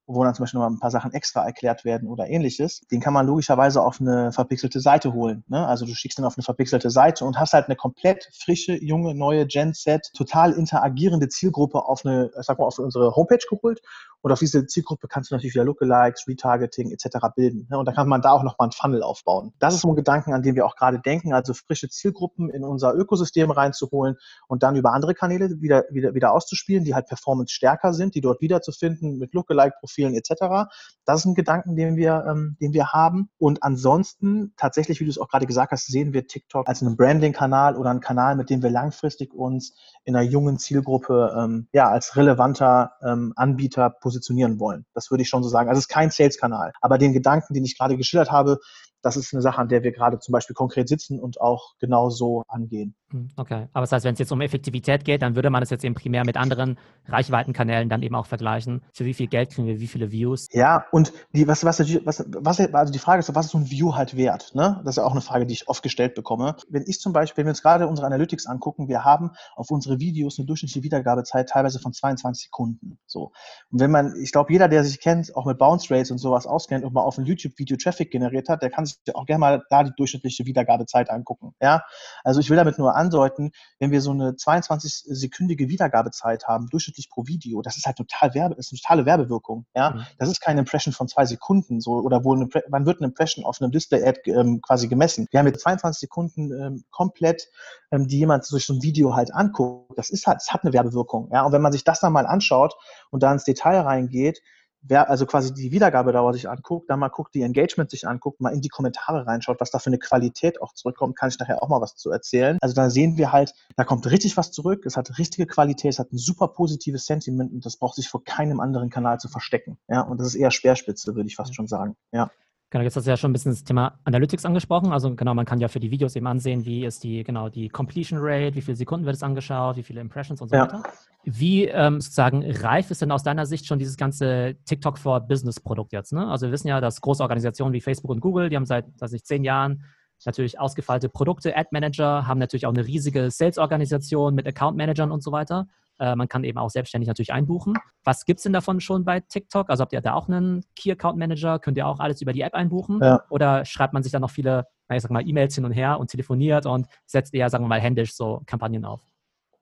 wo 0.06 0.24
dann 0.24 0.36
zum 0.36 0.44
Beispiel 0.44 0.60
noch 0.60 0.68
ein 0.68 0.80
paar 0.80 0.92
Sachen 0.92 1.14
extra 1.14 1.46
erklärt 1.46 1.86
werden 1.86 2.08
oder 2.08 2.28
ähnliches, 2.28 2.82
den 2.92 3.00
kann 3.00 3.14
man 3.14 3.26
logischerweise 3.26 3.82
auf 3.82 4.02
eine 4.02 4.32
verpixelte 4.32 4.80
Seite 4.80 5.14
holen. 5.14 5.44
Ne? 5.48 5.66
Also 5.66 5.86
du 5.86 5.94
schickst 5.94 6.20
ihn 6.20 6.26
auf 6.26 6.38
eine 6.38 6.44
verpixelte 6.44 6.90
Seite 6.90 7.26
und 7.26 7.40
hast 7.40 7.54
halt 7.54 7.68
eine 7.68 7.76
komplett 7.76 8.30
frische, 8.34 8.76
junge, 8.76 9.16
neue 9.16 9.46
Gen-Set, 9.46 10.12
total 10.14 10.54
interagierende 10.54 11.30
Zielgruppe 11.30 11.86
auf 11.86 12.06
eine, 12.06 12.32
sag 12.36 12.60
mal, 12.60 12.66
auf 12.66 12.80
unsere 12.80 13.16
Homepage 13.16 13.46
geholt. 13.50 13.82
Und 14.24 14.32
auf 14.32 14.40
diese 14.40 14.66
Zielgruppe 14.66 15.10
kannst 15.10 15.30
du 15.30 15.36
natürlich 15.36 15.54
wieder 15.54 15.66
Lookalikes, 15.66 16.26
Retargeting 16.30 16.92
etc. 16.92 17.28
bilden. 17.36 17.68
Ne? 17.70 17.78
Und 17.78 17.86
dann 17.86 17.94
kann 17.94 18.08
man 18.08 18.22
da 18.22 18.32
auch 18.32 18.44
nochmal 18.44 18.68
einen 18.68 18.72
Funnel 18.72 19.04
aufbauen. 19.04 19.54
Das 19.60 19.74
ist 19.74 19.82
so 19.82 19.90
ein 19.90 19.98
Gedanken, 19.98 20.34
an 20.34 20.42
den 20.42 20.56
wir 20.56 20.66
auch 20.66 20.78
gerade 20.78 21.02
denken, 21.02 21.34
also 21.34 21.54
frische 21.54 21.90
Zielgruppen 21.90 22.50
in 22.50 22.64
unser 22.64 22.96
Ökosystem 22.96 23.52
reinzuholen 23.52 24.16
und 24.48 24.64
dann 24.64 24.78
über 24.78 24.94
andere 24.94 25.14
Kanäle 25.14 25.60
wieder, 25.60 25.84
wieder, 25.92 26.14
wieder 26.14 26.32
auszuspielen, 26.32 26.86
die 26.86 26.96
halt 26.96 27.08
performance 27.08 27.54
stärker 27.54 27.94
sind, 27.94 28.16
die 28.16 28.22
dort 28.22 28.40
wiederzufinden 28.40 29.18
mit 29.18 29.34
Lookalike-Profilen 29.34 30.16
etc. 30.16 30.72
Das 31.04 31.20
ist 31.20 31.26
ein 31.26 31.36
Gedanken, 31.36 31.76
den 31.76 31.98
wir, 31.98 32.24
ähm, 32.26 32.56
den 32.62 32.72
wir 32.72 32.94
haben. 32.94 33.30
Und 33.38 33.62
ansonsten, 33.62 34.54
tatsächlich, 34.56 35.02
wie 35.02 35.04
du 35.04 35.10
es 35.10 35.18
auch 35.18 35.28
gerade 35.28 35.48
gesagt 35.48 35.74
hast, 35.74 35.88
sehen 35.88 36.14
wir 36.14 36.28
TikTok 36.28 36.70
als 36.70 36.82
einen 36.82 36.96
Branding-Kanal 36.96 37.76
oder 37.76 37.90
einen 37.90 38.00
Kanal, 38.00 38.38
mit 38.38 38.50
dem 38.50 38.64
wir 38.64 38.70
langfristig 38.70 39.34
uns 39.34 39.76
in 40.06 40.16
einer 40.16 40.24
jungen 40.24 40.60
Zielgruppe 40.60 41.36
ähm, 41.38 41.68
ja, 41.74 41.90
als 41.90 42.16
relevanter 42.16 42.94
ähm, 43.04 43.34
Anbieter 43.36 43.90
positionieren 43.90 44.13
wollen. 44.60 44.86
Das 44.94 45.12
würde 45.12 45.24
ich 45.24 45.30
schon 45.30 45.44
so 45.44 45.50
sagen. 45.50 45.70
Also 45.70 45.80
es 45.80 45.86
ist 45.86 45.90
kein 45.90 46.12
Sales-Kanal. 46.12 46.74
Aber 46.82 46.98
den 46.98 47.14
Gedanken, 47.14 47.54
den 47.54 47.66
ich 47.66 47.78
gerade 47.78 47.98
geschildert 47.98 48.32
habe, 48.32 48.60
das 49.02 49.18
ist 49.18 49.34
eine 49.34 49.42
Sache, 49.42 49.60
an 49.60 49.68
der 49.68 49.84
wir 49.84 49.92
gerade 49.92 50.20
zum 50.20 50.32
Beispiel 50.32 50.54
konkret 50.54 50.88
sitzen 50.88 51.20
und 51.20 51.42
auch 51.42 51.76
genau 51.80 52.10
so 52.10 52.44
angehen. 52.48 52.96
Okay, 53.36 53.68
aber 53.74 53.82
das 53.82 53.92
heißt, 53.92 54.06
wenn 54.06 54.14
es 54.14 54.20
jetzt 54.20 54.32
um 54.32 54.42
Effektivität 54.42 55.06
geht, 55.06 55.22
dann 55.22 55.36
würde 55.36 55.50
man 55.50 55.62
das 55.62 55.70
jetzt 55.70 55.84
eben 55.84 55.96
primär 55.96 56.26
mit 56.26 56.38
anderen 56.38 56.78
Reichweitenkanälen 57.08 57.90
dann 57.90 58.02
eben 58.02 58.16
auch 58.16 58.26
vergleichen. 58.26 58.82
Für 58.94 59.06
wie 59.06 59.14
viel 59.14 59.28
Geld 59.28 59.52
kriegen 59.52 59.68
wir, 59.68 59.80
wie 59.80 59.88
viele 59.88 60.12
Views? 60.12 60.48
Ja, 60.52 60.86
und 60.92 61.14
die, 61.34 61.48
was, 61.48 61.64
was, 61.64 61.80
was, 61.80 62.26
was, 62.28 62.60
also 62.60 62.94
die 62.94 63.00
Frage 63.00 63.20
ist, 63.20 63.34
was 63.34 63.46
ist 63.46 63.52
so 63.52 63.58
ein 63.58 63.70
View 63.70 63.96
halt 63.96 64.18
wert? 64.18 64.56
Ne? 64.56 64.82
Das 64.84 64.94
ist 64.94 64.98
ja 64.98 65.06
auch 65.06 65.12
eine 65.12 65.22
Frage, 65.22 65.46
die 65.46 65.54
ich 65.54 65.68
oft 65.68 65.84
gestellt 65.84 66.16
bekomme. 66.16 66.56
Wenn 66.70 66.84
ich 66.88 67.00
zum 67.00 67.14
Beispiel, 67.14 67.42
wenn 67.42 67.48
wir 67.48 67.52
uns 67.52 67.62
gerade 67.62 67.88
unsere 67.88 68.08
Analytics 68.08 68.48
angucken, 68.48 68.88
wir 68.88 69.04
haben 69.04 69.32
auf 69.56 69.72
unsere 69.72 70.00
Videos 70.00 70.40
eine 70.40 70.46
durchschnittliche 70.46 70.84
Wiedergabezeit 70.84 71.50
teilweise 71.50 71.80
von 71.80 71.94
22 71.94 72.46
Sekunden. 72.46 72.98
So. 73.06 73.32
Und 73.72 73.80
wenn 73.80 73.92
man, 73.92 74.16
ich 74.22 74.32
glaube, 74.32 74.52
jeder, 74.52 74.68
der 74.68 74.84
sich 74.84 75.00
kennt, 75.00 75.36
auch 75.36 75.46
mit 75.46 75.58
Bounce 75.58 75.94
Rates 75.94 76.12
und 76.12 76.18
sowas 76.18 76.48
auskennt 76.48 76.84
und 76.84 76.94
mal 76.94 77.02
auf 77.02 77.18
ein 77.18 77.26
YouTube-Video 77.26 77.78
Traffic 77.78 78.12
generiert 78.12 78.50
hat, 78.50 78.62
der 78.62 78.70
kann 78.70 78.86
sich 78.86 78.98
auch 79.14 79.26
gerne 79.26 79.40
mal 79.40 79.64
da 79.70 79.84
die 79.84 79.92
durchschnittliche 79.96 80.46
Wiedergabezeit 80.46 81.10
angucken. 81.10 81.54
Ja, 81.62 81.84
also 82.24 82.40
ich 82.40 82.50
will 82.50 82.58
damit 82.58 82.78
nur 82.78 82.96
andeuten, 83.04 83.52
wenn 83.80 83.92
wir 83.92 84.02
so 84.02 84.12
eine 84.12 84.32
22-sekündige 84.32 85.68
Wiedergabezeit 85.70 86.48
haben, 86.48 86.68
durchschnittlich 86.70 87.10
pro 87.10 87.26
Video, 87.28 87.62
das 87.62 87.78
ist 87.78 87.86
halt 87.86 87.98
total 87.98 88.34
Werbe, 88.34 88.56
ist 88.56 88.72
eine 88.72 88.80
totale 88.80 89.06
Werbewirkung. 89.06 89.66
Ja, 89.76 89.92
Mhm. 89.92 90.06
das 90.18 90.30
ist 90.30 90.42
keine 90.42 90.60
Impression 90.60 90.94
von 90.94 91.08
zwei 91.08 91.26
Sekunden, 91.26 91.82
so 91.82 91.94
oder 91.94 92.24
wo 92.24 92.34
eine, 92.34 92.48
wann 92.68 92.86
wird 92.86 93.00
eine 93.00 93.08
Impression 93.08 93.46
auf 93.46 93.62
einem 93.62 93.72
Display-Ad 93.72 94.22
ähm, 94.32 94.62
quasi 94.62 94.88
gemessen? 94.88 95.28
Wir 95.32 95.40
haben 95.40 95.48
jetzt 95.48 95.62
22 95.62 96.00
Sekunden 96.00 96.52
ähm, 96.52 96.84
komplett, 96.92 97.50
ähm, 97.92 98.08
die 98.08 98.20
jemand 98.20 98.50
durch 98.52 98.66
so 98.66 98.74
ein 98.74 98.82
Video 98.84 99.16
halt 99.16 99.34
anguckt. 99.34 99.98
Das 99.98 100.10
ist 100.10 100.28
halt, 100.28 100.38
es 100.42 100.52
hat 100.52 100.64
eine 100.64 100.74
Werbewirkung. 100.74 101.30
Ja, 101.32 101.44
und 101.44 101.52
wenn 101.52 101.62
man 101.62 101.72
sich 101.72 101.84
das 101.84 102.00
dann 102.00 102.14
mal 102.14 102.26
anschaut 102.26 102.74
und 103.12 103.24
da 103.24 103.32
ins 103.32 103.44
Detail 103.44 103.82
reingeht, 103.82 104.42
wer 104.84 105.10
also 105.10 105.26
quasi 105.26 105.54
die 105.54 105.72
Wiedergabedauer 105.72 106.34
sich 106.34 106.50
anguckt, 106.50 106.90
dann 106.90 107.00
mal 107.00 107.10
guckt, 107.10 107.34
die 107.34 107.42
Engagement 107.42 107.90
sich 107.90 108.08
anguckt, 108.08 108.42
mal 108.42 108.54
in 108.54 108.62
die 108.62 108.70
Kommentare 108.70 109.26
reinschaut, 109.26 109.60
was 109.60 109.72
da 109.72 109.80
für 109.80 109.88
eine 109.88 109.98
Qualität 109.98 110.62
auch 110.62 110.74
zurückkommt, 110.74 111.18
kann 111.18 111.30
ich 111.30 111.40
nachher 111.40 111.64
auch 111.64 111.70
mal 111.70 111.82
was 111.82 111.96
zu 111.96 112.12
erzählen. 112.12 112.58
Also 112.62 112.76
da 112.76 112.90
sehen 112.90 113.18
wir 113.18 113.32
halt, 113.32 113.54
da 113.76 113.84
kommt 113.84 114.10
richtig 114.10 114.38
was 114.38 114.52
zurück, 114.52 114.86
es 114.86 114.98
hat 114.98 115.18
richtige 115.18 115.48
Qualität, 115.48 115.92
es 115.92 116.00
hat 116.00 116.12
ein 116.12 116.18
super 116.18 116.50
positives 116.50 117.06
Sentiment 117.06 117.52
und 117.54 117.66
das 117.66 117.78
braucht 117.78 117.96
sich 117.96 118.10
vor 118.10 118.24
keinem 118.24 118.60
anderen 118.60 118.90
Kanal 118.90 119.20
zu 119.20 119.30
verstecken. 119.30 119.78
Ja, 119.88 120.02
und 120.02 120.20
das 120.20 120.28
ist 120.28 120.36
eher 120.36 120.52
Speerspitze, 120.52 121.16
würde 121.16 121.28
ich 121.28 121.36
fast 121.36 121.56
schon 121.56 121.68
sagen. 121.68 121.96
Ja. 122.12 122.30
Genau, 122.74 122.86
jetzt 122.86 122.96
hast 122.96 123.06
du 123.06 123.12
ja 123.12 123.18
schon 123.18 123.30
ein 123.30 123.34
bisschen 123.34 123.52
das 123.52 123.64
Thema 123.64 124.00
Analytics 124.04 124.46
angesprochen. 124.46 124.92
Also 124.92 125.14
genau, 125.14 125.36
man 125.36 125.46
kann 125.46 125.60
ja 125.60 125.68
für 125.68 125.80
die 125.80 125.92
Videos 125.92 126.16
eben 126.16 126.26
ansehen, 126.26 126.66
wie 126.66 126.86
ist 126.86 127.04
die, 127.04 127.24
genau, 127.24 127.48
die 127.48 127.70
Completion 127.70 128.18
Rate, 128.20 128.56
wie 128.56 128.62
viele 128.62 128.76
Sekunden 128.76 129.06
wird 129.06 129.16
es 129.16 129.22
angeschaut, 129.22 129.78
wie 129.78 129.84
viele 129.84 130.02
Impressions 130.02 130.42
und 130.42 130.50
so 130.50 130.56
Ja. 130.56 130.64
weiter. 130.64 130.82
Wie 131.24 131.66
ähm, 131.66 132.02
sozusagen 132.02 132.44
reif 132.44 132.90
ist 132.90 133.04
denn 133.04 133.12
aus 133.12 133.22
deiner 133.22 133.46
Sicht 133.46 133.68
schon 133.68 133.78
dieses 133.78 133.96
ganze 133.96 134.56
TikTok 134.66 134.98
for 134.98 135.20
Business 135.20 135.60
Produkt 135.60 135.94
jetzt? 135.94 136.14
Ne? 136.14 136.28
Also 136.28 136.48
wir 136.48 136.52
wissen 136.52 136.68
ja, 136.68 136.82
dass 136.82 137.00
große 137.00 137.22
Organisationen 137.22 137.74
wie 137.74 137.82
Facebook 137.82 138.10
und 138.10 138.22
Google, 138.22 138.50
die 138.50 138.56
haben 138.56 138.66
seit, 138.66 138.86
weiß 139.00 139.14
ich, 139.14 139.24
zehn 139.24 139.44
Jahren 139.44 139.84
natürlich 140.26 140.60
ausgefeilte 140.60 141.10
Produkte, 141.10 141.56
Ad 141.56 141.70
Manager, 141.72 142.26
haben 142.26 142.40
natürlich 142.40 142.66
auch 142.66 142.74
eine 142.74 142.88
riesige 142.88 143.30
Sales-Organisation 143.30 144.34
mit 144.34 144.48
Account 144.48 144.78
Managern 144.78 145.12
und 145.12 145.22
so 145.22 145.32
weiter. 145.32 145.68
Äh, 146.04 146.18
man 146.18 146.28
kann 146.28 146.44
eben 146.44 146.58
auch 146.58 146.70
selbstständig 146.70 147.08
natürlich 147.08 147.32
einbuchen. 147.32 147.76
Was 148.04 148.26
gibt 148.26 148.40
es 148.40 148.44
denn 148.44 148.52
davon 148.52 148.82
schon 148.82 149.06
bei 149.06 149.22
TikTok? 149.22 149.70
Also 149.70 149.82
habt 149.82 149.94
ihr 149.94 150.02
da 150.02 150.16
auch 150.16 150.28
einen 150.28 150.66
Key 150.76 150.92
Account 150.92 151.18
Manager? 151.18 151.60
Könnt 151.60 151.78
ihr 151.78 151.88
auch 151.88 152.02
alles 152.02 152.22
über 152.22 152.34
die 152.34 152.42
App 152.42 152.54
einbuchen? 152.56 153.00
Ja. 153.02 153.24
Oder 153.30 153.64
schreibt 153.64 153.94
man 153.94 154.04
sich 154.04 154.12
dann 154.12 154.22
noch 154.22 154.30
viele, 154.30 154.68
na, 154.90 154.98
ich 154.98 155.02
sag 155.02 155.12
mal, 155.12 155.26
E-Mails 155.26 155.56
hin 155.56 155.64
und 155.64 155.72
her 155.72 156.00
und 156.02 156.10
telefoniert 156.10 156.66
und 156.66 156.88
setzt 157.06 157.34
eher, 157.34 157.50
sagen 157.50 157.64
wir 157.64 157.70
mal, 157.70 157.80
händisch 157.80 158.16
so 158.16 158.42
Kampagnen 158.46 158.84
auf? 158.84 159.00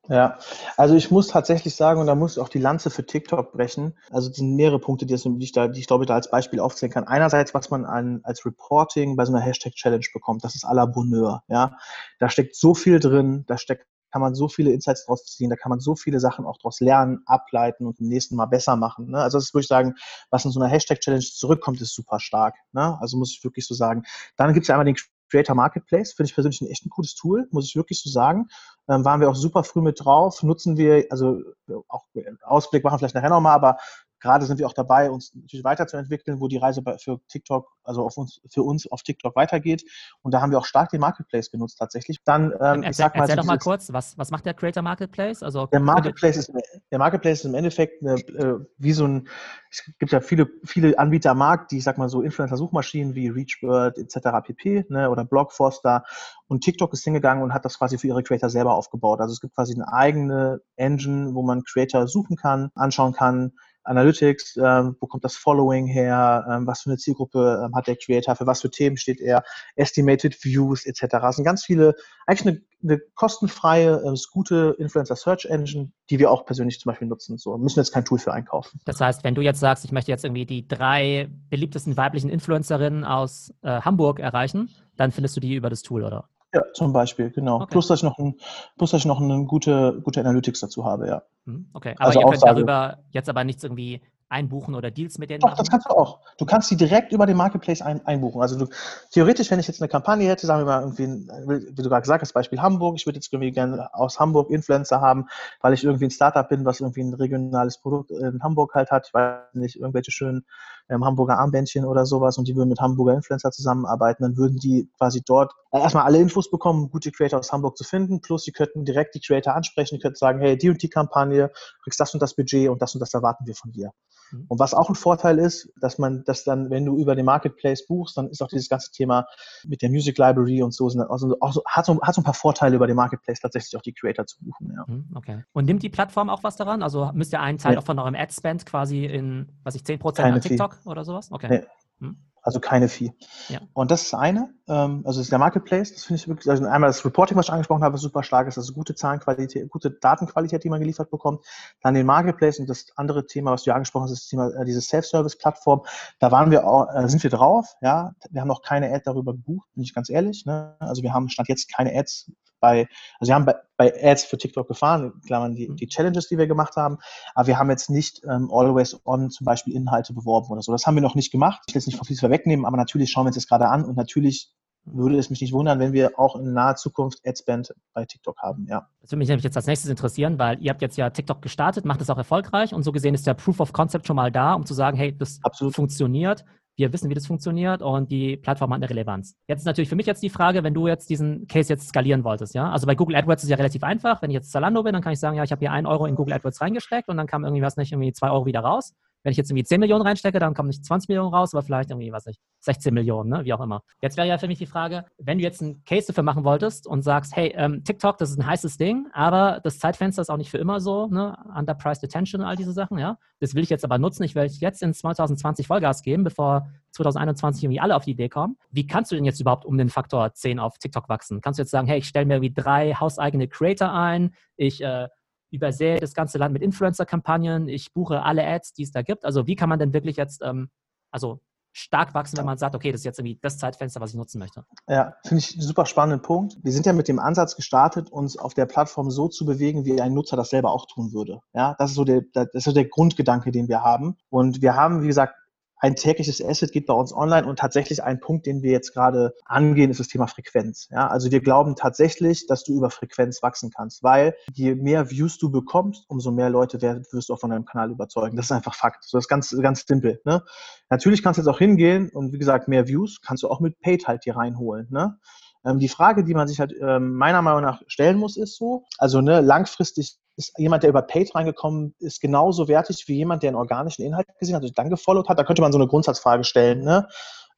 Ja, 0.09 0.39
also 0.77 0.95
ich 0.95 1.11
muss 1.11 1.27
tatsächlich 1.27 1.75
sagen, 1.75 2.01
und 2.01 2.07
da 2.07 2.15
muss 2.15 2.33
ich 2.33 2.39
auch 2.39 2.49
die 2.49 2.57
Lanze 2.57 2.89
für 2.89 3.05
TikTok 3.05 3.51
brechen. 3.51 3.95
Also 4.09 4.31
es 4.31 4.35
sind 4.35 4.55
mehrere 4.55 4.79
Punkte, 4.79 5.05
die, 5.05 5.13
ich 5.13 5.51
da, 5.51 5.67
die 5.67 5.79
ich 5.79 5.85
glaube, 5.85 6.07
da 6.07 6.15
als 6.15 6.31
Beispiel 6.31 6.59
aufzählen 6.59 6.91
kann. 6.91 7.03
Einerseits, 7.03 7.53
was 7.53 7.69
man 7.69 7.85
an, 7.85 8.21
als 8.23 8.43
Reporting 8.43 9.15
bei 9.15 9.25
so 9.25 9.31
einer 9.31 9.41
Hashtag-Challenge 9.45 10.07
bekommt, 10.11 10.43
das 10.43 10.55
ist 10.55 10.65
à 10.65 10.73
la 10.73 10.87
Bonheur. 10.87 11.43
Ja? 11.49 11.77
Da 12.17 12.29
steckt 12.29 12.55
so 12.55 12.73
viel 12.73 12.99
drin, 12.99 13.43
da 13.45 13.59
steckt 13.59 13.85
kann 14.11 14.21
man 14.21 14.35
so 14.35 14.47
viele 14.47 14.71
Insights 14.71 15.05
draus 15.05 15.25
ziehen, 15.25 15.49
da 15.49 15.55
kann 15.55 15.69
man 15.69 15.79
so 15.79 15.95
viele 15.95 16.19
Sachen 16.19 16.45
auch 16.45 16.57
draus 16.57 16.79
lernen, 16.79 17.21
ableiten 17.25 17.85
und 17.85 17.99
im 17.99 18.07
nächsten 18.07 18.35
Mal 18.35 18.45
besser 18.45 18.75
machen. 18.75 19.11
Ne? 19.11 19.19
Also 19.19 19.37
das 19.37 19.53
würde 19.53 19.61
ich 19.61 19.67
sagen, 19.67 19.95
was 20.29 20.45
in 20.45 20.51
so 20.51 20.59
einer 20.59 20.69
Hashtag-Challenge 20.69 21.23
zurückkommt, 21.23 21.81
ist 21.81 21.95
super 21.95 22.19
stark. 22.19 22.55
Ne? 22.73 22.97
Also 23.01 23.17
muss 23.17 23.31
ich 23.31 23.43
wirklich 23.43 23.65
so 23.65 23.73
sagen. 23.73 24.03
Dann 24.37 24.53
gibt 24.53 24.63
es 24.63 24.67
ja 24.67 24.75
einmal 24.75 24.85
den 24.85 24.97
Creator 25.31 25.55
Marketplace, 25.55 26.13
finde 26.13 26.29
ich 26.29 26.33
persönlich 26.33 26.61
ein 26.61 26.67
echt 26.67 26.85
ein 26.85 26.89
cooles 26.89 27.15
Tool, 27.15 27.47
muss 27.51 27.65
ich 27.65 27.75
wirklich 27.75 28.01
so 28.01 28.09
sagen. 28.09 28.49
Ähm, 28.89 29.05
waren 29.05 29.21
wir 29.21 29.29
auch 29.29 29.35
super 29.35 29.63
früh 29.63 29.81
mit 29.81 30.03
drauf, 30.03 30.43
nutzen 30.43 30.77
wir, 30.77 31.05
also 31.09 31.39
auch 31.87 32.05
Ausblick 32.43 32.83
machen 32.83 32.99
vielleicht 32.99 33.15
nachher 33.15 33.29
nochmal, 33.29 33.55
aber 33.55 33.77
gerade 34.21 34.45
sind 34.45 34.59
wir 34.59 34.67
auch 34.67 34.73
dabei, 34.73 35.09
uns 35.09 35.33
natürlich 35.35 35.65
weiterzuentwickeln, 35.65 36.39
wo 36.39 36.47
die 36.47 36.57
Reise 36.57 36.81
für 36.99 37.19
TikTok, 37.27 37.67
also 37.83 38.05
auf 38.05 38.15
uns, 38.17 38.39
für 38.49 38.63
uns 38.63 38.89
auf 38.89 39.01
TikTok 39.01 39.35
weitergeht. 39.35 39.83
Und 40.21 40.33
da 40.33 40.41
haben 40.41 40.51
wir 40.51 40.59
auch 40.59 40.65
stark 40.65 40.89
den 40.91 41.01
Marketplace 41.01 41.49
genutzt 41.49 41.77
tatsächlich. 41.79 42.23
Dann, 42.23 42.53
ähm, 42.59 42.81
ich 42.81 42.87
Erzähl, 42.87 42.93
sag 42.93 43.15
mal, 43.15 43.21
erzähl 43.23 43.35
doch 43.37 43.45
mal 43.45 43.57
kurz, 43.57 43.91
was, 43.91 44.17
was 44.17 44.31
macht 44.31 44.45
der 44.45 44.53
Creator 44.53 44.83
Marketplace? 44.83 45.43
Also 45.43 45.65
der 45.65 45.79
Marketplace 45.79 46.37
ist, 46.37 46.53
der 46.91 46.99
Marketplace 46.99 47.39
ist 47.39 47.45
im 47.45 47.55
Endeffekt 47.55 48.03
eine, 48.03 48.13
äh, 48.13 48.59
wie 48.77 48.93
so 48.93 49.07
ein, 49.07 49.27
es 49.71 49.83
gibt 49.97 50.11
ja 50.11 50.21
viele, 50.21 50.47
viele 50.63 50.97
Anbieter 50.99 51.31
am 51.31 51.39
Markt, 51.39 51.71
die, 51.71 51.77
ich 51.77 51.83
sag 51.83 51.97
mal 51.97 52.09
so 52.09 52.21
Influencer-Suchmaschinen 52.21 53.15
wie 53.15 53.29
Reachbird 53.29 53.97
etc. 53.97 54.17
pp. 54.43 54.85
Ne, 54.89 55.09
oder 55.09 55.25
Blockforster. 55.25 56.03
Und 56.47 56.61
TikTok 56.61 56.93
ist 56.93 57.03
hingegangen 57.03 57.43
und 57.43 57.53
hat 57.53 57.65
das 57.65 57.79
quasi 57.79 57.97
für 57.97 58.07
ihre 58.07 58.21
Creator 58.21 58.49
selber 58.49 58.75
aufgebaut. 58.75 59.19
Also 59.19 59.33
es 59.33 59.41
gibt 59.41 59.55
quasi 59.55 59.73
eine 59.73 59.91
eigene 59.91 60.61
Engine, 60.75 61.33
wo 61.33 61.41
man 61.41 61.63
Creator 61.63 62.07
suchen 62.07 62.35
kann, 62.35 62.69
anschauen 62.75 63.13
kann, 63.13 63.53
Analytics, 63.83 64.57
ähm, 64.57 64.95
wo 64.99 65.07
kommt 65.07 65.23
das 65.23 65.35
Following 65.35 65.87
her, 65.87 66.45
ähm, 66.49 66.67
was 66.67 66.81
für 66.81 66.89
eine 66.89 66.97
Zielgruppe 66.97 67.63
ähm, 67.65 67.75
hat 67.75 67.87
der 67.87 67.95
Creator, 67.95 68.35
für 68.35 68.47
was 68.47 68.61
für 68.61 68.69
Themen 68.69 68.97
steht 68.97 69.19
er, 69.19 69.43
Estimated 69.75 70.43
Views 70.43 70.85
etc. 70.85 71.15
Es 71.29 71.35
sind 71.37 71.45
ganz 71.45 71.65
viele, 71.65 71.95
eigentlich 72.27 72.47
eine, 72.47 72.61
eine 72.83 73.01
kostenfreie, 73.15 74.03
äh, 74.03 74.15
gute 74.31 74.75
Influencer 74.77 75.15
Search 75.15 75.45
Engine, 75.45 75.91
die 76.09 76.19
wir 76.19 76.31
auch 76.31 76.45
persönlich 76.45 76.79
zum 76.79 76.91
Beispiel 76.91 77.07
nutzen. 77.07 77.37
So 77.37 77.57
müssen 77.57 77.79
jetzt 77.79 77.91
kein 77.91 78.05
Tool 78.05 78.19
für 78.19 78.33
einkaufen. 78.33 78.79
Das 78.85 79.01
heißt, 79.01 79.23
wenn 79.23 79.35
du 79.35 79.41
jetzt 79.41 79.59
sagst, 79.59 79.85
ich 79.85 79.91
möchte 79.91 80.11
jetzt 80.11 80.25
irgendwie 80.25 80.45
die 80.45 80.67
drei 80.67 81.29
beliebtesten 81.49 81.97
weiblichen 81.97 82.29
Influencerinnen 82.29 83.03
aus 83.03 83.53
äh, 83.61 83.81
Hamburg 83.81 84.19
erreichen, 84.19 84.69
dann 84.95 85.11
findest 85.11 85.35
du 85.35 85.41
die 85.41 85.55
über 85.55 85.69
das 85.69 85.81
Tool, 85.81 86.03
oder? 86.03 86.29
Ja, 86.53 86.63
zum 86.73 86.91
Beispiel, 86.91 87.31
genau. 87.31 87.61
Okay. 87.61 87.67
Plus, 87.71 87.87
dass 87.87 87.99
ich 87.99 88.03
noch, 88.03 88.17
ein, 88.17 88.35
plus, 88.77 88.91
dass 88.91 89.01
ich 89.01 89.05
noch 89.05 89.21
eine 89.21 89.45
gute, 89.45 90.01
gute 90.01 90.19
Analytics 90.19 90.59
dazu 90.59 90.83
habe, 90.83 91.07
ja. 91.07 91.21
Hm, 91.45 91.69
Okay, 91.73 91.95
aber 91.97 92.07
Also 92.07 92.19
ihr 92.19 92.25
könnt 92.25 92.43
darüber 92.43 92.97
jetzt 93.11 93.29
aber 93.29 93.43
nichts 93.43 93.63
irgendwie 93.63 94.01
einbuchen 94.31 94.75
oder 94.75 94.91
Deals 94.91 95.17
mit 95.17 95.29
denen 95.29 95.41
Doch, 95.41 95.49
machen? 95.49 95.57
das 95.59 95.69
kannst 95.69 95.89
du 95.89 95.93
auch. 95.93 96.19
Du 96.37 96.45
kannst 96.45 96.71
die 96.71 96.77
direkt 96.77 97.11
über 97.11 97.25
den 97.25 97.35
Marketplace 97.35 97.81
ein, 97.81 98.05
einbuchen. 98.05 98.41
Also 98.41 98.57
du, 98.57 98.67
theoretisch, 99.11 99.51
wenn 99.51 99.59
ich 99.59 99.67
jetzt 99.67 99.81
eine 99.81 99.89
Kampagne 99.89 100.27
hätte, 100.27 100.47
sagen 100.47 100.61
wir 100.61 100.65
mal 100.65 100.81
irgendwie, 100.81 101.27
wie 101.69 101.83
du 101.83 101.89
gerade 101.89 102.01
gesagt 102.01 102.21
hast, 102.21 102.33
Beispiel 102.33 102.61
Hamburg, 102.61 102.95
ich 102.97 103.05
würde 103.05 103.17
jetzt 103.17 103.31
irgendwie 103.31 103.51
gerne 103.51 103.93
aus 103.93 104.19
Hamburg 104.19 104.49
Influencer 104.49 105.01
haben, 105.01 105.27
weil 105.59 105.73
ich 105.73 105.83
irgendwie 105.83 106.05
ein 106.05 106.11
Startup 106.11 106.47
bin, 106.47 106.63
was 106.65 106.79
irgendwie 106.79 107.01
ein 107.01 107.13
regionales 107.13 107.77
Produkt 107.77 108.11
in 108.11 108.41
Hamburg 108.41 108.73
halt 108.73 108.89
hat. 108.89 109.07
Ich 109.07 109.13
weiß 109.13 109.53
nicht, 109.53 109.75
irgendwelche 109.75 110.11
schönen 110.11 110.45
ähm, 110.91 111.05
Hamburger 111.05 111.39
Armbändchen 111.39 111.85
oder 111.85 112.05
sowas 112.05 112.37
und 112.37 112.47
die 112.47 112.55
würden 112.55 112.69
mit 112.69 112.79
Hamburger 112.79 113.13
Influencer 113.13 113.51
zusammenarbeiten, 113.51 114.23
dann 114.23 114.37
würden 114.37 114.57
die 114.57 114.89
quasi 114.97 115.21
dort 115.25 115.53
äh, 115.71 115.79
erstmal 115.79 116.03
alle 116.03 116.19
Infos 116.19 116.51
bekommen, 116.51 116.89
gute 116.91 117.11
Creator 117.11 117.39
aus 117.39 117.51
Hamburg 117.51 117.77
zu 117.77 117.83
finden, 117.83 118.21
plus 118.21 118.43
sie 118.43 118.51
könnten 118.51 118.85
direkt 118.85 119.15
die 119.15 119.21
Creator 119.21 119.55
ansprechen, 119.55 119.95
die 119.95 120.01
könnten 120.01 120.17
sagen, 120.17 120.39
hey, 120.39 120.57
die 120.57 120.69
und 120.69 120.83
die 120.83 120.89
Kampagne, 120.89 121.47
du 121.47 121.83
kriegst 121.83 121.99
das 121.99 122.13
und 122.13 122.21
das 122.21 122.35
Budget 122.35 122.69
und 122.69 122.81
das 122.81 122.93
und 122.93 122.99
das 122.99 123.13
erwarten 123.13 123.47
wir 123.47 123.55
von 123.55 123.71
dir. 123.71 123.91
Mhm. 124.31 124.45
Und 124.47 124.59
was 124.59 124.73
auch 124.73 124.89
ein 124.89 124.95
Vorteil 124.95 125.39
ist, 125.39 125.71
dass 125.79 125.97
man 125.97 126.23
das 126.25 126.43
dann, 126.43 126.69
wenn 126.69 126.85
du 126.85 126.97
über 126.97 127.15
den 127.15 127.25
Marketplace 127.25 127.85
buchst, 127.85 128.17
dann 128.17 128.29
ist 128.29 128.41
auch 128.41 128.47
dieses 128.47 128.69
ganze 128.69 128.91
Thema 128.91 129.25
mit 129.65 129.81
der 129.81 129.89
Music 129.89 130.17
Library 130.17 130.63
und 130.63 130.73
so, 130.73 130.89
dann 130.89 131.07
auch 131.07 131.17
so, 131.17 131.37
hat, 131.65 131.85
so, 131.85 132.01
hat 132.01 132.15
so 132.15 132.21
ein 132.21 132.23
paar 132.23 132.33
Vorteile 132.33 132.75
über 132.75 132.87
den 132.87 132.95
Marketplace 132.95 133.39
tatsächlich 133.39 133.75
auch 133.77 133.81
die 133.81 133.93
Creator 133.93 134.25
zu 134.25 134.37
buchen. 134.43 134.73
Ja. 134.75 134.87
Hm, 134.87 135.05
Okay. 135.15 135.43
Und 135.53 135.65
nimmt 135.65 135.83
die 135.83 135.89
Plattform 135.89 136.29
auch 136.29 136.43
was 136.43 136.55
daran? 136.55 136.81
Also 136.83 137.11
müsst 137.13 137.33
ihr 137.33 137.39
einen 137.39 137.57
Teil 137.57 137.73
Nee. 137.73 137.77
auch 137.77 137.83
von 137.83 137.99
eurem 137.99 138.15
Ad-Spend 138.15 138.65
quasi 138.65 139.05
in, 139.05 139.49
was 139.63 139.75
ich, 139.75 139.83
10% 139.83 140.15
Keine 140.15 140.35
an 140.35 140.41
Fee. 140.41 140.57
Oder 140.85 141.05
sowas? 141.05 141.31
Okay. 141.31 141.47
Nee. 141.49 141.65
Hm. 142.07 142.17
Also 142.43 142.59
keine 142.59 142.89
Fee. 142.89 143.13
Ja. 143.49 143.59
Und 143.73 143.91
das 143.91 144.01
ist 144.01 144.13
eine, 144.15 144.51
ähm, 144.67 145.03
also 145.05 145.19
das 145.19 145.27
ist 145.27 145.31
der 145.31 145.37
Marketplace, 145.37 145.93
das 145.93 146.05
finde 146.05 146.19
ich 146.19 146.27
wirklich, 146.27 146.49
also 146.49 146.65
einmal 146.65 146.89
das 146.89 147.05
Reporting, 147.05 147.37
was 147.37 147.45
ich 147.45 147.51
angesprochen 147.51 147.83
habe, 147.83 147.99
super 147.99 148.23
stark 148.23 148.47
ist, 148.47 148.57
also 148.57 148.73
gute 148.73 148.95
Zahlenqualität, 148.95 149.69
gute 149.69 149.91
Datenqualität, 149.91 150.63
die 150.63 150.69
man 150.69 150.79
geliefert 150.79 151.11
bekommt. 151.11 151.45
Dann 151.83 151.93
den 151.93 152.07
Marketplace 152.07 152.57
und 152.57 152.67
das 152.67 152.87
andere 152.95 153.27
Thema, 153.27 153.51
was 153.51 153.63
du 153.63 153.69
ja 153.69 153.75
angesprochen 153.75 154.05
hast, 154.05 154.13
ist 154.13 154.23
das 154.23 154.27
Thema, 154.29 154.49
äh, 154.55 154.65
diese 154.65 154.81
Self-Service-Plattform. 154.81 155.83
Da 156.17 156.31
waren 156.31 156.49
wir 156.49 156.65
auch, 156.65 156.87
äh, 156.95 157.07
sind 157.07 157.21
wir 157.21 157.29
drauf, 157.29 157.75
ja. 157.81 158.13
Wir 158.31 158.41
haben 158.41 158.47
noch 158.47 158.63
keine 158.63 158.91
Ad 158.91 159.03
darüber 159.05 159.33
gebucht, 159.33 159.69
bin 159.75 159.83
ich 159.83 159.93
ganz 159.93 160.09
ehrlich, 160.09 160.45
ne? 160.47 160.75
Also 160.79 161.03
wir 161.03 161.13
haben 161.13 161.29
Stand 161.29 161.47
jetzt 161.47 161.71
keine 161.71 161.95
Ads 161.95 162.31
bei, 162.61 162.87
also 163.19 163.31
wir 163.31 163.35
haben 163.35 163.45
bei, 163.45 163.55
bei 163.75 163.93
Ads 164.01 164.23
für 164.25 164.37
TikTok 164.37 164.67
gefahren, 164.67 165.19
klammern 165.25 165.53
die, 165.53 165.67
die 165.75 165.87
Challenges, 165.87 166.29
die 166.29 166.37
wir 166.37 166.47
gemacht 166.47 166.77
haben, 166.77 166.99
aber 167.35 167.47
wir 167.47 167.59
haben 167.59 167.69
jetzt 167.69 167.89
nicht 167.89 168.21
ähm, 168.23 168.49
always 168.51 168.99
on 169.05 169.29
zum 169.29 169.45
Beispiel 169.45 169.75
Inhalte 169.75 170.13
beworben 170.13 170.49
oder 170.49 170.61
so. 170.61 170.71
Das 170.71 170.87
haben 170.87 170.95
wir 170.95 171.01
noch 171.01 171.15
nicht 171.15 171.31
gemacht. 171.31 171.61
Ich 171.67 171.75
will 171.75 171.79
jetzt 171.79 171.87
nicht 171.87 171.97
von 171.97 172.05
viel 172.05 172.17
wegnehmen, 172.21 172.65
aber 172.65 172.77
natürlich 172.77 173.11
schauen 173.11 173.25
wir 173.25 173.29
uns 173.29 173.35
das 173.35 173.47
gerade 173.47 173.67
an 173.67 173.83
und 173.83 173.97
natürlich 173.97 174.53
würde 174.85 175.17
es 175.17 175.29
mich 175.29 175.41
nicht 175.41 175.53
wundern, 175.53 175.79
wenn 175.79 175.93
wir 175.93 176.17
auch 176.17 176.35
in 176.35 176.53
naher 176.53 176.75
Zukunft 176.75 177.19
Adspend 177.25 177.73
bei 177.93 178.05
TikTok 178.05 178.37
haben, 178.39 178.65
ja. 178.67 178.87
Das 179.01 179.11
würde 179.11 179.19
mich 179.19 179.29
nämlich 179.29 179.43
jetzt 179.43 179.55
als 179.55 179.67
nächstes 179.67 179.89
interessieren, 179.89 180.39
weil 180.39 180.61
ihr 180.61 180.71
habt 180.71 180.81
jetzt 180.81 180.97
ja 180.97 181.09
TikTok 181.09 181.41
gestartet, 181.41 181.85
macht 181.85 182.01
es 182.01 182.09
auch 182.09 182.17
erfolgreich 182.17 182.73
und 182.73 182.83
so 182.83 182.91
gesehen 182.91 183.13
ist 183.13 183.27
der 183.27 183.35
Proof 183.35 183.59
of 183.59 183.73
Concept 183.73 184.07
schon 184.07 184.15
mal 184.15 184.31
da, 184.31 184.53
um 184.53 184.65
zu 184.65 184.73
sagen, 184.73 184.97
hey, 184.97 185.15
das 185.15 185.39
Absolut. 185.43 185.75
funktioniert. 185.75 186.45
Wir 186.77 186.93
wissen, 186.93 187.09
wie 187.09 187.13
das 187.13 187.27
funktioniert 187.27 187.81
und 187.81 188.11
die 188.11 188.37
Plattform 188.37 188.71
hat 188.71 188.77
eine 188.77 188.89
Relevanz. 188.89 189.35
Jetzt 189.47 189.59
ist 189.59 189.65
natürlich 189.65 189.89
für 189.89 189.95
mich 189.95 190.05
jetzt 190.05 190.23
die 190.23 190.29
Frage, 190.29 190.63
wenn 190.63 190.73
du 190.73 190.87
jetzt 190.87 191.09
diesen 191.09 191.47
Case 191.47 191.71
jetzt 191.71 191.89
skalieren 191.89 192.23
wolltest, 192.23 192.55
ja? 192.55 192.71
Also 192.71 192.87
bei 192.87 192.95
Google 192.95 193.17
AdWords 193.17 193.43
ist 193.43 193.47
es 193.47 193.51
ja 193.51 193.57
relativ 193.57 193.83
einfach. 193.83 194.21
Wenn 194.21 194.31
ich 194.31 194.35
jetzt 194.35 194.51
Zalando 194.51 194.81
bin, 194.83 194.93
dann 194.93 195.01
kann 195.01 195.13
ich 195.13 195.19
sagen, 195.19 195.37
ja, 195.37 195.43
ich 195.43 195.51
habe 195.51 195.59
hier 195.59 195.71
einen 195.71 195.85
Euro 195.85 196.05
in 196.05 196.15
Google 196.15 196.33
AdWords 196.33 196.61
reingesteckt 196.61 197.09
und 197.09 197.17
dann 197.17 197.27
kam 197.27 197.43
irgendwie 197.43 197.61
was 197.61 197.77
nicht, 197.77 197.91
irgendwie 197.91 198.13
zwei 198.13 198.31
Euro 198.31 198.45
wieder 198.45 198.61
raus. 198.61 198.93
Wenn 199.23 199.31
ich 199.31 199.37
jetzt 199.37 199.51
irgendwie 199.51 199.63
10 199.63 199.79
Millionen 199.79 200.05
reinstecke, 200.05 200.39
dann 200.39 200.53
kommen 200.53 200.69
nicht 200.69 200.83
20 200.85 201.09
Millionen 201.09 201.33
raus, 201.33 201.53
aber 201.53 201.61
vielleicht 201.63 201.91
irgendwie, 201.91 202.11
was 202.11 202.25
nicht, 202.25 202.39
16 202.61 202.93
Millionen, 202.93 203.29
ne? 203.29 203.45
wie 203.45 203.53
auch 203.53 203.61
immer. 203.61 203.83
Jetzt 204.01 204.17
wäre 204.17 204.27
ja 204.27 204.37
für 204.37 204.47
mich 204.47 204.57
die 204.57 204.65
Frage, 204.65 205.05
wenn 205.17 205.37
du 205.37 205.43
jetzt 205.43 205.61
einen 205.61 205.83
Case 205.83 206.07
dafür 206.07 206.23
machen 206.23 206.43
wolltest 206.43 206.87
und 206.87 207.01
sagst, 207.03 207.35
hey, 207.35 207.53
ähm, 207.55 207.83
TikTok, 207.83 208.17
das 208.17 208.31
ist 208.31 208.39
ein 208.39 208.45
heißes 208.45 208.77
Ding, 208.77 209.07
aber 209.13 209.59
das 209.63 209.79
Zeitfenster 209.79 210.21
ist 210.21 210.29
auch 210.29 210.37
nicht 210.37 210.49
für 210.49 210.57
immer 210.57 210.79
so, 210.79 211.07
ne? 211.07 211.37
Underpriced 211.55 212.03
Attention 212.03 212.41
all 212.41 212.55
diese 212.55 212.73
Sachen, 212.73 212.97
ja. 212.97 213.17
Das 213.39 213.55
will 213.55 213.63
ich 213.63 213.69
jetzt 213.69 213.83
aber 213.83 213.97
nutzen. 213.97 214.23
Ich 214.23 214.35
will 214.35 214.45
jetzt 214.45 214.83
in 214.83 214.93
2020 214.93 215.67
Vollgas 215.67 216.03
geben, 216.03 216.23
bevor 216.23 216.67
2021 216.91 217.63
irgendwie 217.63 217.79
alle 217.79 217.95
auf 217.95 218.05
die 218.05 218.11
Idee 218.11 218.29
kommen. 218.29 218.57
Wie 218.69 218.85
kannst 218.85 219.11
du 219.11 219.15
denn 219.15 219.25
jetzt 219.25 219.39
überhaupt 219.39 219.65
um 219.65 219.77
den 219.77 219.89
Faktor 219.89 220.33
10 220.33 220.59
auf 220.59 220.77
TikTok 220.77 221.09
wachsen? 221.09 221.41
Kannst 221.41 221.57
du 221.57 221.63
jetzt 221.63 221.71
sagen, 221.71 221.87
hey, 221.87 221.99
ich 221.99 222.07
stelle 222.07 222.25
mir 222.25 222.35
irgendwie 222.35 222.53
drei 222.53 222.93
hauseigene 222.93 223.47
Creator 223.47 223.91
ein, 223.91 224.35
ich 224.57 224.83
äh, 224.83 225.07
übersehe 225.51 225.99
das 225.99 226.13
ganze 226.13 226.37
Land 226.37 226.53
mit 226.53 226.61
Influencer-Kampagnen, 226.61 227.67
ich 227.67 227.93
buche 227.93 228.23
alle 228.23 228.45
Ads, 228.45 228.73
die 228.73 228.83
es 228.83 228.91
da 228.91 229.01
gibt. 229.01 229.25
Also 229.25 229.47
wie 229.47 229.55
kann 229.55 229.69
man 229.69 229.79
denn 229.79 229.93
wirklich 229.93 230.17
jetzt, 230.17 230.41
ähm, 230.43 230.69
also 231.11 231.41
stark 231.73 232.13
wachsen, 232.13 232.37
wenn 232.37 232.45
man 232.45 232.57
sagt, 232.57 232.75
okay, 232.75 232.91
das 232.91 233.01
ist 233.01 233.05
jetzt 233.05 233.19
irgendwie 233.19 233.39
das 233.41 233.57
Zeitfenster, 233.57 234.01
was 234.01 234.11
ich 234.11 234.17
nutzen 234.17 234.39
möchte. 234.39 234.65
Ja, 234.87 235.15
finde 235.25 235.43
ich 235.43 235.53
einen 235.53 235.61
super 235.61 235.85
spannenden 235.85 236.21
Punkt. 236.21 236.57
Wir 236.61 236.71
sind 236.71 236.85
ja 236.85 236.93
mit 236.93 237.07
dem 237.07 237.19
Ansatz 237.19 237.55
gestartet, 237.55 238.11
uns 238.11 238.37
auf 238.37 238.53
der 238.53 238.65
Plattform 238.65 239.09
so 239.09 239.27
zu 239.27 239.45
bewegen, 239.45 239.85
wie 239.85 240.01
ein 240.01 240.13
Nutzer 240.13 240.35
das 240.35 240.49
selber 240.49 240.71
auch 240.71 240.85
tun 240.85 241.13
würde. 241.13 241.39
Ja, 241.53 241.75
das 241.79 241.91
ist 241.91 241.95
so 241.95 242.03
der, 242.03 242.23
das 242.33 242.47
ist 242.51 242.65
so 242.65 242.73
der 242.73 242.85
Grundgedanke, 242.85 243.51
den 243.51 243.69
wir 243.69 243.81
haben. 243.81 244.17
Und 244.29 244.61
wir 244.61 244.75
haben, 244.75 245.01
wie 245.01 245.07
gesagt, 245.07 245.35
ein 245.81 245.95
tägliches 245.95 246.43
Asset 246.43 246.71
geht 246.71 246.85
bei 246.85 246.93
uns 246.93 247.11
online 247.11 247.47
und 247.47 247.57
tatsächlich 247.57 248.03
ein 248.03 248.19
Punkt, 248.19 248.45
den 248.45 248.61
wir 248.61 248.71
jetzt 248.71 248.93
gerade 248.93 249.33
angehen, 249.45 249.89
ist 249.89 249.99
das 249.99 250.07
Thema 250.07 250.27
Frequenz. 250.27 250.87
Ja, 250.91 251.07
also 251.07 251.31
wir 251.31 251.41
glauben 251.41 251.75
tatsächlich, 251.75 252.45
dass 252.45 252.63
du 252.63 252.77
über 252.77 252.91
Frequenz 252.91 253.41
wachsen 253.41 253.71
kannst, 253.75 254.03
weil 254.03 254.35
je 254.53 254.75
mehr 254.75 255.09
Views 255.09 255.39
du 255.39 255.51
bekommst, 255.51 256.05
umso 256.07 256.31
mehr 256.31 256.51
Leute 256.51 256.79
wirst 257.11 257.29
du 257.29 257.33
auch 257.33 257.39
von 257.39 257.49
deinem 257.49 257.65
Kanal 257.65 257.89
überzeugen. 257.89 258.37
Das 258.37 258.45
ist 258.45 258.51
einfach 258.51 258.75
Fakt. 258.75 259.03
So, 259.03 259.17
das 259.17 259.25
ist 259.25 259.29
ganz, 259.29 259.57
ganz 259.59 259.83
simpel. 259.87 260.21
Ne? 260.23 260.43
Natürlich 260.91 261.23
kannst 261.23 261.39
du 261.39 261.41
jetzt 261.41 261.49
auch 261.49 261.59
hingehen 261.59 262.09
und 262.13 262.31
wie 262.31 262.37
gesagt, 262.37 262.67
mehr 262.67 262.87
Views 262.87 263.19
kannst 263.21 263.41
du 263.41 263.49
auch 263.49 263.59
mit 263.59 263.79
Paid 263.81 264.07
halt 264.07 264.23
hier 264.23 264.35
reinholen. 264.35 264.87
Ne? 264.91 265.17
Ähm, 265.65 265.79
die 265.79 265.89
Frage, 265.89 266.23
die 266.23 266.33
man 266.33 266.47
sich 266.47 266.59
halt 266.59 266.73
ähm, 266.81 267.15
meiner 267.15 267.41
Meinung 267.41 267.61
nach 267.61 267.81
stellen 267.87 268.17
muss, 268.17 268.37
ist 268.37 268.55
so, 268.57 268.83
also 268.97 269.21
ne, 269.21 269.41
langfristig 269.41 270.17
ist 270.37 270.57
jemand, 270.57 270.83
der 270.83 270.89
über 270.89 271.01
Paid 271.01 271.35
reingekommen 271.35 271.93
ist, 271.99 272.21
genauso 272.21 272.67
wertig 272.67 273.07
wie 273.07 273.15
jemand, 273.15 273.43
der 273.43 273.49
einen 273.49 273.57
organischen 273.57 274.03
Inhalt 274.03 274.27
gesehen 274.39 274.55
hat 274.55 274.63
und 274.63 274.77
dann 274.77 274.89
gefollowt 274.89 275.29
hat? 275.29 275.37
Da 275.37 275.43
könnte 275.43 275.61
man 275.61 275.71
so 275.71 275.77
eine 275.77 275.87
Grundsatzfrage 275.87 276.43
stellen. 276.43 276.83
Ne? 276.83 277.07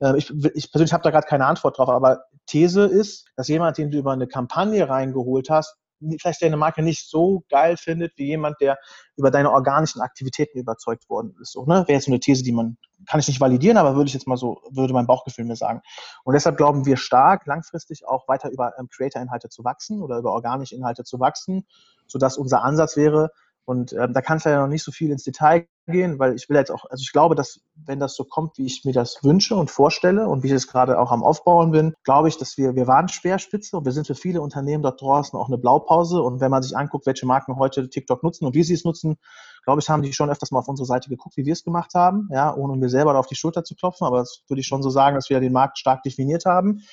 Ähm, 0.01 0.15
ich, 0.15 0.29
ich 0.55 0.71
persönlich 0.71 0.93
habe 0.93 1.03
da 1.03 1.11
gerade 1.11 1.27
keine 1.27 1.45
Antwort 1.45 1.77
drauf, 1.77 1.89
aber 1.89 2.23
These 2.45 2.85
ist, 2.85 3.25
dass 3.35 3.47
jemand, 3.47 3.77
den 3.77 3.91
du 3.91 3.97
über 3.97 4.11
eine 4.11 4.27
Kampagne 4.27 4.89
reingeholt 4.89 5.49
hast, 5.49 5.77
vielleicht 6.19 6.41
deine 6.41 6.57
Marke 6.57 6.81
nicht 6.81 7.09
so 7.09 7.43
geil 7.49 7.77
findet, 7.77 8.17
wie 8.17 8.27
jemand, 8.27 8.59
der 8.61 8.77
über 9.15 9.31
deine 9.31 9.51
organischen 9.51 10.01
Aktivitäten 10.01 10.57
überzeugt 10.59 11.09
worden 11.09 11.35
ist. 11.41 11.51
So, 11.51 11.65
ne? 11.65 11.83
Wäre 11.87 11.93
jetzt 11.93 12.05
so 12.05 12.11
eine 12.11 12.19
These, 12.19 12.43
die 12.43 12.51
man, 12.51 12.77
kann 13.05 13.19
ich 13.19 13.27
nicht 13.27 13.41
validieren, 13.41 13.77
aber 13.77 13.95
würde 13.95 14.07
ich 14.07 14.13
jetzt 14.13 14.27
mal 14.27 14.37
so, 14.37 14.61
würde 14.71 14.93
mein 14.93 15.07
Bauchgefühl 15.07 15.45
mir 15.45 15.55
sagen. 15.55 15.81
Und 16.23 16.33
deshalb 16.33 16.57
glauben 16.57 16.85
wir 16.85 16.97
stark, 16.97 17.45
langfristig 17.45 18.07
auch 18.07 18.27
weiter 18.27 18.49
über 18.49 18.73
ähm, 18.79 18.87
Creator-Inhalte 18.89 19.49
zu 19.49 19.63
wachsen 19.63 20.01
oder 20.01 20.17
über 20.17 20.31
organische 20.31 20.75
Inhalte 20.75 21.03
zu 21.03 21.19
wachsen 21.19 21.65
sodass 22.07 22.37
unser 22.37 22.63
Ansatz 22.63 22.95
wäre, 22.95 23.31
und 23.65 23.93
ähm, 23.93 24.13
da 24.13 24.21
kann 24.21 24.37
es 24.37 24.43
ja 24.43 24.61
noch 24.61 24.67
nicht 24.67 24.83
so 24.83 24.91
viel 24.91 25.11
ins 25.11 25.23
Detail 25.23 25.67
gehen, 25.87 26.19
weil 26.19 26.35
ich 26.35 26.49
will 26.49 26.57
jetzt 26.57 26.71
auch, 26.71 26.85
also 26.89 27.01
ich 27.01 27.11
glaube, 27.13 27.35
dass 27.35 27.61
wenn 27.75 27.99
das 27.99 28.15
so 28.15 28.25
kommt, 28.25 28.57
wie 28.57 28.65
ich 28.65 28.83
mir 28.83 28.91
das 28.91 29.23
wünsche 29.23 29.55
und 29.55 29.71
vorstelle 29.71 30.27
und 30.27 30.43
wie 30.43 30.47
ich 30.47 30.53
es 30.53 30.67
gerade 30.67 30.99
auch 30.99 31.11
am 31.11 31.23
Aufbauen 31.23 31.71
bin, 31.71 31.93
glaube 32.03 32.27
ich, 32.27 32.37
dass 32.37 32.57
wir, 32.57 32.75
wir 32.75 32.87
waren 32.87 33.07
Speerspitze 33.07 33.77
und 33.77 33.85
wir 33.85 33.93
sind 33.93 34.07
für 34.07 34.15
viele 34.15 34.41
Unternehmen 34.41 34.83
dort 34.83 35.01
draußen 35.01 35.37
auch 35.39 35.47
eine 35.47 35.57
Blaupause. 35.57 36.21
Und 36.21 36.41
wenn 36.41 36.51
man 36.51 36.61
sich 36.61 36.75
anguckt, 36.75 37.05
welche 37.05 37.25
Marken 37.25 37.55
heute 37.57 37.89
TikTok 37.89 38.21
nutzen 38.23 38.45
und 38.45 38.53
wie 38.53 38.63
sie 38.63 38.73
es 38.73 38.83
nutzen, 38.83 39.15
glaube 39.63 39.81
ich, 39.81 39.89
haben 39.89 40.03
die 40.03 40.11
schon 40.11 40.29
öfters 40.29 40.51
mal 40.51 40.59
auf 40.59 40.67
unsere 40.67 40.85
Seite 40.85 41.09
geguckt, 41.09 41.37
wie 41.37 41.45
wir 41.45 41.53
es 41.53 41.63
gemacht 41.63 41.93
haben, 41.95 42.27
ja, 42.31 42.53
ohne 42.53 42.77
mir 42.77 42.89
selber 42.89 43.17
auf 43.17 43.27
die 43.27 43.35
Schulter 43.35 43.63
zu 43.63 43.75
klopfen. 43.75 44.05
Aber 44.05 44.19
das 44.19 44.43
würde 44.47 44.59
ich 44.59 44.67
schon 44.67 44.83
so 44.83 44.89
sagen, 44.89 45.15
dass 45.15 45.29
wir 45.29 45.39
den 45.39 45.53
Markt 45.53 45.77
stark 45.77 46.03
definiert 46.03 46.45
haben. 46.45 46.83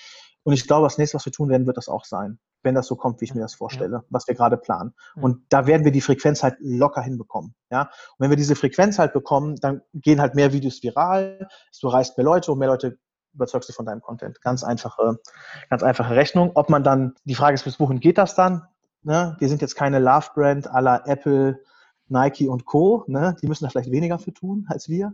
Und 0.44 0.52
ich 0.52 0.66
glaube, 0.66 0.86
das 0.86 0.98
nächste, 0.98 1.16
was 1.16 1.24
wir 1.26 1.32
tun 1.32 1.48
werden, 1.48 1.66
wird 1.66 1.76
das 1.76 1.88
auch 1.88 2.04
sein 2.04 2.38
wenn 2.62 2.74
das 2.74 2.86
so 2.86 2.96
kommt, 2.96 3.20
wie 3.20 3.24
ich 3.24 3.34
mir 3.34 3.40
das 3.40 3.54
vorstelle, 3.54 3.96
ja. 3.96 4.04
was 4.10 4.26
wir 4.26 4.34
gerade 4.34 4.56
planen. 4.56 4.94
Ja. 5.16 5.22
Und 5.22 5.44
da 5.48 5.66
werden 5.66 5.84
wir 5.84 5.92
die 5.92 6.00
Frequenz 6.00 6.42
halt 6.42 6.56
locker 6.60 7.02
hinbekommen. 7.02 7.54
Ja? 7.70 7.82
Und 7.82 8.18
wenn 8.18 8.30
wir 8.30 8.36
diese 8.36 8.56
Frequenz 8.56 8.98
halt 8.98 9.12
bekommen, 9.12 9.56
dann 9.56 9.82
gehen 9.94 10.20
halt 10.20 10.34
mehr 10.34 10.52
Videos 10.52 10.82
viral, 10.82 11.48
du 11.80 11.88
reißt 11.88 12.16
mehr 12.16 12.24
Leute 12.24 12.52
und 12.52 12.58
mehr 12.58 12.68
Leute 12.68 12.98
überzeugst 13.32 13.68
du 13.68 13.72
von 13.72 13.86
deinem 13.86 14.00
Content. 14.00 14.40
Ganz 14.42 14.64
einfache, 14.64 15.18
ganz 15.68 15.82
einfache 15.82 16.14
Rechnung. 16.14 16.52
Ob 16.54 16.68
man 16.68 16.82
dann, 16.82 17.14
die 17.24 17.34
Frage 17.34 17.54
ist, 17.54 17.64
bis 17.64 17.78
wohin 17.78 18.00
geht 18.00 18.18
das 18.18 18.34
dann? 18.34 18.62
Ne? 19.02 19.36
Wir 19.38 19.48
sind 19.48 19.62
jetzt 19.62 19.76
keine 19.76 19.98
Love-Brand 19.98 20.68
aller 20.68 21.06
Apple, 21.06 21.60
Nike 22.08 22.48
und 22.48 22.64
Co. 22.64 23.04
Ne? 23.06 23.36
Die 23.40 23.46
müssen 23.46 23.64
da 23.64 23.70
vielleicht 23.70 23.90
weniger 23.90 24.18
für 24.18 24.32
tun 24.32 24.66
als 24.68 24.88
wir. 24.88 25.12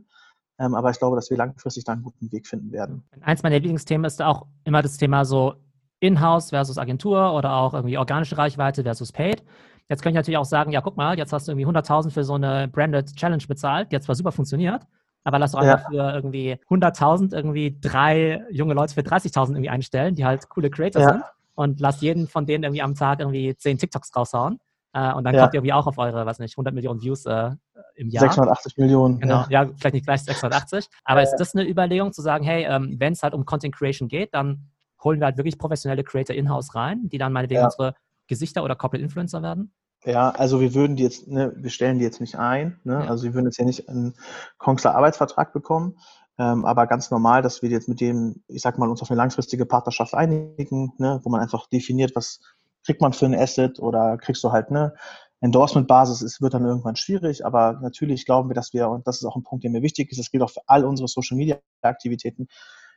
Ähm, 0.58 0.74
aber 0.74 0.90
ich 0.90 0.98
glaube, 0.98 1.16
dass 1.16 1.28
wir 1.28 1.36
langfristig 1.36 1.84
da 1.84 1.92
einen 1.92 2.02
guten 2.02 2.32
Weg 2.32 2.46
finden 2.46 2.72
werden. 2.72 3.04
Eins 3.20 3.42
meiner 3.42 3.56
Lieblingsthemen 3.56 4.06
ist 4.06 4.22
auch 4.22 4.46
immer 4.64 4.80
das 4.80 4.96
Thema 4.96 5.24
so 5.26 5.54
Inhouse 6.00 6.50
versus 6.50 6.78
Agentur 6.78 7.32
oder 7.32 7.54
auch 7.54 7.74
irgendwie 7.74 7.98
organische 7.98 8.36
Reichweite 8.36 8.82
versus 8.82 9.12
Paid. 9.12 9.42
Jetzt 9.88 10.02
könnte 10.02 10.14
ich 10.14 10.16
natürlich 10.16 10.38
auch 10.38 10.44
sagen, 10.44 10.72
ja, 10.72 10.80
guck 10.80 10.96
mal, 10.96 11.16
jetzt 11.16 11.32
hast 11.32 11.46
du 11.46 11.52
irgendwie 11.52 11.66
100.000 11.66 12.10
für 12.10 12.24
so 12.24 12.34
eine 12.34 12.68
Branded 12.68 13.14
Challenge 13.14 13.44
bezahlt, 13.46 13.92
die 13.92 13.96
hat 13.96 14.02
zwar 14.02 14.16
super 14.16 14.32
funktioniert, 14.32 14.82
aber 15.24 15.38
lass 15.38 15.52
doch 15.52 15.60
einfach 15.60 15.90
ja. 15.92 16.10
für 16.10 16.14
irgendwie 16.16 16.58
100.000 16.68 17.34
irgendwie 17.34 17.78
drei 17.80 18.42
junge 18.50 18.74
Leute 18.74 18.94
für 18.94 19.02
30.000 19.02 19.50
irgendwie 19.50 19.70
einstellen, 19.70 20.14
die 20.14 20.24
halt 20.24 20.48
coole 20.48 20.70
Creators 20.70 21.02
ja. 21.02 21.12
sind 21.12 21.24
und 21.54 21.80
lass 21.80 22.00
jeden 22.00 22.26
von 22.26 22.46
denen 22.46 22.64
irgendwie 22.64 22.82
am 22.82 22.94
Tag 22.94 23.20
irgendwie 23.20 23.56
10 23.56 23.78
TikToks 23.78 24.14
raushauen. 24.14 24.58
Äh, 24.92 25.12
und 25.12 25.24
dann 25.24 25.34
ja. 25.34 25.42
kommt 25.42 25.54
ihr 25.54 25.58
irgendwie 25.58 25.72
auch 25.72 25.86
auf 25.86 25.98
eure, 25.98 26.26
was 26.26 26.38
nicht, 26.38 26.54
100 26.56 26.74
Millionen 26.74 27.00
Views 27.02 27.26
äh, 27.26 27.50
im 27.96 28.08
Jahr. 28.08 28.22
680 28.22 28.76
Millionen. 28.78 29.18
Genau, 29.20 29.44
ja, 29.48 29.64
ja 29.64 29.70
vielleicht 29.76 29.94
nicht 29.94 30.06
gleich 30.06 30.22
680. 30.22 30.88
Aber 31.04 31.22
ist 31.22 31.36
das 31.36 31.54
eine 31.54 31.68
Überlegung 31.68 32.12
zu 32.12 32.22
sagen, 32.22 32.44
hey, 32.44 32.64
ähm, 32.64 32.96
wenn 32.98 33.12
es 33.12 33.22
halt 33.22 33.34
um 33.34 33.44
Content 33.44 33.74
Creation 33.74 34.08
geht, 34.08 34.32
dann 34.32 34.70
holen 35.06 35.20
wir 35.20 35.26
halt 35.26 35.36
wirklich 35.36 35.58
professionelle 35.58 36.04
Creator 36.04 36.34
in-house 36.34 36.74
rein, 36.74 37.08
die 37.08 37.18
dann 37.18 37.32
meinetwegen 37.32 37.60
ja. 37.60 37.66
unsere 37.66 37.94
Gesichter 38.26 38.64
oder 38.64 38.74
Corporate 38.74 39.02
Influencer 39.02 39.40
werden? 39.40 39.72
Ja, 40.04 40.30
also 40.30 40.60
wir 40.60 40.74
würden 40.74 40.96
die 40.96 41.04
jetzt, 41.04 41.26
ne, 41.28 41.52
wir 41.56 41.70
stellen 41.70 41.98
die 41.98 42.04
jetzt 42.04 42.20
nicht 42.20 42.36
ein, 42.36 42.78
ne? 42.84 43.04
Ja. 43.04 43.10
also 43.10 43.24
wir 43.24 43.34
würden 43.34 43.46
jetzt 43.46 43.58
ja 43.58 43.64
nicht 43.64 43.88
einen 43.88 44.14
Kongster 44.58 44.94
Arbeitsvertrag 44.94 45.52
bekommen, 45.52 45.96
ähm, 46.38 46.64
aber 46.64 46.86
ganz 46.86 47.10
normal, 47.10 47.42
dass 47.42 47.62
wir 47.62 47.70
jetzt 47.70 47.88
mit 47.88 48.00
dem, 48.00 48.42
ich 48.48 48.62
sag 48.62 48.78
mal, 48.78 48.88
uns 48.90 49.00
auf 49.00 49.10
eine 49.10 49.16
langfristige 49.16 49.64
Partnerschaft 49.64 50.14
einigen, 50.14 50.92
ne? 50.98 51.20
wo 51.22 51.30
man 51.30 51.40
einfach 51.40 51.66
definiert, 51.68 52.12
was 52.14 52.40
kriegt 52.84 53.00
man 53.00 53.12
für 53.12 53.26
ein 53.26 53.34
Asset 53.34 53.80
oder 53.80 54.18
kriegst 54.18 54.44
du 54.44 54.52
halt 54.52 54.70
ne 54.70 54.94
Endorsement-Basis, 55.40 56.22
es 56.22 56.40
wird 56.40 56.54
dann 56.54 56.64
irgendwann 56.64 56.96
schwierig, 56.96 57.44
aber 57.44 57.78
natürlich 57.82 58.24
glauben 58.24 58.48
wir, 58.48 58.54
dass 58.54 58.72
wir, 58.72 58.88
und 58.88 59.06
das 59.06 59.18
ist 59.18 59.24
auch 59.24 59.36
ein 59.36 59.42
Punkt, 59.42 59.64
der 59.64 59.70
mir 59.70 59.82
wichtig 59.82 60.10
ist, 60.10 60.18
das 60.18 60.30
gilt 60.30 60.42
auch 60.42 60.50
für 60.50 60.62
all 60.66 60.84
unsere 60.84 61.08
Social-Media-Aktivitäten, 61.08 62.48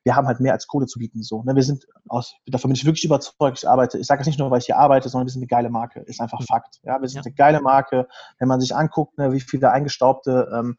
wir 0.03 0.15
haben 0.15 0.27
halt 0.27 0.39
mehr 0.39 0.53
als 0.53 0.67
Kohle 0.67 0.85
zu 0.85 0.99
bieten. 0.99 1.23
So, 1.23 1.43
ne? 1.43 1.55
Wir 1.55 1.63
sind 1.63 1.85
aus, 2.07 2.35
davon 2.47 2.69
bin 2.69 2.75
ich 2.75 2.85
wirklich 2.85 3.05
überzeugt. 3.05 3.59
Ich 3.59 3.69
arbeite, 3.69 3.97
ich 3.97 4.07
sage 4.07 4.19
das 4.19 4.27
nicht 4.27 4.39
nur, 4.39 4.51
weil 4.51 4.59
ich 4.59 4.65
hier 4.65 4.77
arbeite, 4.77 5.09
sondern 5.09 5.27
wir 5.27 5.31
sind 5.31 5.41
eine 5.41 5.47
geile 5.47 5.69
Marke. 5.69 6.01
Ist 6.01 6.21
einfach 6.21 6.41
Fakt. 6.43 6.79
Ja, 6.83 7.01
wir 7.01 7.07
sind 7.07 7.17
ja. 7.17 7.25
eine 7.25 7.35
geile 7.35 7.61
Marke. 7.61 8.07
Wenn 8.37 8.47
man 8.47 8.59
sich 8.59 8.75
anguckt, 8.75 9.17
ne, 9.17 9.31
wie 9.31 9.41
viele 9.41 9.71
eingestaubte 9.71 10.49
ähm, 10.53 10.77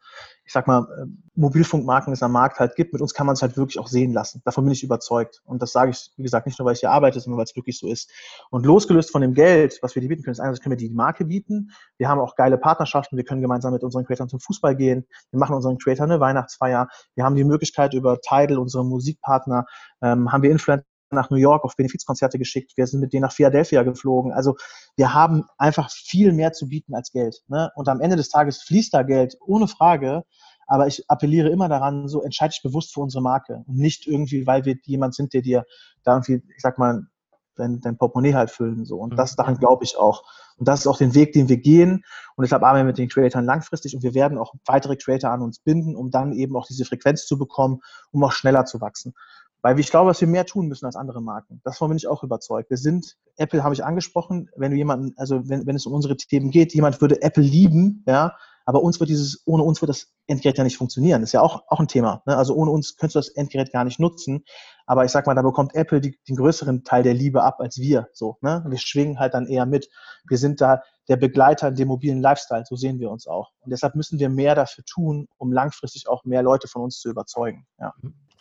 ich 0.51 0.53
sag 0.53 0.67
mal, 0.67 0.85
äh, 0.97 1.05
Mobilfunkmarken 1.35 2.11
es 2.11 2.21
am 2.21 2.33
Markt 2.33 2.59
halt 2.59 2.75
gibt, 2.75 2.91
mit 2.91 3.01
uns 3.01 3.13
kann 3.13 3.25
man 3.25 3.35
es 3.35 3.41
halt 3.41 3.55
wirklich 3.55 3.79
auch 3.79 3.87
sehen 3.87 4.11
lassen. 4.11 4.41
Davon 4.43 4.65
bin 4.65 4.73
ich 4.73 4.83
überzeugt. 4.83 5.41
Und 5.45 5.61
das 5.61 5.71
sage 5.71 5.91
ich, 5.91 6.11
wie 6.17 6.23
gesagt, 6.23 6.45
nicht 6.45 6.59
nur, 6.59 6.65
weil 6.65 6.73
ich 6.73 6.81
hier 6.81 6.91
arbeite, 6.91 7.21
sondern 7.21 7.37
weil 7.37 7.45
es 7.45 7.55
wirklich 7.55 7.79
so 7.79 7.87
ist. 7.87 8.11
Und 8.49 8.65
losgelöst 8.65 9.11
von 9.11 9.21
dem 9.21 9.33
Geld, 9.33 9.79
was 9.81 9.95
wir 9.95 10.01
dir 10.01 10.09
bieten 10.09 10.23
können, 10.23 10.33
ist 10.33 10.41
einerseits 10.41 10.61
können 10.61 10.77
wir 10.77 10.89
die 10.89 10.93
Marke 10.93 11.23
bieten. 11.23 11.71
Wir 11.97 12.09
haben 12.09 12.19
auch 12.19 12.35
geile 12.35 12.57
Partnerschaften. 12.57 13.15
Wir 13.15 13.23
können 13.23 13.41
gemeinsam 13.41 13.71
mit 13.71 13.81
unseren 13.81 14.03
Creatoren 14.03 14.27
zum 14.27 14.41
Fußball 14.41 14.75
gehen. 14.75 15.07
Wir 15.31 15.39
machen 15.39 15.55
unseren 15.55 15.77
Creator 15.77 16.03
eine 16.03 16.19
Weihnachtsfeier. 16.19 16.89
Wir 17.15 17.23
haben 17.23 17.37
die 17.37 17.45
Möglichkeit 17.45 17.93
über 17.93 18.19
Tidal, 18.19 18.57
unsere 18.57 18.83
Musikpartner, 18.83 19.65
ähm, 20.01 20.33
haben 20.33 20.43
wir 20.43 20.51
Influencer 20.51 20.83
nach 21.11 21.29
New 21.29 21.37
York 21.37 21.63
auf 21.63 21.75
Benefizkonzerte 21.75 22.37
geschickt, 22.37 22.73
wir 22.75 22.87
sind 22.87 22.99
mit 22.99 23.13
denen 23.13 23.23
nach 23.23 23.33
Philadelphia 23.33 23.83
geflogen. 23.83 24.31
Also 24.31 24.55
wir 24.95 25.13
haben 25.13 25.45
einfach 25.57 25.89
viel 25.91 26.33
mehr 26.33 26.53
zu 26.53 26.67
bieten 26.67 26.95
als 26.95 27.11
Geld. 27.11 27.41
Ne? 27.47 27.71
Und 27.75 27.89
am 27.89 28.01
Ende 28.01 28.15
des 28.15 28.29
Tages 28.29 28.61
fließt 28.61 28.93
da 28.93 29.03
Geld, 29.03 29.37
ohne 29.45 29.67
Frage. 29.67 30.23
Aber 30.67 30.87
ich 30.87 31.09
appelliere 31.09 31.49
immer 31.49 31.67
daran, 31.67 32.07
so 32.07 32.21
entscheide 32.21 32.51
dich 32.51 32.63
bewusst 32.63 32.93
für 32.93 33.01
unsere 33.01 33.21
Marke 33.21 33.63
und 33.67 33.77
nicht 33.77 34.07
irgendwie, 34.07 34.47
weil 34.47 34.63
wir 34.63 34.77
jemand 34.85 35.15
sind, 35.15 35.33
der 35.33 35.41
dir 35.41 35.65
da 36.03 36.13
irgendwie, 36.13 36.41
ich 36.55 36.61
sag 36.61 36.77
mal, 36.77 37.07
dein, 37.55 37.81
dein 37.81 37.97
Portemonnaie 37.97 38.33
halt 38.33 38.51
füllen. 38.51 38.85
So. 38.85 38.97
Und 38.97 39.17
das 39.17 39.35
daran 39.35 39.57
glaube 39.57 39.83
ich 39.83 39.97
auch. 39.97 40.23
Und 40.57 40.67
das 40.67 40.81
ist 40.81 40.87
auch 40.87 40.97
den 40.97 41.15
Weg, 41.15 41.33
den 41.33 41.49
wir 41.49 41.57
gehen. 41.57 42.03
Und 42.35 42.43
deshalb 42.43 42.63
arbeiten 42.63 42.85
wir 42.85 42.91
mit 42.91 42.97
den 42.97 43.09
Creatoren 43.09 43.45
langfristig 43.45 43.95
und 43.95 44.03
wir 44.03 44.13
werden 44.13 44.37
auch 44.37 44.53
weitere 44.65 44.95
Creator 44.95 45.31
an 45.31 45.41
uns 45.41 45.59
binden, 45.59 45.95
um 45.95 46.11
dann 46.11 46.33
eben 46.33 46.55
auch 46.55 46.67
diese 46.67 46.85
Frequenz 46.85 47.25
zu 47.25 47.37
bekommen, 47.37 47.81
um 48.11 48.23
auch 48.23 48.31
schneller 48.31 48.65
zu 48.65 48.81
wachsen. 48.81 49.13
Weil 49.61 49.79
ich 49.79 49.91
glaube, 49.91 50.09
dass 50.09 50.21
wir 50.21 50.27
mehr 50.27 50.45
tun 50.45 50.67
müssen 50.67 50.85
als 50.85 50.95
andere 50.95 51.21
Marken. 51.21 51.61
Davon 51.63 51.89
bin 51.89 51.97
ich 51.97 52.07
auch 52.07 52.23
überzeugt. 52.23 52.69
Wir 52.69 52.77
sind, 52.77 53.17
Apple 53.37 53.63
habe 53.63 53.73
ich 53.73 53.83
angesprochen, 53.83 54.49
wenn 54.55 54.71
du 54.71 54.77
jemanden, 54.77 55.13
also 55.17 55.47
wenn, 55.49 55.67
wenn 55.67 55.75
es 55.75 55.85
um 55.85 55.93
unsere 55.93 56.17
Themen 56.17 56.49
geht, 56.49 56.73
jemand 56.73 56.99
würde 57.01 57.21
Apple 57.21 57.43
lieben, 57.43 58.03
ja, 58.07 58.35
aber 58.65 58.83
uns 58.83 58.99
wird 58.99 59.09
dieses, 59.09 59.41
ohne 59.45 59.63
uns 59.63 59.81
wird 59.81 59.89
das 59.89 60.07
Endgerät 60.27 60.57
ja 60.57 60.63
nicht 60.63 60.77
funktionieren. 60.77 61.21
Das 61.21 61.29
ist 61.29 61.33
ja 61.33 61.41
auch, 61.41 61.63
auch 61.67 61.79
ein 61.79 61.87
Thema. 61.87 62.21
Ne? 62.25 62.37
Also 62.37 62.53
ohne 62.55 62.71
uns 62.71 62.95
könntest 62.95 63.15
du 63.15 63.19
das 63.19 63.29
Endgerät 63.29 63.71
gar 63.71 63.83
nicht 63.83 63.99
nutzen. 63.99 64.45
Aber 64.85 65.03
ich 65.05 65.11
sag 65.11 65.25
mal, 65.25 65.33
da 65.33 65.41
bekommt 65.41 65.75
Apple 65.75 66.01
die, 66.01 66.17
den 66.27 66.35
größeren 66.35 66.83
Teil 66.83 67.03
der 67.03 67.13
Liebe 67.13 67.43
ab 67.43 67.59
als 67.59 67.79
wir. 67.79 68.07
So, 68.13 68.37
ne? 68.41 68.63
Wir 68.67 68.77
schwingen 68.77 69.19
halt 69.19 69.33
dann 69.33 69.47
eher 69.47 69.65
mit. 69.65 69.89
Wir 70.27 70.37
sind 70.37 70.61
da 70.61 70.83
der 71.07 71.17
Begleiter 71.17 71.69
in 71.69 71.75
dem 71.75 71.87
mobilen 71.87 72.21
Lifestyle. 72.21 72.63
So 72.65 72.75
sehen 72.75 72.99
wir 72.99 73.09
uns 73.09 73.27
auch. 73.27 73.51
Und 73.61 73.71
deshalb 73.71 73.95
müssen 73.95 74.19
wir 74.19 74.29
mehr 74.29 74.55
dafür 74.55 74.83
tun, 74.85 75.27
um 75.37 75.51
langfristig 75.51 76.07
auch 76.07 76.23
mehr 76.23 76.43
Leute 76.43 76.67
von 76.67 76.81
uns 76.81 76.99
zu 76.99 77.09
überzeugen. 77.09 77.65
Ja. 77.79 77.93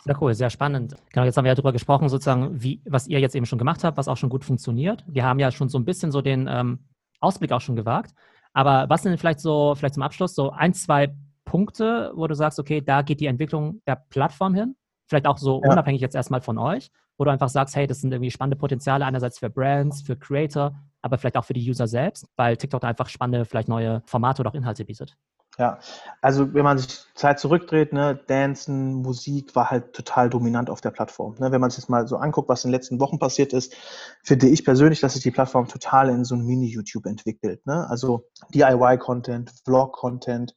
Sehr 0.05 0.21
cool, 0.23 0.35
sehr 0.35 0.51
spannend. 0.51 0.97
Genau, 1.13 1.27
jetzt 1.27 1.37
haben 1.37 1.45
wir 1.45 1.51
ja 1.51 1.55
darüber 1.55 1.73
gesprochen, 1.73 2.09
sozusagen, 2.09 2.63
wie, 2.63 2.81
was 2.87 3.07
ihr 3.07 3.21
jetzt 3.21 3.35
eben 3.35 3.47
schon 3.47 3.59
gemacht 3.59 3.85
habt, 3.85 3.99
was 3.99 4.09
auch 4.09 4.17
schon 4.17 4.31
gut 4.31 4.45
funktioniert. 4.45 5.05
Wir 5.07 5.25
haben 5.25 5.39
ja 5.39 5.51
schon 5.51 5.69
so 5.69 5.79
ein 5.79 5.85
bisschen 5.85 6.11
so 6.11 6.23
den 6.23 6.49
ähm, 6.51 6.79
Ausblick 7.21 7.53
auch 7.53 7.61
schon 7.61 7.77
gewagt. 7.77 8.15
Aber 8.53 8.89
was 8.89 9.03
sind 9.03 9.19
vielleicht 9.19 9.41
so, 9.41 9.75
vielleicht 9.77 9.95
zum 9.95 10.03
Abschluss, 10.03 10.35
so 10.35 10.51
ein, 10.51 10.75
zwei 10.75 11.15
Punkte, 11.45 12.13
wo 12.15 12.27
du 12.27 12.35
sagst, 12.35 12.59
okay, 12.59 12.81
da 12.81 13.03
geht 13.03 13.21
die 13.21 13.27
Entwicklung 13.27 13.83
der 13.87 13.97
Plattform 13.97 14.55
hin? 14.55 14.77
Vielleicht 15.07 15.27
auch 15.27 15.39
so 15.39 15.61
ja. 15.63 15.71
unabhängig 15.71 16.01
jetzt 16.01 16.15
erstmal 16.15 16.41
von 16.41 16.59
euch, 16.59 16.91
wo 17.19 17.25
du 17.25 17.31
einfach 17.31 17.49
sagst, 17.49 17.77
hey, 17.77 17.87
das 17.87 18.01
sind 18.01 18.13
irgendwie 18.13 18.31
spannende 18.31 18.57
Potenziale 18.57 19.05
einerseits 19.05 19.39
für 19.39 19.51
Brands, 19.51 20.03
für 20.03 20.17
Creator, 20.17 20.75
aber 21.03 21.19
vielleicht 21.19 21.37
auch 21.37 21.45
für 21.45 21.53
die 21.53 21.69
User 21.69 21.87
selbst, 21.87 22.27
weil 22.37 22.57
TikTok 22.57 22.81
da 22.81 22.89
einfach 22.89 23.09
spannende, 23.09 23.45
vielleicht 23.45 23.69
neue 23.69 24.03
Formate 24.07 24.41
oder 24.41 24.51
auch 24.51 24.55
Inhalte 24.55 24.85
bietet. 24.85 25.17
Ja, 25.59 25.79
also 26.23 26.55
wenn 26.55 26.65
man 26.65 26.79
sich 26.79 27.05
Zeit 27.15 27.39
zurückdreht, 27.39 27.93
ne, 27.93 28.19
Dancen, 28.29 28.95
Musik 28.95 29.55
war 29.55 29.71
halt 29.71 29.93
total 29.93 30.31
dominant 30.31 30.71
auf 30.71 30.81
der 30.81 30.91
Plattform. 30.91 31.35
Ne, 31.39 31.53
wenn 31.53 31.61
man 31.61 31.71
sich 31.71 31.81
jetzt 31.81 31.91
mal 31.91 32.07
so 32.09 32.17
anguckt, 32.17 32.49
was 32.49 32.65
in 32.65 32.71
den 32.71 32.77
letzten 32.77 33.01
Wochen 33.01 33.19
passiert 33.19 33.53
ist, 33.53 33.75
finde 34.23 34.49
ich 34.49 34.65
persönlich, 34.65 35.01
dass 35.01 35.15
sich 35.15 35.23
die 35.23 35.31
Plattform 35.31 35.69
total 35.69 36.09
in 36.09 36.25
so 36.25 36.35
ein 36.35 36.47
Mini-YouTube 36.47 37.05
entwickelt. 37.07 37.67
Ne? 37.67 37.87
Also 37.91 38.29
DIY-Content, 38.55 39.53
Vlog-Content, 39.65 40.55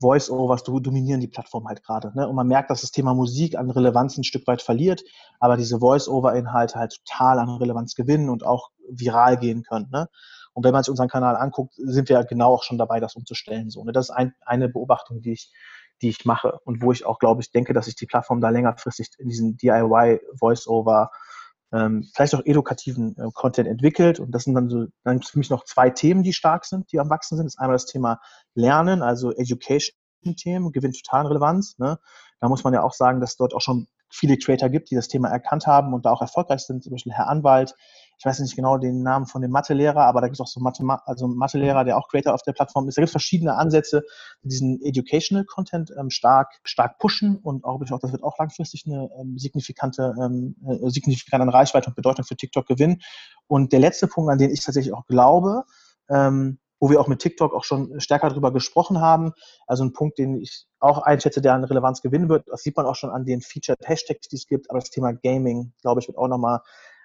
Voice-Overs 0.00 0.62
dominieren 0.62 1.20
die 1.20 1.28
Plattform 1.28 1.66
halt 1.66 1.82
gerade. 1.82 2.12
Ne? 2.14 2.28
Und 2.28 2.36
man 2.36 2.46
merkt, 2.46 2.70
dass 2.70 2.82
das 2.82 2.90
Thema 2.90 3.14
Musik 3.14 3.56
an 3.56 3.70
Relevanz 3.70 4.18
ein 4.18 4.24
Stück 4.24 4.46
weit 4.46 4.62
verliert, 4.62 5.02
aber 5.40 5.56
diese 5.56 5.78
Voice-Over-Inhalte 5.80 6.78
halt 6.78 7.00
total 7.04 7.38
an 7.38 7.48
Relevanz 7.48 7.94
gewinnen 7.94 8.28
und 8.28 8.44
auch 8.44 8.70
viral 8.88 9.38
gehen 9.38 9.62
können. 9.62 9.88
Ne? 9.90 10.08
Und 10.56 10.64
wenn 10.64 10.72
man 10.72 10.82
sich 10.82 10.90
unseren 10.90 11.08
Kanal 11.08 11.36
anguckt, 11.36 11.74
sind 11.76 12.08
wir 12.08 12.24
genau 12.24 12.54
auch 12.54 12.62
schon 12.62 12.78
dabei, 12.78 12.98
das 12.98 13.14
umzustellen. 13.14 13.68
So, 13.68 13.84
ne? 13.84 13.92
Das 13.92 14.06
ist 14.08 14.10
ein, 14.10 14.34
eine 14.40 14.70
Beobachtung, 14.70 15.20
die 15.20 15.32
ich, 15.32 15.52
die 16.00 16.08
ich 16.08 16.24
mache 16.24 16.58
und 16.64 16.80
wo 16.80 16.92
ich 16.92 17.04
auch, 17.04 17.18
glaube 17.18 17.42
ich, 17.42 17.52
denke, 17.52 17.74
dass 17.74 17.84
sich 17.84 17.94
die 17.94 18.06
Plattform 18.06 18.40
da 18.40 18.48
längerfristig 18.48 19.10
in 19.18 19.28
diesen 19.28 19.58
DIY 19.58 20.18
Voice-Over 20.38 21.10
ähm, 21.74 22.08
vielleicht 22.14 22.34
auch 22.34 22.40
edukativen 22.42 23.14
äh, 23.18 23.28
Content 23.34 23.68
entwickelt. 23.68 24.18
Und 24.18 24.30
das 24.30 24.44
sind 24.44 24.54
dann 24.54 24.70
so, 24.70 24.86
dann 25.04 25.18
es 25.18 25.28
für 25.28 25.38
mich 25.38 25.50
noch 25.50 25.64
zwei 25.64 25.90
Themen, 25.90 26.22
die 26.22 26.32
stark 26.32 26.64
sind, 26.64 26.90
die 26.90 27.00
am 27.00 27.10
Wachsen 27.10 27.36
sind. 27.36 27.44
Das 27.44 27.56
ist 27.56 27.60
einmal 27.60 27.74
das 27.74 27.84
Thema 27.84 28.18
Lernen, 28.54 29.02
also 29.02 29.32
Education-Themen, 29.32 30.72
gewinnt 30.72 30.96
total 31.04 31.26
Relevanz. 31.26 31.76
Ne? 31.76 31.98
Da 32.40 32.48
muss 32.48 32.64
man 32.64 32.72
ja 32.72 32.82
auch 32.82 32.94
sagen, 32.94 33.20
dass 33.20 33.36
dort 33.36 33.52
auch 33.52 33.60
schon 33.60 33.88
viele 34.08 34.38
Creator 34.38 34.70
gibt, 34.70 34.90
die 34.90 34.94
das 34.94 35.08
Thema 35.08 35.28
erkannt 35.28 35.66
haben 35.66 35.92
und 35.92 36.06
da 36.06 36.12
auch 36.12 36.22
erfolgreich 36.22 36.62
sind. 36.62 36.82
Zum 36.82 36.92
Beispiel 36.92 37.12
Herr 37.12 37.28
Anwalt, 37.28 37.74
ich 38.18 38.24
weiß 38.24 38.40
nicht 38.40 38.56
genau 38.56 38.78
den 38.78 39.02
Namen 39.02 39.26
von 39.26 39.42
dem 39.42 39.50
Mathelehrer, 39.50 40.04
aber 40.04 40.20
da 40.20 40.28
gibt 40.28 40.36
es 40.36 40.40
auch 40.40 40.46
so 40.46 40.60
Mathe, 40.60 40.82
also 41.04 41.28
Mathelehrer, 41.28 41.84
der 41.84 41.98
auch 41.98 42.08
Creator 42.08 42.32
auf 42.32 42.42
der 42.42 42.52
Plattform 42.52 42.88
ist. 42.88 42.96
Da 42.96 43.02
gibt 43.02 43.08
es 43.08 43.12
verschiedene 43.12 43.54
Ansätze, 43.56 44.04
die 44.42 44.48
diesen 44.48 44.80
Educational 44.82 45.44
Content 45.44 45.92
ähm, 45.98 46.10
stark, 46.10 46.52
stark 46.64 46.98
pushen 46.98 47.36
und 47.36 47.64
auch, 47.64 47.78
das 47.78 48.12
wird 48.12 48.22
auch 48.22 48.38
langfristig 48.38 48.84
eine 48.86 49.10
ähm, 49.20 49.38
signifikante, 49.38 50.14
ähm, 50.20 50.56
äh, 50.66 50.88
signifikante 50.88 51.52
Reichweite 51.52 51.88
und 51.88 51.96
Bedeutung 51.96 52.24
für 52.24 52.36
TikTok 52.36 52.66
gewinnen. 52.66 53.02
Und 53.46 53.72
der 53.72 53.80
letzte 53.80 54.06
Punkt, 54.06 54.32
an 54.32 54.38
den 54.38 54.50
ich 54.50 54.64
tatsächlich 54.64 54.94
auch 54.94 55.06
glaube, 55.06 55.64
ähm, 56.08 56.58
wo 56.80 56.90
wir 56.90 57.00
auch 57.00 57.08
mit 57.08 57.20
TikTok 57.20 57.54
auch 57.54 57.64
schon 57.64 58.00
stärker 58.00 58.28
darüber 58.28 58.52
gesprochen 58.52 59.00
haben. 59.00 59.32
Also 59.66 59.84
ein 59.84 59.92
Punkt, 59.92 60.18
den 60.18 60.36
ich 60.36 60.66
auch 60.78 60.98
einschätze, 60.98 61.40
der 61.40 61.54
an 61.54 61.64
Relevanz 61.64 62.02
gewinnen 62.02 62.28
wird. 62.28 62.48
Das 62.48 62.62
sieht 62.62 62.76
man 62.76 62.86
auch 62.86 62.96
schon 62.96 63.10
an 63.10 63.24
den 63.24 63.40
Featured 63.40 63.88
Hashtags, 63.88 64.28
die 64.28 64.36
es 64.36 64.46
gibt. 64.46 64.70
Aber 64.70 64.80
das 64.80 64.90
Thema 64.90 65.12
Gaming, 65.12 65.72
glaube 65.80 66.00
ich, 66.00 66.08
wird 66.08 66.18
auch 66.18 66.28
nochmal 66.28 66.60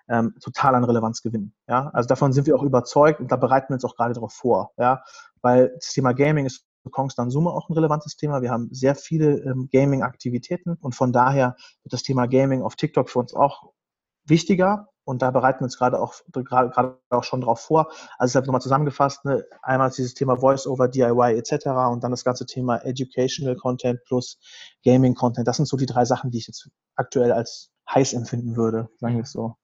ähm, 0.10 0.36
total 0.42 0.76
an 0.76 0.84
Relevanz 0.84 1.22
gewinnen. 1.22 1.54
Ja? 1.68 1.90
Also 1.94 2.08
davon 2.08 2.34
sind 2.34 2.48
wir 2.48 2.56
auch 2.56 2.64
überzeugt 2.64 3.20
und 3.20 3.32
da 3.32 3.36
bereiten 3.36 3.70
wir 3.70 3.76
uns 3.76 3.86
auch 3.86 3.96
gerade 3.96 4.14
darauf 4.14 4.34
vor. 4.34 4.72
Ja? 4.78 5.04
Weil 5.42 5.72
das 5.76 5.94
Thema 5.94 6.14
Gaming 6.14 6.46
ist 6.46 6.66
für 6.84 6.90
Konstant 6.90 7.32
Summe 7.32 7.52
auch 7.52 7.70
ein 7.70 7.74
relevantes 7.74 8.16
Thema. 8.16 8.42
Wir 8.42 8.52
haben 8.52 8.70
sehr 8.72 8.96
viele 8.96 9.40
ähm, 9.40 9.70
Gaming-Aktivitäten 9.72 10.76
und 10.82 10.96
von 10.96 11.14
daher 11.14 11.56
wird 11.84 11.94
das 11.94 12.04
Thema 12.04 12.28
Gaming 12.28 12.64
auf 12.64 12.76
TikTok 12.76 13.10
für 13.10 13.20
uns 13.20 13.34
auch 13.34 13.72
wichtiger 14.26 14.88
und 15.04 15.22
da 15.22 15.32
bereiten 15.32 15.62
wir 15.62 15.66
uns 15.66 15.78
gerade 15.78 16.00
auch, 16.00 16.16
gerade 16.32 17.00
auch 17.10 17.24
schon 17.24 17.42
drauf 17.42 17.60
vor. 17.60 17.92
Also 18.18 18.32
deshalb 18.32 18.46
nochmal 18.46 18.62
zusammengefasst, 18.62 19.26
ne, 19.26 19.46
einmal 19.62 19.90
dieses 19.90 20.14
Thema 20.14 20.38
Voice-over, 20.38 20.88
DIY 20.88 21.38
etc. 21.38 21.68
und 21.92 22.04
dann 22.04 22.12
das 22.12 22.24
ganze 22.24 22.46
Thema 22.46 22.78
Educational 22.86 23.56
Content 23.56 24.00
plus 24.06 24.40
Gaming 24.84 25.16
Content. 25.16 25.48
Das 25.48 25.58
sind 25.58 25.68
so 25.68 25.78
die 25.78 25.86
drei 25.86 26.06
Sachen, 26.06 26.32
die 26.32 26.38
ich 26.38 26.48
jetzt 26.48 26.70
aktuell 26.96 27.32
als 27.32 27.72
heiß 27.90 28.14
empfinden 28.14 28.56
würde, 28.56 28.90
sagen 29.00 29.16
wir 29.16 29.24
es 29.24 29.32
so. 29.32 29.56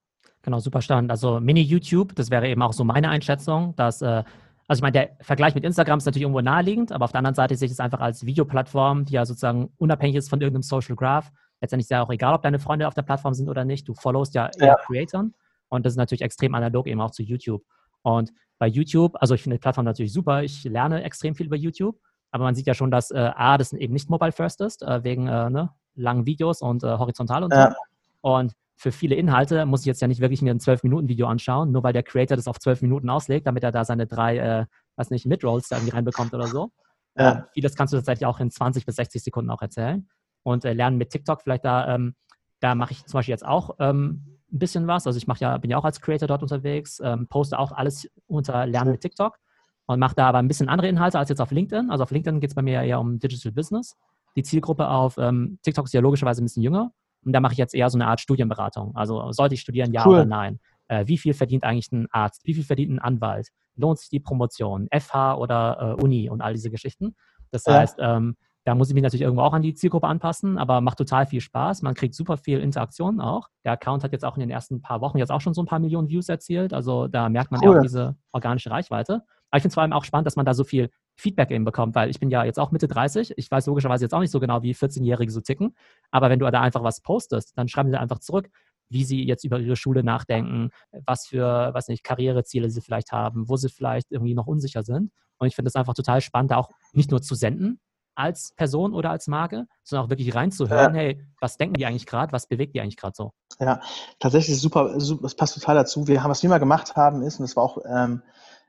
Genau, 0.47 0.59
super 0.59 0.81
spannend. 0.81 1.11
Also 1.11 1.41
Mini-YouTube, 1.41 2.15
das 2.15 2.31
wäre 2.31 2.47
eben 2.47 2.61
auch 2.61 2.71
so 2.71 2.85
meine 2.85 3.09
Einschätzung, 3.09 3.75
dass, 3.75 4.01
äh, 4.01 4.23
also 4.65 4.79
ich 4.79 4.81
meine, 4.81 4.93
der 4.93 5.17
Vergleich 5.19 5.53
mit 5.53 5.65
Instagram 5.65 5.97
ist 5.97 6.05
natürlich 6.05 6.21
irgendwo 6.21 6.39
naheliegend, 6.39 6.93
aber 6.93 7.03
auf 7.03 7.11
der 7.11 7.17
anderen 7.17 7.35
Seite 7.35 7.57
sehe 7.57 7.65
ich 7.65 7.73
es 7.73 7.81
einfach 7.81 7.99
als 7.99 8.25
Videoplattform, 8.25 9.03
die 9.03 9.15
ja 9.15 9.25
sozusagen 9.25 9.73
unabhängig 9.77 10.15
ist 10.15 10.29
von 10.29 10.39
irgendeinem 10.39 10.63
Social 10.63 10.95
Graph. 10.95 11.33
Letztendlich 11.59 11.83
ist 11.83 11.89
ja 11.89 12.01
auch 12.01 12.09
egal, 12.11 12.33
ob 12.33 12.43
deine 12.43 12.59
Freunde 12.59 12.87
auf 12.87 12.93
der 12.93 13.01
Plattform 13.01 13.33
sind 13.33 13.49
oder 13.49 13.65
nicht. 13.65 13.89
Du 13.89 13.93
followst 13.93 14.35
ja 14.35 14.49
eher 14.57 14.67
ja. 14.67 14.75
Creatoren 14.75 15.33
und 15.67 15.85
das 15.85 15.91
ist 15.91 15.97
natürlich 15.97 16.21
extrem 16.21 16.55
analog 16.55 16.87
eben 16.87 17.01
auch 17.01 17.11
zu 17.11 17.23
YouTube. 17.23 17.65
Und 18.03 18.31
bei 18.57 18.67
YouTube, 18.67 19.17
also 19.19 19.35
ich 19.35 19.43
finde 19.43 19.57
die 19.57 19.61
Plattform 19.61 19.83
natürlich 19.83 20.13
super, 20.13 20.43
ich 20.43 20.63
lerne 20.63 21.03
extrem 21.03 21.35
viel 21.35 21.47
über 21.47 21.57
YouTube, 21.57 21.99
aber 22.31 22.45
man 22.45 22.55
sieht 22.55 22.67
ja 22.67 22.73
schon, 22.73 22.89
dass 22.89 23.11
äh, 23.11 23.31
A, 23.35 23.57
das 23.57 23.73
eben 23.73 23.91
nicht 23.91 24.09
mobile 24.09 24.31
first 24.31 24.61
ist, 24.61 24.81
äh, 24.81 25.03
wegen 25.03 25.27
äh, 25.27 25.49
ne, 25.49 25.71
langen 25.95 26.25
Videos 26.25 26.61
und 26.61 26.85
äh, 26.85 26.97
horizontal 26.97 27.43
und 27.43 27.51
ja. 27.51 27.71
so. 27.71 27.75
Und 28.21 28.53
für 28.77 28.91
viele 28.91 29.15
Inhalte 29.15 29.65
muss 29.65 29.81
ich 29.81 29.87
jetzt 29.87 30.01
ja 30.01 30.07
nicht 30.07 30.21
wirklich 30.21 30.41
mir 30.43 30.51
ein 30.51 30.59
12-Minuten-Video 30.59 31.25
anschauen, 31.27 31.71
nur 31.71 31.81
weil 31.83 31.93
der 31.93 32.03
Creator 32.03 32.37
das 32.37 32.47
auf 32.47 32.59
12 32.59 32.83
Minuten 32.83 33.09
auslegt, 33.09 33.47
damit 33.47 33.63
er 33.63 33.71
da 33.71 33.83
seine 33.83 34.05
drei, 34.05 34.37
äh, 34.37 34.65
weiß 34.97 35.09
nicht, 35.09 35.25
Midrolls 35.25 35.67
da 35.67 35.77
irgendwie 35.77 35.95
reinbekommt 35.95 36.33
oder 36.33 36.45
so. 36.45 36.71
Ja. 37.17 37.31
Äh, 37.31 37.41
vieles 37.53 37.75
kannst 37.75 37.93
du 37.93 37.97
tatsächlich 37.97 38.27
auch 38.27 38.39
in 38.39 38.51
20 38.51 38.85
bis 38.85 38.95
60 38.97 39.23
Sekunden 39.23 39.49
auch 39.49 39.63
erzählen. 39.63 40.07
Und 40.43 40.63
äh, 40.63 40.73
lernen 40.73 40.97
mit 40.97 41.09
TikTok 41.09 41.41
vielleicht 41.41 41.65
da, 41.65 41.95
ähm, 41.95 42.15
da 42.59 42.75
mache 42.75 42.91
ich 42.91 43.03
zum 43.05 43.17
Beispiel 43.17 43.33
jetzt 43.33 43.45
auch 43.45 43.75
ähm, 43.79 44.37
ein 44.51 44.59
bisschen 44.59 44.85
was. 44.85 45.07
Also 45.07 45.17
ich 45.17 45.25
mache 45.25 45.39
ja, 45.39 45.57
bin 45.57 45.71
ja 45.71 45.77
auch 45.77 45.85
als 45.85 45.99
Creator 45.99 46.27
dort 46.27 46.43
unterwegs, 46.43 47.01
ähm, 47.03 47.27
poste 47.27 47.57
auch 47.57 47.71
alles 47.71 48.07
unter 48.27 48.67
Lernen 48.67 48.91
mit 48.91 49.01
TikTok 49.01 49.39
und 49.87 49.99
mache 49.99 50.15
da 50.15 50.27
aber 50.27 50.37
ein 50.37 50.47
bisschen 50.47 50.69
andere 50.69 50.87
Inhalte 50.87 51.17
als 51.17 51.29
jetzt 51.29 51.41
auf 51.41 51.49
LinkedIn. 51.49 51.89
Also 51.89 52.03
auf 52.03 52.11
LinkedIn 52.11 52.39
geht 52.39 52.51
es 52.51 52.55
bei 52.55 52.61
mir 52.61 52.83
eher 52.83 52.99
um 52.99 53.17
Digital 53.17 53.51
Business. 53.51 53.97
Die 54.35 54.43
Zielgruppe 54.43 54.87
auf 54.87 55.17
ähm, 55.17 55.57
TikTok 55.63 55.85
ist 55.85 55.93
ja 55.93 56.01
logischerweise 56.01 56.43
ein 56.43 56.45
bisschen 56.45 56.61
jünger. 56.61 56.91
Und 57.27 57.33
da 57.33 57.41
mache 57.41 57.51
ich 57.51 57.57
jetzt 57.57 57.75
eher 57.75 57.89
so 57.89 57.97
eine 57.97 58.07
Art 58.07 58.21
Studienberatung. 58.21 58.95
Also 58.95 59.33
sollte 59.33 59.53
ich 59.53 59.59
studieren, 59.59 59.91
ja 59.91 60.05
cool. 60.05 60.13
oder 60.13 60.25
nein? 60.25 60.59
Äh, 60.87 61.07
wie 61.07 61.17
viel 61.17 61.33
verdient 61.33 61.65
eigentlich 61.65 61.91
ein 61.91 62.07
Arzt? 62.09 62.45
Wie 62.45 62.53
viel 62.53 62.63
verdient 62.63 62.93
ein 62.93 62.99
Anwalt? 62.99 63.49
Lohnt 63.75 63.99
sich 63.99 64.07
die 64.07 64.21
Promotion? 64.21 64.87
FH 64.97 65.35
oder 65.35 65.97
äh, 65.99 66.01
Uni 66.01 66.29
und 66.29 66.39
all 66.39 66.53
diese 66.53 66.71
Geschichten? 66.71 67.17
Das 67.51 67.65
ja. 67.65 67.73
heißt, 67.73 67.97
ähm, 67.99 68.37
da 68.63 68.75
muss 68.75 68.87
ich 68.87 68.93
mich 68.93 69.03
natürlich 69.03 69.23
irgendwo 69.23 69.43
auch 69.43 69.51
an 69.51 69.61
die 69.61 69.73
Zielgruppe 69.73 70.07
anpassen, 70.07 70.57
aber 70.57 70.79
macht 70.79 70.99
total 70.99 71.25
viel 71.25 71.41
Spaß. 71.41 71.81
Man 71.81 71.95
kriegt 71.95 72.15
super 72.15 72.37
viel 72.37 72.61
Interaktion 72.61 73.19
auch. 73.19 73.49
Der 73.65 73.73
Account 73.73 74.05
hat 74.05 74.13
jetzt 74.13 74.23
auch 74.23 74.37
in 74.37 74.39
den 74.39 74.49
ersten 74.49 74.81
paar 74.81 75.01
Wochen 75.01 75.17
jetzt 75.17 75.29
auch 75.29 75.41
schon 75.41 75.53
so 75.53 75.61
ein 75.61 75.65
paar 75.65 75.79
Millionen 75.79 76.07
Views 76.07 76.29
erzielt. 76.29 76.73
Also 76.73 77.09
da 77.09 77.27
merkt 77.27 77.51
man 77.51 77.59
cool. 77.61 77.73
ja 77.73 77.77
auch 77.79 77.81
diese 77.81 78.15
organische 78.31 78.71
Reichweite. 78.71 79.15
Aber 79.49 79.57
ich 79.57 79.63
finde 79.63 79.69
es 79.69 79.73
vor 79.73 79.83
allem 79.83 79.91
auch 79.91 80.05
spannend, 80.05 80.27
dass 80.27 80.37
man 80.37 80.45
da 80.45 80.53
so 80.53 80.63
viel 80.63 80.91
Feedback 81.17 81.51
eben 81.51 81.65
bekommt, 81.65 81.95
weil 81.95 82.09
ich 82.09 82.19
bin 82.19 82.29
ja 82.29 82.43
jetzt 82.43 82.59
auch 82.59 82.71
Mitte 82.71 82.87
30. 82.87 83.33
Ich 83.37 83.49
weiß 83.49 83.65
logischerweise 83.65 84.05
jetzt 84.05 84.13
auch 84.13 84.19
nicht 84.19 84.31
so 84.31 84.39
genau, 84.39 84.61
wie 84.61 84.73
14-Jährige 84.73 85.31
so 85.31 85.41
ticken. 85.41 85.75
Aber 86.11 86.29
wenn 86.29 86.39
du 86.39 86.49
da 86.49 86.61
einfach 86.61 86.83
was 86.83 87.01
postest, 87.01 87.57
dann 87.57 87.67
schreiben 87.67 87.89
sie 87.89 87.99
einfach 87.99 88.19
zurück, 88.19 88.49
wie 88.89 89.03
sie 89.03 89.25
jetzt 89.25 89.43
über 89.43 89.59
ihre 89.59 89.75
Schule 89.75 90.03
nachdenken, 90.03 90.69
was 91.05 91.27
für, 91.27 91.71
was 91.73 91.87
nicht, 91.87 92.03
Karriereziele 92.03 92.69
sie 92.69 92.81
vielleicht 92.81 93.11
haben, 93.11 93.49
wo 93.49 93.57
sie 93.57 93.69
vielleicht 93.69 94.11
irgendwie 94.11 94.35
noch 94.35 94.47
unsicher 94.47 94.83
sind. 94.83 95.11
Und 95.39 95.47
ich 95.47 95.55
finde 95.55 95.69
es 95.69 95.75
einfach 95.75 95.93
total 95.93 96.21
spannend, 96.21 96.51
da 96.51 96.57
auch 96.57 96.69
nicht 96.93 97.11
nur 97.11 97.21
zu 97.21 97.35
senden 97.35 97.79
als 98.15 98.51
Person 98.55 98.93
oder 98.93 99.11
als 99.11 99.27
Marke, 99.27 99.67
sondern 99.83 100.05
auch 100.05 100.09
wirklich 100.09 100.33
reinzuhören, 100.33 100.95
ja. 100.95 101.01
hey, 101.01 101.23
was 101.39 101.57
denken 101.57 101.75
die 101.75 101.85
eigentlich 101.85 102.07
gerade, 102.07 102.31
was 102.31 102.47
bewegt 102.47 102.73
die 102.73 102.81
eigentlich 102.81 102.97
gerade 102.97 103.13
so? 103.15 103.31
Ja, 103.59 103.79
tatsächlich 104.19 104.59
super, 104.59 104.99
super, 104.99 105.21
das 105.23 105.35
passt 105.35 105.53
total 105.53 105.75
dazu. 105.75 106.07
Wir 106.07 106.23
haben, 106.23 106.31
was 106.31 106.41
wir 106.41 106.49
mal 106.49 106.57
gemacht 106.57 106.95
haben, 106.95 107.21
ist, 107.21 107.39
und 107.39 107.43
das 107.43 107.55
war 107.55 107.63
auch 107.63 107.77
ähm, 107.87 108.23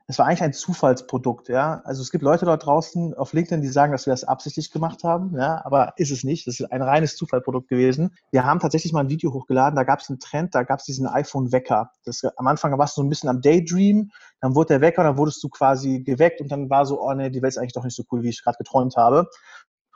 es 0.09 0.17
war 0.17 0.25
eigentlich 0.25 0.41
ein 0.41 0.53
Zufallsprodukt, 0.53 1.49
ja. 1.49 1.81
Also 1.85 2.01
es 2.01 2.09
gibt 2.09 2.23
Leute 2.23 2.45
dort 2.45 2.65
draußen 2.65 3.13
auf 3.13 3.31
LinkedIn, 3.31 3.61
die 3.61 3.67
sagen, 3.67 3.91
dass 3.91 4.07
wir 4.07 4.11
das 4.11 4.23
absichtlich 4.23 4.71
gemacht 4.71 5.03
haben, 5.03 5.37
ja, 5.37 5.63
aber 5.63 5.93
ist 5.97 6.09
es 6.09 6.23
nicht. 6.23 6.47
Das 6.47 6.59
ist 6.59 6.71
ein 6.71 6.81
reines 6.81 7.15
Zufallsprodukt 7.15 7.69
gewesen. 7.69 8.15
Wir 8.31 8.43
haben 8.43 8.59
tatsächlich 8.59 8.91
mal 8.91 9.01
ein 9.01 9.09
Video 9.09 9.31
hochgeladen, 9.31 9.75
da 9.75 9.83
gab 9.83 9.99
es 9.99 10.09
einen 10.09 10.19
Trend, 10.19 10.55
da 10.55 10.63
gab 10.63 10.79
es 10.79 10.85
diesen 10.85 11.05
iPhone-Wecker. 11.05 11.91
Am 12.37 12.47
Anfang 12.47 12.75
warst 12.79 12.97
du 12.97 13.01
so 13.01 13.05
ein 13.05 13.09
bisschen 13.09 13.29
am 13.29 13.41
Daydream, 13.41 14.09
dann 14.41 14.55
wurde 14.55 14.69
der 14.69 14.81
Wecker, 14.81 15.03
dann 15.03 15.17
wurdest 15.17 15.43
du 15.43 15.49
quasi 15.49 15.99
geweckt 15.99 16.41
und 16.41 16.51
dann 16.51 16.71
war 16.71 16.87
so, 16.87 16.99
oh 16.99 17.13
nee, 17.13 17.29
die 17.29 17.43
Welt 17.43 17.53
ist 17.53 17.59
eigentlich 17.59 17.73
doch 17.73 17.83
nicht 17.83 17.95
so 17.95 18.03
cool, 18.11 18.23
wie 18.23 18.29
ich 18.29 18.43
gerade 18.43 18.57
geträumt 18.57 18.95
habe. 18.95 19.27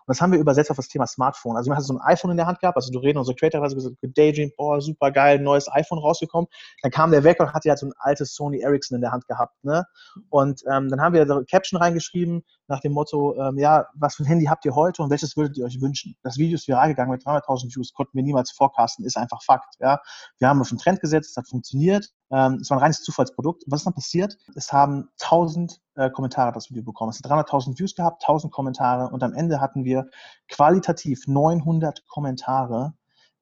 Und 0.06 0.10
das 0.10 0.22
haben 0.22 0.32
wir 0.32 0.40
übersetzt 0.40 0.70
auf 0.70 0.78
das 0.78 0.88
Thema 0.88 1.08
Smartphone. 1.08 1.56
Also 1.56 1.70
man 1.70 1.78
hat 1.78 1.86
so 1.86 1.94
ein 1.94 2.02
iPhone 2.02 2.32
in 2.32 2.38
der 2.38 2.46
Hand 2.46 2.60
gehabt, 2.60 2.76
also 2.76 2.92
du 2.92 3.00
reden, 3.00 3.18
unsere 3.18 3.36
Creator 3.36 3.68
so 3.70 3.76
gesagt, 3.76 3.96
Daydream, 4.02 4.52
boah, 4.58 4.82
super 4.82 5.12
geil, 5.12 5.40
neues 5.40 5.72
iPhone 5.72 6.00
rausgekommen. 6.00 6.48
Dann 6.82 6.92
kam 6.92 7.12
der 7.12 7.24
weg 7.24 7.40
und 7.40 7.54
hat 7.54 7.66
ja 7.66 7.72
halt 7.72 7.80
so 7.80 7.88
ein 7.88 7.94
altes 7.98 8.36
Sony 8.36 8.60
Ericsson 8.60 8.96
in 8.96 9.02
der 9.02 9.12
Hand 9.12 9.28
gehabt. 9.28 9.64
Ne? 9.64 9.86
Und 10.30 10.62
ähm, 10.72 10.90
dann 10.90 11.02
haben 11.02 11.14
wir 11.14 11.26
da 11.26 11.42
Caption 11.50 11.80
reingeschrieben 11.80 12.44
nach 12.68 12.80
dem 12.80 12.94
Motto, 12.94 13.36
ähm, 13.38 13.58
ja, 13.58 13.88
was 13.94 14.16
für 14.16 14.24
ein 14.24 14.28
Handy 14.28 14.46
habt 14.46 14.66
ihr 14.66 14.76
heute 14.76 15.04
und 15.04 15.10
welches 15.10 15.36
würdet 15.36 15.58
ihr 15.58 15.66
euch 15.66 15.82
wünschen? 15.82 16.16
Das 16.24 16.38
Video 16.38 16.56
ist 16.56 16.68
viral 16.68 16.90
gegangen 16.90 17.12
mit 17.12 17.24
300.000 17.24 17.76
Views, 17.76 17.94
konnten 17.94 18.16
wir 18.16 18.24
niemals 18.24 18.52
forecasten, 18.52 19.06
ist 19.06 19.18
einfach 19.18 19.42
Fakt. 19.44 19.76
Ja? 19.80 20.00
Wir 20.40 20.48
haben 20.48 20.62
auf 20.62 20.72
einen 20.72 20.80
Trend 20.80 21.02
gesetzt, 21.02 21.32
es 21.32 21.38
hat 21.38 21.48
funktioniert. 21.48 22.10
Ähm, 22.32 22.60
es 22.62 22.70
war 22.70 22.78
ein 22.78 22.82
reines 22.82 23.04
Zufallsprodukt. 23.04 23.64
Was 23.68 23.82
ist 23.82 23.86
dann 23.86 23.94
passiert? 23.94 24.38
Es 24.56 24.72
haben 24.72 25.10
1000 25.22 25.82
äh, 25.96 26.10
Kommentare 26.10 26.52
das 26.52 26.70
Video 26.70 26.84
bekommen. 26.84 27.12
Es 27.12 27.22
hat 27.24 27.30
300.000 27.30 27.78
Views 27.78 27.96
gehabt, 27.96 28.24
1000 28.24 28.52
Kommentare 28.52 29.10
und 29.10 29.24
am 29.24 29.34
Ende 29.34 29.60
hatten 29.60 29.84
wir 29.84 30.10
qualitativ 30.48 31.28
900 31.28 32.08
Kommentare, 32.08 32.94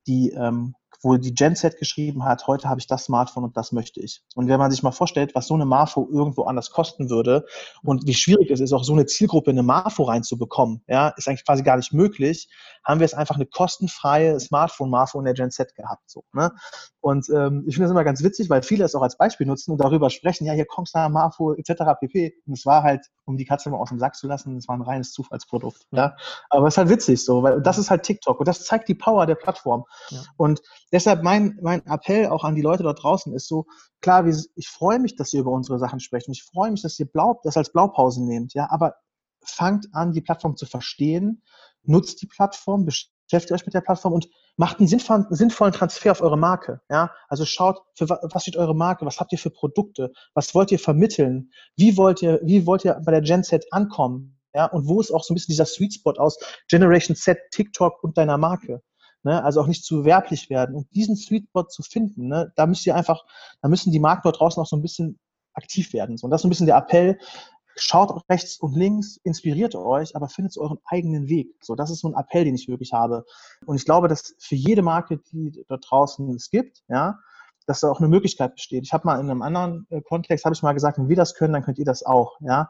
die 0.07 0.31
ähm, 0.31 0.75
wo 1.01 1.17
die 1.17 1.33
Genset 1.33 1.77
geschrieben 1.77 2.23
hat, 2.25 2.47
heute 2.47 2.69
habe 2.69 2.79
ich 2.79 2.87
das 2.87 3.05
Smartphone 3.05 3.43
und 3.43 3.57
das 3.57 3.71
möchte 3.71 3.99
ich. 3.99 4.21
Und 4.35 4.47
wenn 4.47 4.59
man 4.59 4.69
sich 4.71 4.83
mal 4.83 4.91
vorstellt, 4.91 5.33
was 5.33 5.47
so 5.47 5.55
eine 5.55 5.65
Marfo 5.65 6.07
irgendwo 6.11 6.43
anders 6.43 6.71
kosten 6.71 7.09
würde 7.09 7.45
und 7.83 8.05
wie 8.05 8.13
schwierig 8.13 8.51
es 8.51 8.59
ist, 8.59 8.73
auch 8.73 8.83
so 8.83 8.93
eine 8.93 9.05
Zielgruppe 9.05 9.51
in 9.51 9.57
eine 9.57 9.65
Marfo 9.65 10.03
reinzubekommen, 10.03 10.83
ja, 10.87 11.09
ist 11.17 11.27
eigentlich 11.27 11.45
quasi 11.45 11.63
gar 11.63 11.77
nicht 11.77 11.93
möglich, 11.93 12.49
haben 12.83 12.99
wir 12.99 13.05
es 13.05 13.13
einfach 13.13 13.35
eine 13.35 13.45
kostenfreie 13.45 14.39
Smartphone-Marfo 14.39 15.17
in 15.19 15.25
der 15.25 15.33
Genset 15.33 15.75
gehabt. 15.75 16.09
So, 16.09 16.23
ne? 16.33 16.51
Und 16.99 17.27
ähm, 17.29 17.63
ich 17.67 17.75
finde 17.75 17.85
das 17.85 17.91
immer 17.91 18.03
ganz 18.03 18.23
witzig, 18.23 18.49
weil 18.49 18.61
viele 18.61 18.85
es 18.85 18.93
auch 18.93 19.01
als 19.01 19.17
Beispiel 19.17 19.47
nutzen 19.47 19.71
und 19.71 19.79
darüber 19.81 20.09
sprechen, 20.11 20.45
ja, 20.45 20.53
hier 20.53 20.65
Kongstar, 20.65 21.09
Marfo 21.09 21.53
etc. 21.53 21.83
pp. 21.99 22.35
Und 22.45 22.53
es 22.53 22.65
war 22.65 22.83
halt, 22.83 23.07
um 23.25 23.37
die 23.37 23.45
Katze 23.45 23.69
mal 23.69 23.77
aus 23.77 23.89
dem 23.89 23.99
Sack 23.99 24.15
zu 24.15 24.27
lassen, 24.27 24.55
es 24.57 24.67
war 24.67 24.77
ein 24.77 24.81
reines 24.81 25.11
Zufallsprodukt. 25.11 25.87
Ja. 25.91 25.97
ja. 25.97 26.15
Aber 26.49 26.67
es 26.67 26.75
ist 26.75 26.77
halt 26.77 26.89
witzig 26.89 27.25
so, 27.25 27.41
weil 27.41 27.61
das 27.61 27.79
ist 27.79 27.89
halt 27.89 28.03
TikTok 28.03 28.39
und 28.39 28.47
das 28.47 28.65
zeigt 28.65 28.87
die 28.87 28.95
Power 28.95 29.25
der 29.25 29.35
Plattform. 29.35 29.85
Ja. 30.09 30.21
Und 30.37 30.61
deshalb 30.91 31.23
mein, 31.23 31.57
mein 31.61 31.85
Appell 31.85 32.27
auch 32.27 32.43
an 32.43 32.55
die 32.55 32.61
Leute 32.61 32.83
dort 32.83 33.03
draußen 33.03 33.33
ist 33.33 33.47
so, 33.47 33.65
klar, 34.01 34.25
ich 34.27 34.69
freue 34.69 34.99
mich, 34.99 35.15
dass 35.15 35.33
ihr 35.33 35.41
über 35.41 35.51
unsere 35.51 35.79
Sachen 35.79 35.99
sprecht 35.99 36.27
und 36.27 36.33
ich 36.33 36.43
freue 36.43 36.71
mich, 36.71 36.81
dass 36.81 36.99
ihr 36.99 37.05
Blau, 37.05 37.39
das 37.43 37.57
als 37.57 37.71
Blaupause 37.71 38.23
nehmt, 38.23 38.53
ja, 38.53 38.69
aber 38.69 38.95
fangt 39.43 39.87
an, 39.93 40.13
die 40.13 40.21
Plattform 40.21 40.55
zu 40.55 40.65
verstehen, 40.65 41.43
nutzt 41.83 42.21
die 42.21 42.27
Plattform, 42.27 42.85
beschäftigt 42.85 43.51
euch 43.51 43.65
mit 43.65 43.73
der 43.73 43.81
Plattform 43.81 44.13
und 44.13 44.27
macht 44.57 44.79
einen 44.79 44.87
sinnvollen, 44.87 45.25
sinnvollen 45.29 45.73
Transfer 45.73 46.11
auf 46.11 46.21
eure 46.21 46.37
Marke. 46.37 46.81
Ja? 46.89 47.11
Also 47.27 47.45
schaut, 47.45 47.81
für 47.95 48.09
was 48.09 48.41
steht 48.43 48.57
eure 48.57 48.75
Marke, 48.75 49.05
was 49.05 49.19
habt 49.19 49.31
ihr 49.31 49.37
für 49.37 49.49
Produkte, 49.49 50.11
was 50.33 50.53
wollt 50.53 50.71
ihr 50.71 50.79
vermitteln, 50.79 51.51
wie 51.75 51.97
wollt 51.97 52.21
ihr, 52.21 52.39
wie 52.43 52.65
wollt 52.65 52.85
ihr 52.85 52.99
bei 53.03 53.11
der 53.11 53.21
Gen 53.21 53.43
Z 53.43 53.65
ankommen, 53.71 54.39
ja? 54.53 54.65
und 54.65 54.87
wo 54.87 54.99
ist 54.99 55.11
auch 55.11 55.23
so 55.23 55.33
ein 55.33 55.35
bisschen 55.35 55.53
dieser 55.53 55.65
Sweet 55.65 55.95
Spot 55.95 56.13
aus 56.13 56.37
Generation 56.67 57.15
Z, 57.15 57.39
TikTok 57.51 58.03
und 58.03 58.17
deiner 58.17 58.37
Marke. 58.37 58.81
Ne? 59.23 59.43
Also 59.43 59.61
auch 59.61 59.67
nicht 59.67 59.83
zu 59.83 60.05
werblich 60.05 60.49
werden 60.49 60.75
und 60.75 60.93
diesen 60.93 61.15
Sweet 61.15 61.47
Spot 61.49 61.63
zu 61.63 61.83
finden, 61.83 62.27
ne? 62.27 62.51
da 62.55 62.65
müsst 62.65 62.85
ihr 62.85 62.95
einfach, 62.95 63.23
da 63.61 63.67
müssen 63.69 63.91
die 63.91 63.99
Marken 63.99 64.21
dort 64.23 64.39
draußen 64.39 64.61
auch 64.61 64.67
so 64.67 64.75
ein 64.75 64.81
bisschen 64.81 65.19
aktiv 65.53 65.93
werden. 65.93 66.17
So. 66.17 66.25
Und 66.25 66.31
das 66.31 66.39
ist 66.39 66.43
so 66.43 66.47
ein 66.47 66.49
bisschen 66.49 66.65
der 66.65 66.77
Appell, 66.77 67.19
schaut 67.75 68.23
rechts 68.29 68.57
und 68.59 68.75
links, 68.75 69.17
inspiriert 69.23 69.75
euch, 69.75 70.15
aber 70.15 70.29
findet 70.29 70.57
euren 70.57 70.79
eigenen 70.85 71.27
Weg. 71.27 71.55
So, 71.61 71.75
das 71.75 71.89
ist 71.89 71.99
so 71.99 72.09
ein 72.09 72.15
Appell, 72.15 72.45
den 72.45 72.55
ich 72.55 72.67
wirklich 72.67 72.93
habe. 72.93 73.25
Und 73.65 73.75
ich 73.75 73.85
glaube, 73.85 74.07
dass 74.07 74.35
für 74.39 74.55
jede 74.55 74.81
Marke, 74.81 75.19
die 75.31 75.65
da 75.67 75.77
draußen 75.77 76.29
es 76.35 76.49
gibt, 76.49 76.83
ja, 76.87 77.19
dass 77.67 77.81
da 77.81 77.89
auch 77.89 77.99
eine 77.99 78.09
Möglichkeit 78.09 78.55
besteht. 78.55 78.83
Ich 78.83 78.93
habe 78.93 79.05
mal 79.05 79.19
in 79.19 79.29
einem 79.29 79.41
anderen 79.41 79.87
äh, 79.89 80.01
Kontext, 80.01 80.45
habe 80.45 80.55
ich 80.55 80.63
mal 80.63 80.73
gesagt, 80.73 80.97
wenn 80.97 81.09
wir 81.09 81.15
das 81.15 81.35
können, 81.35 81.53
dann 81.53 81.63
könnt 81.63 81.79
ihr 81.79 81.85
das 81.85 82.03
auch, 82.03 82.37
ja. 82.41 82.69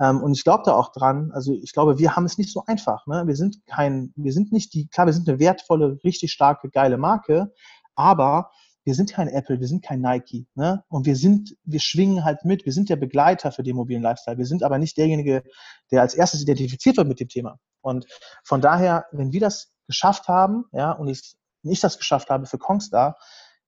Ähm, 0.00 0.22
und 0.22 0.32
ich 0.32 0.44
glaube 0.44 0.62
da 0.64 0.74
auch 0.74 0.92
dran, 0.92 1.30
also 1.32 1.52
ich 1.52 1.72
glaube, 1.72 1.98
wir 1.98 2.16
haben 2.16 2.24
es 2.24 2.38
nicht 2.38 2.52
so 2.52 2.64
einfach, 2.66 3.06
ne? 3.06 3.24
Wir 3.26 3.36
sind 3.36 3.64
kein, 3.66 4.12
wir 4.16 4.32
sind 4.32 4.52
nicht 4.52 4.74
die, 4.74 4.88
klar, 4.88 5.06
wir 5.06 5.12
sind 5.12 5.28
eine 5.28 5.38
wertvolle, 5.38 5.98
richtig 6.04 6.32
starke, 6.32 6.70
geile 6.70 6.98
Marke, 6.98 7.52
aber 7.94 8.50
wir 8.84 8.94
sind 8.94 9.12
kein 9.12 9.28
Apple, 9.28 9.60
wir 9.60 9.68
sind 9.68 9.84
kein 9.84 10.00
Nike, 10.00 10.46
ne? 10.54 10.84
Und 10.88 11.06
wir 11.06 11.16
sind, 11.16 11.56
wir 11.64 11.80
schwingen 11.80 12.24
halt 12.24 12.44
mit, 12.44 12.64
wir 12.64 12.72
sind 12.72 12.88
der 12.88 12.96
Begleiter 12.96 13.52
für 13.52 13.62
den 13.62 13.76
mobilen 13.76 14.02
Lifestyle. 14.02 14.38
Wir 14.38 14.46
sind 14.46 14.62
aber 14.62 14.78
nicht 14.78 14.96
derjenige, 14.96 15.42
der 15.90 16.00
als 16.00 16.14
erstes 16.14 16.42
identifiziert 16.42 16.96
wird 16.96 17.06
mit 17.06 17.20
dem 17.20 17.28
Thema. 17.28 17.58
Und 17.82 18.06
von 18.42 18.60
daher, 18.60 19.04
wenn 19.12 19.32
wir 19.32 19.40
das 19.40 19.72
geschafft 19.86 20.28
haben, 20.28 20.64
ja, 20.72 20.92
und 20.92 21.08
ich, 21.08 21.36
ich 21.62 21.80
das 21.80 21.98
geschafft 21.98 22.30
habe 22.30 22.46
für 22.46 22.58
Kongstar, 22.58 23.16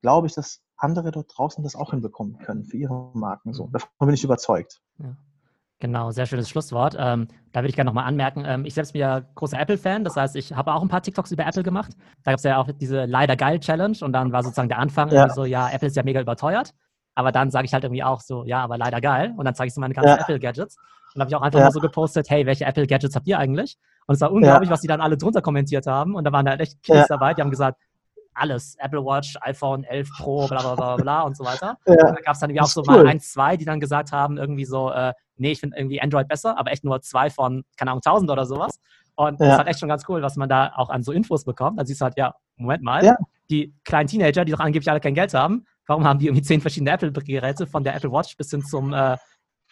glaube 0.03 0.26
ich, 0.26 0.34
dass 0.34 0.61
andere 0.76 1.11
dort 1.11 1.32
draußen 1.34 1.62
das 1.64 1.76
auch 1.76 1.92
hinbekommen 1.92 2.38
können 2.38 2.64
für 2.64 2.76
ihre 2.76 3.11
Marken. 3.14 3.53
So, 3.55 3.68
davon 3.68 3.88
bin 4.00 4.14
ich 4.14 4.24
überzeugt. 4.24 4.80
Ja. 4.98 5.16
Genau, 5.82 6.12
sehr 6.12 6.26
schönes 6.26 6.48
Schlusswort. 6.48 6.94
Ähm, 6.96 7.26
da 7.50 7.61
würde 7.61 7.70
ich 7.70 7.74
gerne 7.74 7.88
nochmal 7.88 8.05
anmerken, 8.05 8.44
ähm, 8.46 8.64
ich 8.64 8.74
selbst 8.74 8.92
bin 8.92 9.00
ja 9.00 9.18
großer 9.34 9.59
Apple-Fan, 9.59 10.05
das 10.05 10.16
heißt, 10.16 10.36
ich 10.36 10.53
habe 10.53 10.72
auch 10.72 10.80
ein 10.80 10.88
paar 10.88 11.03
TikToks 11.03 11.32
über 11.32 11.44
Apple 11.44 11.64
gemacht. 11.64 11.96
Da 12.22 12.30
gab 12.30 12.38
es 12.38 12.44
ja 12.44 12.59
auch 12.59 12.68
diese 12.70 13.05
leider 13.05 13.34
geil 13.34 13.59
Challenge 13.59 13.96
und 14.00 14.12
dann 14.12 14.30
war 14.30 14.44
sozusagen 14.44 14.68
der 14.68 14.78
Anfang 14.78 15.11
ja. 15.11 15.28
so, 15.28 15.44
ja, 15.44 15.68
Apple 15.70 15.88
ist 15.88 15.96
ja 15.96 16.05
mega 16.05 16.20
überteuert. 16.20 16.72
Aber 17.16 17.32
dann 17.32 17.50
sage 17.50 17.66
ich 17.66 17.74
halt 17.74 17.82
irgendwie 17.82 18.05
auch 18.05 18.20
so, 18.20 18.44
ja, 18.44 18.62
aber 18.62 18.78
leider 18.78 19.00
geil. 19.00 19.34
Und 19.36 19.44
dann 19.44 19.55
zeige 19.57 19.68
ich 19.68 19.74
so 19.74 19.80
meine 19.80 19.92
ganzen 19.92 20.11
ja. 20.11 20.18
Apple-Gadgets. 20.18 20.76
Und 20.76 20.84
dann 21.14 21.22
habe 21.22 21.30
ich 21.30 21.34
auch 21.34 21.42
einfach 21.42 21.59
ja. 21.59 21.66
mal 21.66 21.72
so 21.72 21.80
gepostet, 21.80 22.30
hey, 22.30 22.46
welche 22.46 22.64
Apple-Gadgets 22.64 23.16
habt 23.16 23.26
ihr 23.26 23.38
eigentlich? 23.38 23.76
Und 24.07 24.14
es 24.14 24.20
war 24.20 24.32
unglaublich, 24.32 24.70
was 24.70 24.82
die 24.82 24.86
dann 24.86 25.00
alle 25.00 25.18
drunter 25.18 25.42
kommentiert 25.42 25.86
haben. 25.86 26.14
Und 26.14 26.24
da 26.24 26.32
waren 26.32 26.46
da 26.46 26.55
echt 26.55 26.82
Kids 26.82 27.09
dabei, 27.09 27.34
die 27.34 27.42
haben 27.42 27.50
gesagt, 27.50 27.80
alles. 28.35 28.76
Apple 28.78 29.05
Watch, 29.05 29.37
iPhone 29.43 29.85
11 29.85 30.09
Pro, 30.18 30.47
bla 30.49 30.61
bla 30.61 30.74
bla 30.74 30.97
bla 30.97 31.22
und 31.22 31.37
so 31.37 31.45
weiter. 31.45 31.76
Ja, 31.87 31.97
da 31.97 32.20
gab 32.20 32.35
es 32.35 32.41
dann 32.41 32.51
irgendwie 32.51 32.62
auch 32.62 32.68
so 32.68 32.83
cool. 32.89 33.05
mal 33.05 33.07
eins, 33.07 33.33
zwei, 33.33 33.57
die 33.57 33.64
dann 33.64 33.80
gesagt 33.80 34.12
haben, 34.12 34.39
irgendwie 34.39 34.64
so, 34.64 34.91
äh, 34.91 35.12
nee, 35.37 35.53
ich 35.53 35.61
finde 35.61 35.76
irgendwie 35.76 36.01
Android 36.01 36.28
besser, 36.28 36.59
aber 36.59 36.72
echt 36.72 36.85
nur 36.85 37.01
zwei 37.03 37.30
von, 37.30 37.64
keine 37.76 37.91
Ahnung, 37.91 38.03
1000 38.05 38.30
oder 38.30 38.47
sowas. 38.47 38.78
Und 39.14 39.39
ja. 39.41 39.47
das 39.47 39.49
ist 39.49 39.59
halt 39.59 39.68
echt 39.68 39.80
schon 39.80 39.89
ganz 39.89 40.05
cool, 40.09 40.22
was 40.22 40.37
man 40.37 40.49
da 40.49 40.72
auch 40.76 40.89
an 40.89 41.03
so 41.03 41.12
Infos 41.12 41.45
bekommt. 41.45 41.78
Dann 41.78 41.87
siehst 41.87 42.01
du 42.01 42.05
halt, 42.05 42.16
ja, 42.16 42.35
Moment 42.57 42.83
mal, 42.83 43.05
ja. 43.05 43.16
die 43.51 43.74
kleinen 43.85 44.09
Teenager, 44.09 44.45
die 44.45 44.53
doch 44.53 44.61
angeblich 44.61 44.91
alle 44.91 45.01
kein 45.01 45.14
Geld 45.14 45.35
haben, 45.35 45.66
warum 45.87 46.05
haben 46.05 46.18
die 46.18 46.26
irgendwie 46.26 46.43
zehn 46.43 46.61
verschiedene 46.61 46.91
Apple-Geräte, 46.93 47.66
von 47.66 47.85
der 47.85 47.95
Apple 47.95 48.11
Watch 48.11 48.37
bis 48.37 48.51
hin 48.51 48.62
zum 48.62 48.95
äh, 48.95 49.16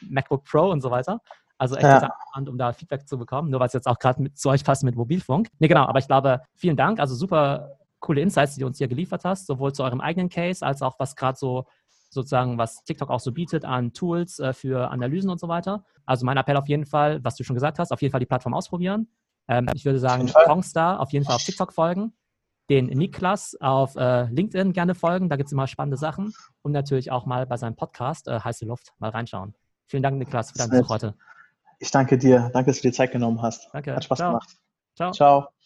MacBook 0.02 0.44
Pro 0.44 0.70
und 0.70 0.80
so 0.80 0.90
weiter. 0.90 1.20
Also 1.58 1.76
echt 1.76 1.84
ja. 1.84 2.10
spannend, 2.30 2.48
um 2.48 2.56
da 2.56 2.72
Feedback 2.72 3.06
zu 3.06 3.18
bekommen, 3.18 3.50
nur 3.50 3.60
weil 3.60 3.66
es 3.66 3.74
jetzt 3.74 3.86
auch 3.86 3.98
gerade 3.98 4.32
zu 4.32 4.48
euch 4.48 4.64
passt 4.64 4.82
mit 4.82 4.96
Mobilfunk. 4.96 5.48
Nee, 5.58 5.68
genau, 5.68 5.84
aber 5.84 5.98
ich 5.98 6.06
glaube, 6.06 6.40
vielen 6.54 6.76
Dank. 6.76 7.00
Also 7.00 7.14
super 7.14 7.76
coole 8.00 8.20
Insights, 8.20 8.54
die 8.54 8.60
du 8.60 8.66
uns 8.66 8.78
hier 8.78 8.88
geliefert 8.88 9.24
hast, 9.24 9.46
sowohl 9.46 9.72
zu 9.72 9.84
eurem 9.84 10.00
eigenen 10.00 10.28
Case 10.28 10.64
als 10.64 10.82
auch 10.82 10.98
was 10.98 11.16
gerade 11.16 11.38
so 11.38 11.66
sozusagen, 12.10 12.58
was 12.58 12.82
TikTok 12.84 13.08
auch 13.08 13.20
so 13.20 13.32
bietet 13.32 13.64
an 13.64 13.92
Tools 13.92 14.40
äh, 14.40 14.52
für 14.52 14.90
Analysen 14.90 15.30
und 15.30 15.38
so 15.38 15.48
weiter. 15.48 15.84
Also 16.06 16.26
mein 16.26 16.36
Appell 16.36 16.56
auf 16.56 16.68
jeden 16.68 16.86
Fall, 16.86 17.22
was 17.22 17.36
du 17.36 17.44
schon 17.44 17.54
gesagt 17.54 17.78
hast, 17.78 17.92
auf 17.92 18.02
jeden 18.02 18.10
Fall 18.10 18.20
die 18.20 18.26
Plattform 18.26 18.52
ausprobieren. 18.52 19.08
Ähm, 19.48 19.68
ich 19.74 19.84
würde 19.84 20.00
sagen, 20.00 20.30
Kongstar 20.32 21.00
auf 21.00 21.12
jeden 21.12 21.24
Fall 21.24 21.36
auf 21.36 21.44
TikTok 21.44 21.72
folgen, 21.72 22.12
den 22.68 22.86
Niklas 22.86 23.56
auf 23.60 23.96
äh, 23.96 24.24
LinkedIn 24.24 24.72
gerne 24.72 24.94
folgen, 24.94 25.28
da 25.28 25.36
gibt 25.36 25.48
es 25.48 25.52
immer 25.52 25.66
spannende 25.66 25.96
Sachen 25.96 26.34
und 26.62 26.72
natürlich 26.72 27.12
auch 27.12 27.26
mal 27.26 27.46
bei 27.46 27.56
seinem 27.56 27.76
Podcast 27.76 28.28
äh, 28.28 28.40
Heiße 28.40 28.64
Luft 28.64 28.92
mal 28.98 29.10
reinschauen. 29.10 29.54
Vielen 29.86 30.02
Dank, 30.02 30.18
Niklas, 30.18 30.52
für 30.52 30.58
deinen 30.58 30.70
Besuch 30.70 30.88
heute. 30.88 31.14
Ich 31.80 31.90
danke 31.90 32.18
dir. 32.18 32.50
Danke, 32.52 32.70
dass 32.70 32.80
du 32.80 32.88
dir 32.88 32.92
Zeit 32.92 33.10
genommen 33.10 33.40
hast. 33.42 33.70
Danke. 33.72 33.94
Hat 33.94 34.04
Spaß 34.04 34.18
Ciao. 34.18 34.30
gemacht. 34.30 34.56
Ciao. 34.94 35.12
Ciao. 35.12 35.59